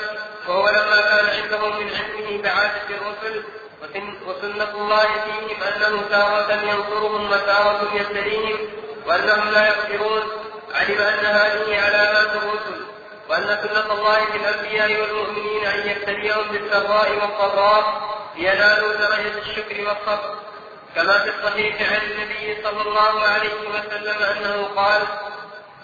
وهو 0.47 0.69
لما 0.69 1.01
كان 1.01 1.41
عندهم 1.43 1.79
من 1.79 1.91
علمه 1.95 2.41
بعادة 2.43 2.81
الرسل 2.89 3.43
وسنة 4.27 4.71
الله 4.75 5.07
فيهم 5.07 5.63
أنه 5.63 6.01
تارة 6.09 6.53
ينصرهم 6.53 7.31
وتارة 7.31 7.89
يبتليهم 7.93 8.59
وأنهم 9.05 9.49
لا 9.49 9.67
يغفرون 9.67 10.23
علم 10.75 11.01
أن 11.01 11.25
هذه 11.25 11.81
علامات 11.81 12.35
الرسل 12.35 12.85
وأن 13.29 13.43
سنة 13.43 13.93
الله 13.93 14.25
في 14.25 14.37
الأنبياء 14.37 15.01
والمؤمنين 15.01 15.65
أن 15.65 15.89
يبتليهم 15.89 16.47
بالسراء 16.51 17.11
والضراء 17.11 18.01
لينالوا 18.35 18.93
درجة 18.93 19.37
الشكر 19.37 19.75
والصبر. 19.87 20.35
كما 20.95 21.23
في 21.23 21.29
الصحيح 21.29 21.75
عن 21.91 22.11
النبي 22.11 22.63
صلى 22.63 22.81
الله 22.81 23.21
عليه 23.21 23.53
وسلم 23.69 24.23
أنه 24.23 24.67
قال 24.75 25.01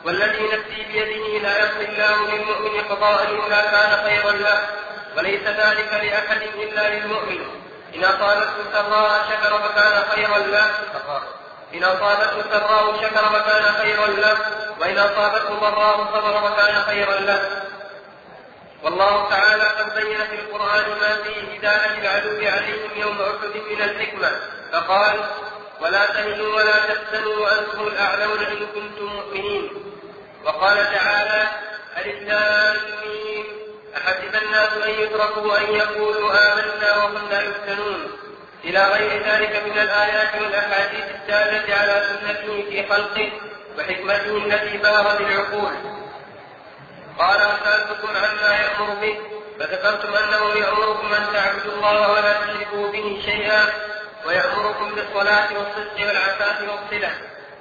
والذي 0.06 0.44
نفسي 0.44 0.84
بيده 0.92 1.38
لا 1.48 1.60
يقضي 1.60 1.86
الله 1.86 2.36
للمؤمن 2.36 2.82
قضاء 2.90 3.24
إلا 3.32 3.62
كان 3.62 4.04
خيرا 4.06 4.32
له 4.32 4.62
وليس 5.18 5.42
ذلك 5.42 5.94
لأحد 6.04 6.42
إلا 6.42 6.90
للمؤمن. 6.90 7.67
إن 7.98 8.04
أصابته 8.04 8.72
سراء 8.74 9.26
شكر 9.30 9.60
فكان 9.60 10.04
خيرا 10.16 10.38
له. 10.38 10.70
إن 11.74 11.84
أصابته 11.84 12.42
سراء 12.52 13.02
شكر 13.02 13.30
فكان 13.30 13.74
خيرا 13.74 14.08
له. 14.08 14.38
وإن 14.80 14.98
أصابته 14.98 15.60
ضراء 15.60 15.98
صبر 15.98 16.50
فكان 16.50 16.82
خيرا 16.82 17.20
له. 17.20 17.62
والله 18.84 19.30
تعالى 19.30 19.64
قد 19.64 19.96
بين 19.96 20.18
في 20.18 20.36
القرآن 20.36 20.90
ما 21.02 21.24
فيه 21.24 21.58
هداية 21.58 21.98
العدو 22.00 22.48
عليهم 22.48 22.90
يوم 22.96 23.22
أحد 23.22 23.62
من 23.72 23.82
الحكمة. 23.82 24.32
فقال 24.72 25.16
ولا 25.82 26.06
تهنوا 26.06 26.56
ولا 26.56 26.80
تحزنوا 26.80 27.36
وأنتم 27.36 27.88
الأعلون 27.88 28.40
إن 28.40 28.68
كنتم 28.76 29.06
مؤمنين. 29.06 29.72
وقال 30.46 30.78
تعالى 30.78 31.48
الإسلام 31.98 32.76
أحسب 33.98 34.36
الناس 34.44 34.74
أن 34.86 34.90
يتركوا 34.90 35.58
أن 35.58 35.76
يقولوا 35.76 36.54
آمنا 36.54 36.98
وهم 36.98 37.30
لا 37.30 37.42
يفتنون. 37.42 38.12
إلى 38.64 38.88
غير 38.88 39.24
ذلك 39.24 39.64
من 39.66 39.80
الآيات 39.80 40.42
والأحاديث 40.42 41.04
الدالة 41.16 41.76
على 41.76 42.06
سنته 42.10 42.64
في 42.70 42.88
خلقه 42.90 43.32
وحكمته 43.78 44.38
التي 44.38 44.78
بلغت 44.78 45.22
العقول 45.22 45.72
قال 47.20 47.38
وسألتكم 47.38 48.08
عما 48.18 48.56
يأمر 48.56 48.94
به 49.02 49.20
فذكرتم 49.60 50.14
أنه 50.14 50.60
يأمركم 50.60 51.14
أن 51.14 51.34
تعبدوا 51.34 51.74
الله 51.74 52.12
ولا 52.12 52.34
تشركوا 52.34 52.92
به 52.92 53.22
شيئا 53.26 53.66
ويأمركم 54.26 54.96
بالصلاة 54.96 55.48
والصدق 55.58 56.08
والعفاف 56.08 56.62
والصلة 56.62 57.12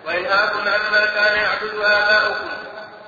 وينهاكم 0.06 0.60
عما 0.60 1.06
كان 1.06 1.38
يعبد 1.38 1.74
آباؤكم 1.74 2.48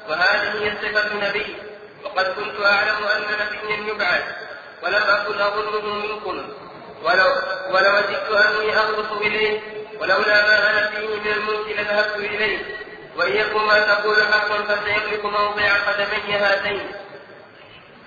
وهذه 0.08 0.74
صفة 0.82 1.14
نبي 1.28 1.56
وقد 2.04 2.26
كنت 2.26 2.60
أعلم 2.64 3.04
أن 3.16 3.22
نبيا 3.22 3.92
يبعث 3.92 4.24
ولم 4.82 5.02
أكن 5.02 5.40
أظنه 5.40 5.94
منكم. 5.94 6.48
ولو 7.02 7.26
ولو 7.70 7.96
أني 7.96 8.76
أغلط 8.78 9.12
إليه 9.12 9.60
ولولا 10.00 10.46
ما 10.46 10.70
أنا 10.70 10.86
فيه 10.90 11.06
من 11.06 11.26
الملك 11.26 11.78
لذهبت 11.78 12.16
إليه. 12.16 12.58
وإن 13.16 13.36
يكن 13.36 13.60
ما 13.60 13.80
تقول 13.80 14.22
حقا 14.22 14.62
فسيملك 14.62 15.24
موضع 15.24 15.76
قدمي 15.76 16.36
هاتين. 16.36 16.92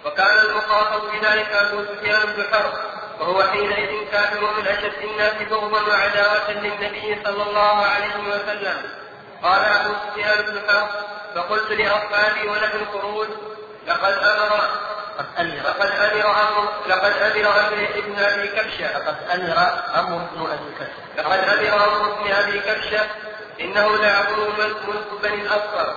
وكان 0.06 0.38
المخاطب 0.46 1.02
بذلك 1.12 1.50
أبو 1.54 1.84
سفيان 1.84 2.34
بن 2.36 2.44
حرب 2.54 2.74
وهو 3.20 3.44
حينئذ 3.44 4.12
كافر 4.12 4.54
من 4.58 4.68
أشد 4.68 5.04
الناس 5.04 5.34
بغضا 5.50 5.82
وعداوة 5.82 6.52
للنبي 6.52 7.22
صلى 7.26 7.44
الله 7.44 7.86
عليه 7.86 8.18
وسلم. 8.30 8.78
قال 9.44 9.62
أبو 9.62 9.94
سفيان 10.08 10.42
بن 10.42 10.60
حرب 10.70 10.89
فقلت 11.36 11.72
لأصحابي 11.72 12.48
ونحن 12.50 12.86
خروج 12.94 13.28
لقد 13.88 14.14
أمر 14.14 14.62
لقد 15.40 15.92
أمر 15.92 16.32
أمر 16.32 16.70
لقد 16.88 17.12
أمر 17.12 17.50
أمر 17.60 17.88
ابن 17.96 18.20
أبي 18.20 18.48
كبشة. 18.48 18.98
لقد 18.98 19.16
أمر 19.34 19.58
أمر 20.00 20.16
ابن 20.16 20.52
أبي 20.52 20.72
كبشة. 20.80 21.18
لقد 21.18 21.40
أمر 21.40 21.86
أمر 21.86 22.14
ابن 22.14 22.32
أبي 22.32 22.60
كبشة. 22.60 23.08
إنه 23.62 23.98
ليعبر 23.98 24.52
ملك 24.60 25.06
بني 25.24 25.42
الأصفر 25.42 25.96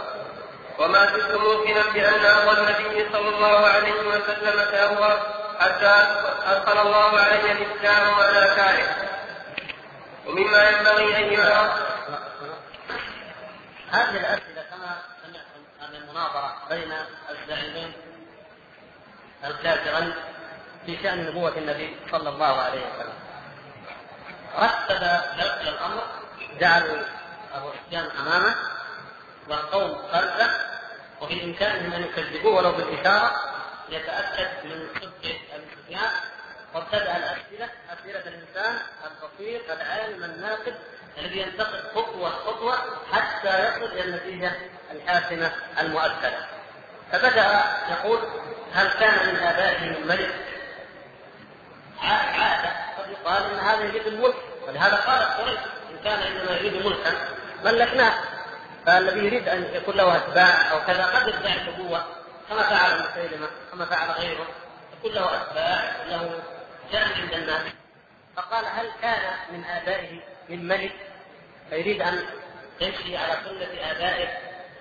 وما 0.78 1.06
زلت 1.06 1.34
موقنا 1.34 1.82
بأن 1.94 2.24
أمر 2.24 2.58
النبي 2.58 3.08
صلى 3.12 3.28
الله 3.28 3.66
عليه 3.66 3.92
وسلم 3.92 4.64
سيظهر 4.70 5.20
حتى 5.60 6.06
أدخل 6.46 6.86
الله 6.86 7.20
علي 7.20 7.52
الإسلام 7.52 8.18
وأنا 8.18 8.54
كاره 8.54 8.96
ومما 10.26 10.68
ينبغي 10.68 11.16
أن 11.16 11.32
يعرف 11.32 11.72
هذه 13.90 14.16
الأسئلة 14.16 14.62
كما 14.70 14.96
سمعتم 15.22 15.64
هذه 15.80 15.96
المناظرة 15.96 16.56
بين 16.70 16.92
الزعيمين 17.44 17.92
الكافرين 19.44 20.14
في 20.86 20.98
شأن 21.02 21.26
نبوة 21.26 21.56
النبي 21.58 21.96
صلى 22.12 22.28
الله 22.28 22.62
عليه 22.62 22.80
وسلم. 22.80 23.14
رتب 24.58 25.68
الأمر 25.68 26.02
جعل 26.60 27.06
أبو 27.54 27.70
سفيان 27.86 28.10
أمامه 28.20 28.54
والقوم 29.48 30.02
خلفه 30.12 30.50
وفي 31.20 31.44
إمكانهم 31.44 31.92
أن 31.92 32.02
يكذبوه 32.02 32.54
ولو 32.54 32.72
بالإشارة 32.72 33.32
ليتأكد 33.88 34.48
من 34.64 34.88
صدق 34.94 35.36
أبي 35.54 35.66
سفيان 35.76 36.10
وابتدأ 36.74 37.16
الأسئلة 37.16 37.68
أسئلة 37.92 38.20
الإنسان 38.28 38.78
البصير 39.04 39.60
العالم 39.72 40.24
الناقد 40.24 40.74
الذي 41.18 41.38
ينتقد 41.38 41.84
خطوة 41.94 42.30
خطوة 42.30 42.76
حتى 43.12 43.68
يصل 43.68 43.84
إلى 43.84 44.04
النتيجة 44.04 44.52
الحاسمة 44.92 45.52
المؤكدة. 45.80 46.53
فبدأ 47.14 47.64
يقول 47.90 48.18
هل 48.72 48.88
كان 48.88 49.28
من 49.28 49.36
آبائه 49.36 50.04
ملك؟ 50.04 50.34
عادة 52.02 52.70
قد 52.98 53.10
يقال 53.10 53.50
إن 53.50 53.58
هذا 53.58 53.84
يريد 53.84 54.06
الملك. 54.06 54.34
ولهذا 54.66 54.96
قالت 54.96 55.30
قريش 55.40 55.58
إن 55.90 55.98
كان 56.04 56.18
إنما 56.22 56.56
يريد 56.56 56.86
ملكا 56.86 57.12
ملكناه. 57.64 58.14
فالذي 58.86 59.26
يريد 59.26 59.48
أن 59.48 59.74
يكون 59.74 59.96
له 59.96 60.16
أتباع 60.16 60.72
أو 60.72 60.80
كذا 60.86 61.04
قد 61.04 61.28
يدعي 61.28 61.60
النبوة 61.60 62.04
كما 62.48 62.62
فعل 62.62 63.02
مسيلمة 63.02 63.48
كما 63.72 63.84
فعل 63.84 64.10
غيره. 64.10 64.46
يكون 64.98 65.12
له 65.12 65.42
أتباع 65.42 65.92
له 66.08 66.42
شأن 66.92 67.22
عند 67.22 67.32
الناس. 67.32 67.62
فقال 68.36 68.64
هل 68.64 68.90
كان 69.02 69.32
من 69.52 69.64
آبائه 69.64 70.20
من 70.48 70.68
ملك 70.68 70.92
فيريد 71.70 72.02
أن 72.02 72.26
يمشي 72.80 73.16
على 73.16 73.38
سنة 73.44 73.90
آبائه 73.90 74.28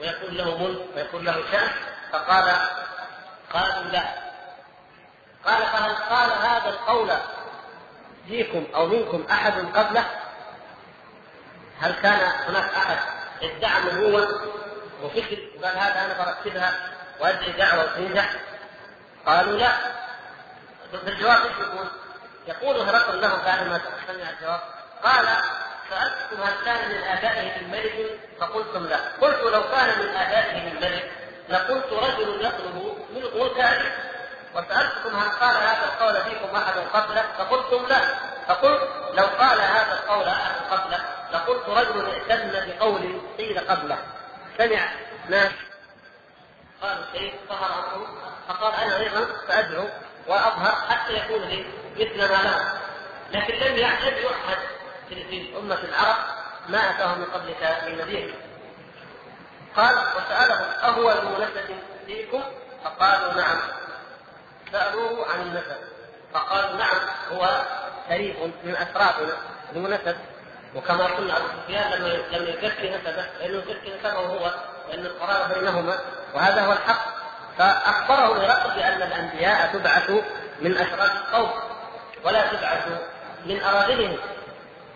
ويكون 0.01 0.37
له 0.37 0.57
ملك 0.57 0.81
ويكون 0.95 1.25
له 1.25 1.43
شأن. 1.51 1.69
فقال 2.13 2.55
قالوا 3.53 3.83
لا. 3.91 4.03
قال 5.45 5.63
فهل 5.63 5.95
قال 5.95 6.31
هذا 6.31 6.69
القول 6.69 7.11
فيكم 8.27 8.67
أو 8.75 8.87
منكم 8.87 9.25
أحد 9.31 9.53
قبله؟ 9.75 10.05
هل 11.81 11.93
كان 11.93 12.31
هناك 12.47 12.73
أحد 12.73 12.97
ادعى 13.41 13.77
النبوة 13.79 14.41
وفكر 15.03 15.37
وقال 15.59 15.77
هذا 15.77 16.05
أنا 16.05 16.25
برتبها 16.25 16.73
وأدعي 17.19 17.51
دعوة 17.51 17.83
وتنجح؟ 17.83 18.29
قالوا 19.25 19.57
لا. 19.57 19.71
في 20.91 21.09
الجواب 21.09 21.37
إيش 21.45 21.57
يقول؟ 21.59 21.87
يقول 22.47 22.89
هرقل 22.89 23.21
لهم 23.21 23.41
بعد 23.45 23.67
ما 23.67 23.81
سمع 24.07 24.29
الجواب. 24.29 24.61
قال 25.03 25.27
سألتكم 25.89 26.43
هل 26.43 26.53
كان 26.65 26.89
من 26.89 27.03
آبائه 27.03 27.61
من 27.61 27.71
ملك 27.71 28.19
فقلتم 28.39 28.85
لا. 28.85 28.99
قلت 29.21 29.39
لو 29.43 29.63
كان 29.63 29.99
من 29.99 30.15
آبائه 30.15 30.69
من 30.69 30.75
ملك 30.75 31.11
لقلت 31.49 31.93
رجل 31.93 32.45
يطلب 32.45 32.97
ملكا 33.15 33.93
وسألتكم 34.55 35.15
هل 35.15 35.29
قال 35.29 35.55
هذا 35.55 35.85
القول 35.85 36.21
فيكم 36.21 36.55
أحد 36.55 36.73
قبله؟ 36.93 37.25
فقلتم 37.37 37.85
لا. 37.85 37.99
فقلت 38.47 38.81
لو 39.13 39.25
قال 39.25 39.61
هذا 39.61 39.93
القول 39.93 40.27
أحد 40.27 40.51
قبله 40.71 40.99
لقلت 41.33 41.69
رجل 41.69 42.09
اعتن 42.09 42.51
بقول 42.69 43.21
قيل 43.37 43.59
قبله. 43.59 43.97
سمع 44.57 44.91
ناس 45.29 45.51
قالوا 46.81 47.05
شيء 47.13 47.33
ظهر 47.49 48.07
فقال 48.47 48.73
أنا 48.73 48.97
أيضا 48.97 49.27
سأدعو 49.47 49.87
وأظهر 50.27 50.75
حتى 50.89 51.13
يكون 51.13 51.41
لي 51.41 51.65
مثل 51.95 52.17
ما 52.17 52.43
له 52.43 52.79
لكن 53.31 53.53
لم 53.53 53.77
يعهد 53.77 54.13
في 55.09 55.57
أمة 55.57 55.75
العرب 55.75 56.17
ما 56.69 56.89
أتاهم 56.89 57.19
من 57.19 57.25
قبلك 57.25 57.77
من 57.87 57.97
نذير 57.97 58.35
قال 59.77 59.95
وسألهم 59.95 60.65
أهو 60.83 61.11
ذو 61.11 61.43
نسب 61.43 61.75
فيكم؟ 62.05 62.43
فقالوا 62.83 63.33
نعم. 63.33 63.57
سألوه 64.71 65.31
عن 65.31 65.41
النسب 65.41 65.77
فقالوا 66.33 66.77
نعم 66.77 66.97
هو 67.31 67.61
شريف 68.09 68.35
من 68.63 68.75
أشرافنا 68.75 69.33
ذو 69.73 69.87
نسب 69.87 70.15
وكما 70.75 71.05
قلنا 71.05 71.37
ابو 71.37 71.45
سفيان 71.47 71.91
لم 71.91 72.23
لم 72.31 72.47
يزكي 72.47 72.89
نسبه 72.89 73.25
لأنه 73.39 73.57
يزكي 73.57 73.97
نسبه 73.97 74.19
هو 74.19 74.51
لأن 74.89 75.05
القرابه 75.05 75.53
بينهما 75.53 75.99
وهذا 76.33 76.65
هو 76.65 76.71
الحق. 76.71 77.13
فأخبره 77.57 78.45
هرقل 78.45 78.75
بأن 78.75 79.01
الأنبياء 79.01 79.73
تبعث 79.73 80.11
من 80.61 80.77
أشراف 80.77 81.11
القوم 81.11 81.51
ولا 82.23 82.47
تبعث 82.47 82.87
من 83.45 83.63
اراذلهم 83.63 84.17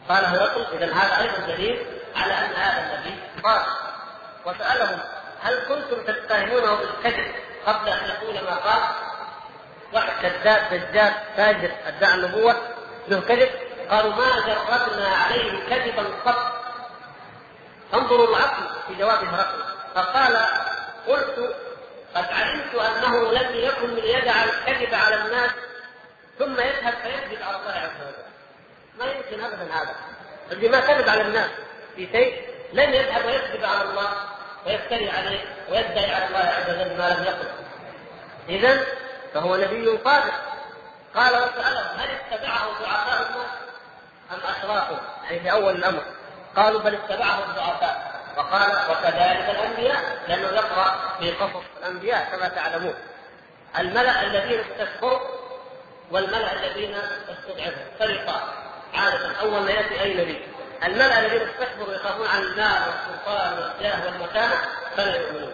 قال 0.09 0.25
هرقل 0.25 0.78
اذا 0.78 0.93
هذا 0.93 1.21
أيضا 1.21 1.53
دليل 1.53 1.86
على 2.15 2.34
أن 2.34 2.53
هذا 2.53 2.95
النبي 2.95 3.19
قال 3.43 3.61
وسألهم 4.48 5.00
هل 5.41 5.60
كنتم 5.60 6.04
تتهمونه 6.04 6.76
بالكذب 6.76 7.32
قبل 7.66 7.89
أن 7.89 8.10
يقول 8.10 8.34
ما 8.34 8.56
قال؟ 8.56 8.82
واحد 9.93 10.12
كذاب 10.22 10.74
دجال 10.74 11.14
فاجر 11.38 11.72
ادعى 11.88 12.14
النبوة 12.14 12.56
له 13.08 13.22
كذب. 13.22 13.50
قالوا 13.89 14.16
ما 14.16 14.39
جربنا 14.48 15.08
عليه 15.08 15.70
كذبا 15.70 16.04
قط. 16.26 16.54
انظروا 17.93 18.28
العقل 18.28 18.64
في 18.88 18.95
جواب 18.95 19.24
هرقل 19.24 19.64
فقال 19.95 20.38
قلت 21.08 21.56
قد 22.16 22.26
علمت 22.26 22.76
أنه 22.76 23.32
لم 23.32 23.56
يكن 23.56 23.95
ليجعل 23.95 24.50
الكذب 24.50 24.93
على 24.93 25.16
الناس 25.16 25.52
ثم 26.39 26.60
يذهب 26.60 26.93
فيكذب 27.04 27.43
على 27.43 27.58
الله 27.58 27.72
عز 27.72 28.02
وجل. 28.02 28.28
ما 29.00 29.06
يمكن 29.06 29.43
ابدا 29.43 29.74
هذا. 29.74 29.95
الذي 30.52 30.70
ما 30.70 30.80
كذب 30.80 31.10
على 31.10 31.22
الناس 31.22 31.50
في 31.95 32.08
شيء 32.12 32.41
لن 32.74 32.93
يذهب 32.93 33.26
ويكذب 33.26 33.66
على 33.66 33.89
الله. 33.89 34.36
ويفتري 34.68 35.09
عليه 35.09 35.39
ويدعي 35.70 36.13
على 36.13 36.26
الله 36.26 36.39
عز 36.39 36.70
وجل 36.70 36.97
ما 36.97 37.09
لم 37.09 37.24
يقل. 37.24 37.47
اذا 38.49 38.86
فهو 39.34 39.55
نبي 39.55 39.99
صادق 40.03 40.34
قال 41.15 41.34
وسألهم 41.34 41.99
هل 41.99 42.09
اتبعه 42.09 42.68
ضعفاء 42.82 43.47
أم 44.32 44.39
أشرافه؟ 44.49 44.99
يعني 45.24 45.39
في 45.39 45.51
أول 45.51 45.76
الأمر. 45.76 46.03
قالوا 46.55 46.82
بل 46.82 46.95
اتبعه 46.95 47.39
الضعفاء 47.49 48.22
وقال 48.38 48.72
وكذلك 48.91 49.49
الأنبياء 49.49 50.24
لأنه 50.28 50.47
يقرأ 50.47 51.18
في 51.20 51.32
قصص 51.32 51.63
الأنبياء 51.80 52.28
كما 52.32 52.47
تعلمون. 52.47 52.95
الملأ 53.80 54.24
الذين 54.24 54.59
استكبروا 54.59 55.20
والملأ 56.11 56.53
الذين 56.53 56.95
استضعفوا 57.30 57.84
فريقان 57.99 58.41
عادة 58.93 59.41
أول 59.41 59.61
ما 59.61 59.72
يأتي 59.72 60.01
أي 60.01 60.13
نبي. 60.13 60.57
الملأ 60.84 61.19
الذين 61.19 61.41
استكبروا 61.41 61.93
يخافون 61.93 62.28
عن 62.28 62.41
المال 62.41 62.82
والسلطان 62.88 63.53
والجاه 63.53 64.05
والمكانة 64.05 64.55
فلا 64.97 65.15
يؤمنون. 65.15 65.53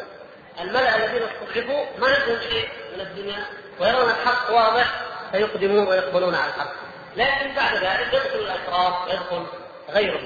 الملأ 0.59 0.95
الذين 0.95 1.21
استضعفوا 1.23 1.85
ما 1.97 2.07
عندهم 2.07 2.39
شيء 2.49 2.69
من 2.95 3.01
الدنيا 3.01 3.45
ويرون 3.79 4.09
الحق 4.09 4.51
واضح 4.51 4.85
فيقدمون 5.31 5.87
ويقبلون 5.87 6.35
على 6.35 6.47
الحق. 6.47 6.71
لكن 7.15 7.55
بعد 7.55 7.75
ذلك 7.75 8.13
يدخل 8.13 8.39
الأشراف 8.39 8.93
يدخل 9.07 9.45
غيره 9.89 10.21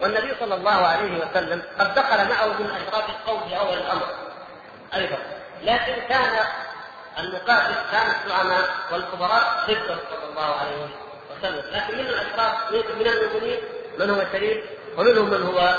والنبي 0.00 0.34
صلى 0.40 0.54
الله 0.54 0.86
عليه 0.86 1.26
وسلم 1.26 1.62
قد 1.78 1.94
دخل 1.94 2.28
معه 2.28 2.46
من 2.46 2.70
أشراف 2.70 3.08
القوم 3.08 3.48
في 3.48 3.58
أول 3.58 3.78
الأمر 3.78 4.06
أيضا. 4.94 5.18
لكن 5.62 6.02
كان 6.08 6.46
المقاتل 7.18 7.74
كان 7.92 8.06
الزعماء 8.24 8.68
والكبراء 8.92 9.64
ضده 9.68 9.96
صلى 10.10 10.30
الله 10.30 10.54
عليه 10.56 10.88
وسلم. 11.30 11.64
لكن 11.72 11.98
من 11.98 12.06
الأشراف 12.06 12.72
من 12.72 13.06
المؤمنين 13.06 13.58
من 13.98 14.10
هو 14.10 14.24
شريف 14.32 14.64
ومنهم 14.98 15.30
من 15.30 15.42
هو 15.42 15.78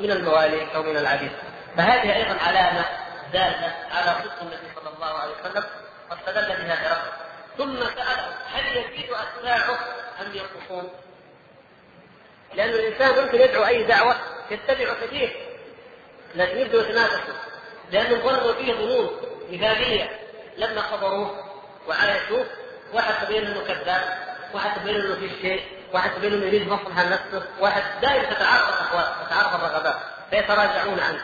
من 0.00 0.10
الموالي 0.10 0.74
أو 0.74 0.82
من 0.82 0.96
العبيد. 0.96 1.32
فهذه 1.76 2.16
أيضا 2.16 2.38
علامة 2.40 2.84
دالة 3.32 3.74
على 3.90 4.16
صدق 4.22 4.40
النبي 4.42 4.66
صلى 4.74 4.94
الله 4.94 5.18
عليه 5.18 5.32
وسلم 5.40 5.64
واستدل 6.10 6.46
بها 6.48 6.74
هرقل 6.74 7.12
ثم 7.58 7.76
سأله 7.76 8.34
هل 8.52 8.76
يزيد 8.76 9.10
أتباعه 9.10 9.78
أم 10.20 10.32
ينقصون؟ 10.34 10.90
لأن 12.54 12.68
الإنسان 12.68 13.24
ممكن 13.24 13.40
يدعو 13.40 13.66
أي 13.66 13.82
دعوة 13.82 14.14
يتبع 14.50 14.94
كثير 15.02 15.36
لكن 16.34 16.58
يبدو 16.58 16.80
يتنافسوا 16.80 17.34
لأنهم 17.92 18.20
ظنوا 18.20 18.52
فيه 18.52 18.72
ظنون 18.72 19.10
مثالية 19.50 20.10
لما 20.56 20.80
خبروه 20.80 21.44
وعايشوه 21.88 22.46
واحد 22.92 23.26
تبين 23.26 23.46
انه 23.46 23.64
كذاب 23.64 24.18
واحد 24.54 24.80
تبين 24.80 24.94
انه 24.96 25.14
في 25.14 25.30
شيء. 25.42 25.77
واحد 25.92 26.24
انه 26.24 26.46
يريد 26.46 26.68
مصلحه 26.68 27.02
لنفسه 27.02 27.42
واحد 27.60 27.82
دائما 28.02 28.24
تتعارض 28.24 28.68
الاقوال 28.68 29.26
تتعارض 29.26 29.54
الرغبات 29.54 29.96
فيتراجعون 30.30 31.00
عنه. 31.00 31.22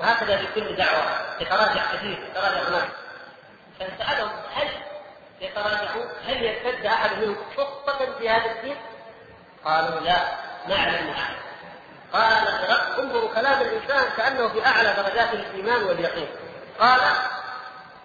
وهكذا 0.00 0.36
في 0.36 0.46
كل 0.54 0.76
دعوة 0.76 1.02
يتراجع 1.40 1.82
كثير 1.92 2.28
يتراجع 2.30 2.68
هناك. 2.68 2.88
فسالهم 3.80 4.30
هل 4.54 4.68
يتراجعون 5.40 6.08
هل 6.26 6.42
يرتد 6.42 6.86
أحد 6.86 7.18
منهم 7.18 7.36
خطة 7.56 8.18
في 8.18 8.28
هذا 8.28 8.50
الدين؟ 8.50 8.76
قالوا 9.64 10.00
لا 10.00 10.18
نعلم 10.68 11.10
احد 11.10 11.34
قال 12.12 12.48
انظروا 12.98 13.34
كلام 13.34 13.60
الإنسان 13.60 14.04
كأنه 14.16 14.48
في 14.48 14.66
أعلى 14.66 14.94
درجات 14.96 15.32
الإيمان 15.32 15.82
واليقين. 15.82 16.28
قال 16.80 17.00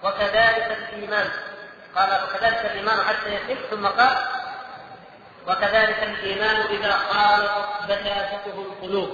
وكذلك 0.03 0.77
الإيمان. 0.93 1.29
قال 1.95 2.23
وكذلك 2.23 2.65
الإيمان 2.65 3.03
حتى 3.03 3.35
يتم 3.35 3.55
ثم 3.69 3.87
قال 3.87 4.34
وكذلك 5.47 6.03
الإيمان 6.03 6.55
اذا 6.61 6.91
خالطت 6.91 7.85
بشاشته 7.85 8.57
القلوب. 8.57 9.09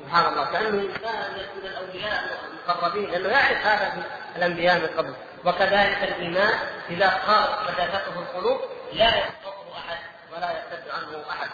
سبحان 0.00 0.32
الله. 0.32 0.44
كأنه 0.44 0.68
إنسان 0.68 1.32
من 1.56 1.66
الأولياء 1.66 2.38
المقربين 2.68 3.10
لأنه 3.10 3.28
يعرف 3.28 3.66
هذا 3.66 3.92
الأنبياء 4.36 4.78
من 4.78 4.86
قبل. 4.98 5.14
وكذلك 5.44 6.02
الإيمان 6.02 6.58
إذا 6.90 7.08
خالط 7.26 7.70
بشاشته 7.70 8.18
القلوب 8.18 8.60
لا 8.92 9.08
يسقطه 9.08 9.78
أحد 9.78 9.98
ولا 10.32 10.50
يرتد 10.50 10.88
عنه 10.90 11.24
أحد. 11.30 11.50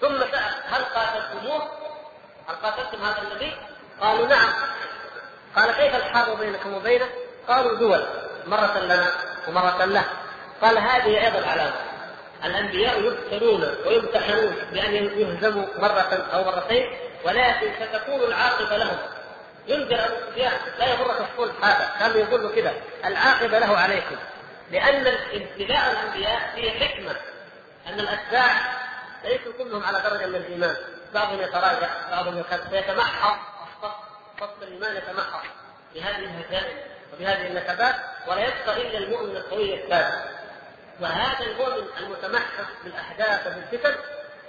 ثم 0.00 0.18
سأل 0.18 0.54
هل 0.70 0.84
قاتلتموه؟ 0.84 1.62
هل 2.48 2.54
قاتلتم 2.62 3.04
هذا 3.04 3.22
النبي؟ 3.22 3.52
قالوا 4.00 4.26
نعم. 4.26 4.48
قال 5.56 5.72
كيف 5.72 5.94
الحرب 5.94 6.38
بينكم 6.38 6.74
وبينه؟ 6.74 7.06
قالوا 7.48 7.78
دول 7.78 8.06
مرة 8.46 8.78
لنا 8.78 9.10
ومرة 9.48 9.84
له. 9.84 10.04
قال 10.62 10.78
هذه 10.78 11.24
أيضا 11.24 11.48
علامة 11.48 11.85
الأنبياء 12.44 13.00
يبتلون 13.00 13.74
ويمتحنون 13.86 14.56
بأن 14.72 14.94
يهزموا 14.94 15.66
مرة 15.78 16.28
أو 16.32 16.44
مرتين 16.44 16.98
ولكن 17.24 17.70
ستكون 17.80 18.20
العاقبة 18.20 18.76
لهم. 18.76 18.98
ينذر 19.66 20.04
أبو 20.04 20.14
سفيان 20.30 20.52
لا 20.78 20.86
يغرك 20.86 21.16
الصلح 21.20 21.64
هذا. 21.64 21.90
كان 21.98 22.20
يقول 22.20 22.54
كذا 22.54 22.74
العاقبة 23.04 23.58
له 23.58 23.76
عليكم. 23.76 24.16
لأن 24.70 25.06
ابتلاء 25.06 25.92
الأنبياء 25.92 26.52
فيه 26.54 26.70
حكمة 26.70 27.16
أن 27.86 28.00
الأتباع 28.00 28.50
ليسوا 29.24 29.52
كلهم 29.58 29.84
على 29.84 30.00
درجة 30.00 30.26
من 30.26 30.34
الإيمان. 30.34 30.76
بعضهم 31.14 31.40
يتراجع 31.40 31.88
بعضهم 32.10 32.44
يتمحص 32.72 33.36
صف 34.40 34.62
الإيمان 34.62 34.96
يتمحص 34.96 35.46
بهذه 35.94 36.16
الهزائم 36.16 36.78
وبهذه 37.12 37.46
النكبات 37.46 37.94
ولا 38.26 38.40
يبقى 38.40 38.82
إلا 38.82 38.98
المؤمن 38.98 39.36
القوي 39.36 39.74
الثابت. 39.74 40.35
وهذا 41.00 41.46
المؤمن 41.46 41.86
المتمحص 42.00 42.66
بالأحداث 42.84 43.46
وبالفتن 43.46 43.94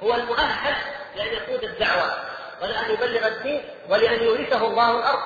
هو 0.03 0.15
المؤهل 0.15 0.75
لأن 1.15 1.27
يقود 1.27 1.63
الدعوة 1.63 2.11
ولأن 2.61 2.91
يبلغ 2.91 3.27
الدين 3.27 3.63
ولأن 3.89 4.23
يورثه 4.23 4.67
الله 4.67 4.99
الأرض. 4.99 5.21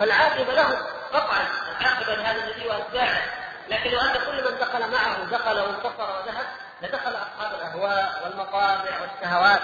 فالعاقبة 0.00 0.52
له 0.52 0.86
قطعا 1.12 1.46
العاقبة 1.80 2.14
لهذا 2.14 2.44
النبي 2.44 2.68
واتباعه 2.68 3.22
لكن 3.68 3.90
لو 3.90 4.00
أن 4.00 4.12
كل 4.12 4.52
من 4.52 4.58
دخل 4.58 4.90
معه 4.90 5.24
دخل 5.24 5.60
وانتصر 5.60 6.10
وذهب 6.10 6.46
لدخل 6.82 7.10
أصحاب 7.10 7.54
الأهواء 7.54 8.20
والمطامع 8.24 9.00
والشهوات. 9.00 9.60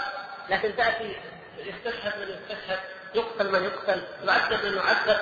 لكن 0.48 0.76
تأتي 0.76 1.16
يستشهد 1.58 2.12
من 2.18 2.28
يستشهد. 2.28 2.78
يقتل 3.14 3.52
من 3.52 3.64
يقتل 3.64 4.02
يعذب 4.24 4.64
من 4.66 4.76
يعذب 4.76 5.20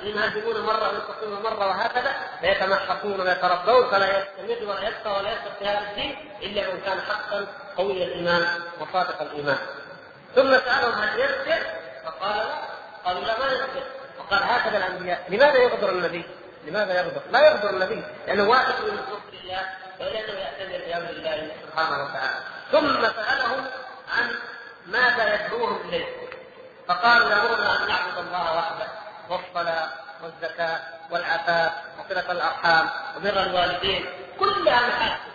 فينهزمون 0.00 0.60
مرة 0.60 0.88
وينتصرون 0.88 1.42
مرة 1.42 1.66
وهكذا 1.66 2.14
فيتمحقون 2.40 3.20
ويتربون 3.20 3.90
فلا 3.90 4.18
يستمر 4.18 4.70
ولا 4.70 4.88
يبقى 4.88 5.18
ولا 5.18 5.32
يثبت 5.32 5.52
في 5.58 5.66
هذا 5.66 5.90
الدين 5.90 6.30
إلا 6.42 6.74
من 6.74 6.80
كان 6.80 7.00
حقا 7.00 7.46
قوي 7.76 8.04
الإيمان 8.04 8.46
وصادق 8.80 9.22
الإيمان 9.22 9.58
ثم 10.34 10.50
سألهم 10.50 10.92
هل 10.92 11.18
يغفر؟ 11.20 11.66
فقال 12.04 12.46
قالوا 13.04 13.24
لا 13.24 13.38
ما 13.38 13.44
يغفر 13.44 13.82
وقال 14.18 14.42
هكذا 14.42 14.76
الأنبياء 14.76 15.24
لماذا 15.28 15.56
يغدر 15.58 15.90
النبي؟ 15.90 16.24
لماذا 16.66 16.98
يغدر؟ 16.98 17.22
لا 17.30 17.50
يغدر 17.50 17.70
النبي 17.70 18.02
لأنه 18.26 18.48
واثق 18.48 18.80
من 18.80 18.94
نصر 18.94 19.18
الله 19.44 19.62
ولأنه 20.00 20.38
يعتذر 20.38 20.84
بأمر 20.86 21.10
الله 21.10 21.50
سبحانه 21.66 22.04
وتعالى 22.04 22.34
ثم 22.72 23.02
سألهم 23.02 23.66
عن 24.18 24.30
ماذا 24.86 25.34
يدعوهم 25.34 25.88
إليه 25.88 26.23
فقالوا 26.88 27.30
يامرنا 27.30 27.82
أن 27.82 27.88
نعبد 27.88 28.18
الله 28.18 28.56
وحده 28.58 28.86
والصلاة 29.30 29.88
والزكاة 30.22 30.80
والعفاف 31.10 31.72
وصلة 31.98 32.32
الأرحام 32.32 32.90
وبر 33.16 33.42
الوالدين. 33.42 34.06
كلها 34.38 34.88
محاسن 34.88 35.32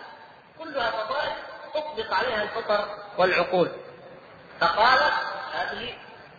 كلها 0.58 0.90
فضائل 0.90 1.32
تطبق 1.74 2.14
عليها 2.14 2.42
الفطر 2.42 2.88
والعقول. 3.18 3.70
فقال 4.60 4.98
هذه 5.52 5.94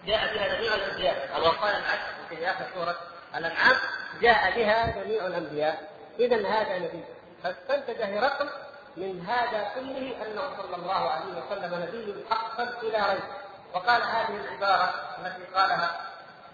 جاء 0.05 0.33
بها 0.33 0.47
جميع 0.47 0.75
الأنبياء. 0.75 1.37
الوصايا 1.37 1.77
العشر 1.77 2.11
في 2.29 2.49
اخر 2.49 2.65
سورة 2.73 2.95
الأنعام 3.35 3.75
جاء 4.21 4.51
بها 4.55 5.03
جميع 5.03 5.27
الأنبياء. 5.27 5.91
اذا 6.19 6.35
هذا 6.35 6.79
نبي. 6.79 7.03
فاستنتج 7.43 8.01
هرقل 8.01 8.49
من 8.97 9.25
هذا 9.25 9.71
كله 9.75 10.15
أنه 10.25 10.41
صلى 10.57 10.75
الله 10.75 11.09
عليه 11.09 11.25
وسلم 11.25 11.83
نبي 11.83 12.25
حقا 12.29 12.63
إلى 12.63 13.13
ريب. 13.13 13.40
وقال 13.73 14.01
هذه 14.01 14.35
العبارة 14.35 14.93
التي 15.19 15.43
قالها 15.55 16.01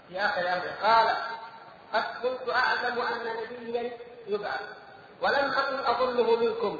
في 0.09 0.19
آخر 0.19 0.41
امره 0.41 0.75
قال 0.83 1.15
قد 1.93 2.03
كنت 2.23 2.49
أعلم 2.49 3.01
أن 3.01 3.35
نبيا 3.43 3.91
يبعث 4.27 4.61
ولم 5.21 5.51
أكن 5.51 5.79
أظنه 5.85 6.35
منكم. 6.35 6.79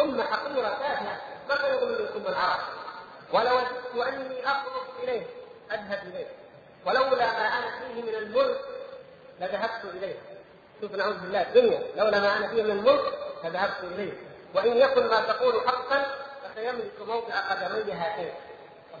أمة 0.00 0.24
حقيرة 0.24 0.68
تافهه 0.68 1.18
ما 1.48 1.68
يظن 1.68 2.02
منكم 2.02 2.28
العرب. 2.28 2.60
ولوددت 3.32 3.96
أني 4.08 4.46
اخلص 4.46 4.84
إليه 5.02 5.26
أذهب 5.72 5.98
إليه. 6.06 6.26
ولولا 6.86 7.26
ما 7.26 7.48
أنا 7.58 7.70
فيه 7.78 8.02
من 8.02 8.14
الملك 8.14 8.60
لذهبت 9.40 9.84
إليه. 9.84 10.18
شوف 10.80 10.92
نعوذ 10.92 11.18
بالله 11.18 11.42
الدنيا. 11.42 11.82
لولا 11.96 12.20
ما 12.20 12.36
أنا 12.36 12.48
فيه 12.48 12.62
من 12.62 12.70
الملك 12.70 13.18
لذهبت 13.44 13.84
إليه. 13.84 14.12
وإن 14.54 14.76
يكن 14.76 15.06
ما 15.06 15.20
تقول 15.20 15.68
حقا 15.68 16.06
فسيملك 16.44 17.00
موضع 17.06 17.34
قدمي 17.34 17.92
هاتين. 17.92 18.32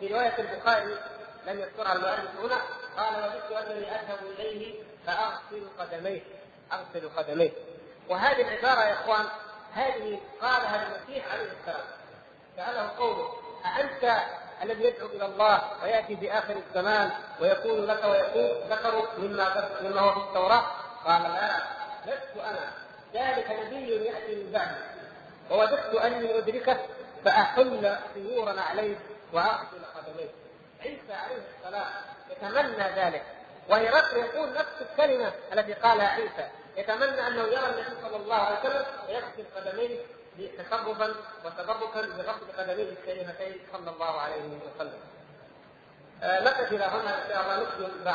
وفي 0.00 0.14
رواية 0.14 0.34
البخاري 0.38 0.96
لم 1.46 1.60
يذكرها 1.60 1.92
المؤلف 1.92 2.40
هنا 2.42 2.60
قال 2.96 3.14
وددت 3.24 3.52
أنني 3.52 3.90
أذهب 3.90 4.18
إليه 4.38 4.74
فأغسل 5.06 5.68
قدميه. 5.78 6.20
أغسل 6.72 7.08
قدميه. 7.16 7.50
وهذه 8.08 8.40
العبارة 8.40 8.84
يا 8.84 8.92
إخوان 8.92 9.24
هذه 9.74 10.20
قالها 10.40 10.86
المسيح 10.86 11.32
عليه 11.32 11.52
السلام. 11.60 11.86
سأله 12.56 12.90
قومه 12.98 13.28
أأنت 13.66 14.22
الذي 14.62 14.84
يدعو 14.84 15.06
إلى 15.06 15.26
الله 15.26 15.62
ويأتي 15.82 16.16
في 16.16 16.32
آخر 16.32 16.56
الزمان 16.56 17.10
ويكون 17.40 17.86
لك 17.86 18.04
ويكون 18.04 18.70
ذكر 18.70 19.08
مما 19.18 19.70
مما 19.82 20.00
هو 20.00 20.12
في 20.12 20.28
التوراة؟ 20.28 20.66
قال 21.04 21.22
لا 21.22 21.56
لست 22.06 22.36
أنا. 22.36 22.72
ذلك 23.14 23.50
نبي 23.50 24.04
يأتي 24.04 24.34
من 24.34 24.52
بعدي. 24.52 24.80
ووددت 25.50 25.94
أني 25.94 26.38
أدركه 26.38 26.78
فأحل 27.24 27.98
طيورا 28.14 28.60
عليه 28.60 28.96
وأغسل 29.32 29.89
عيسى 30.82 31.12
عليه 31.12 31.36
السلام 31.58 31.88
يتمنى 32.30 32.88
ذلك. 33.00 33.22
وهرقل 33.68 34.16
يقول 34.16 34.52
نفس 34.52 34.74
الكلمة 34.80 35.32
التي 35.52 35.72
قالها 35.72 36.08
عيسى. 36.08 36.48
يتمنى 36.76 37.26
أنه 37.26 37.42
يرى 37.42 37.66
النبي 37.66 38.02
صلى 38.02 38.16
الله 38.16 38.36
عليه 38.36 38.58
وسلم 38.58 38.86
ويغسل 39.08 39.44
قدميه 39.56 40.00
تشرفا 40.58 41.14
وتبركا 41.44 42.00
بغسل 42.00 42.52
قدميه 42.58 42.88
الكريمتين 42.90 43.60
صلى 43.72 43.90
الله 43.90 44.20
عليه 44.20 44.58
وسلم. 44.66 45.00
آه 46.22 46.44
نقف 46.44 46.72
إلى 46.72 46.84
هنا؟ 46.84 47.24
إن 47.24 47.32
شاء 47.32 47.42
الله 47.42 47.62
نكمل 47.62 48.14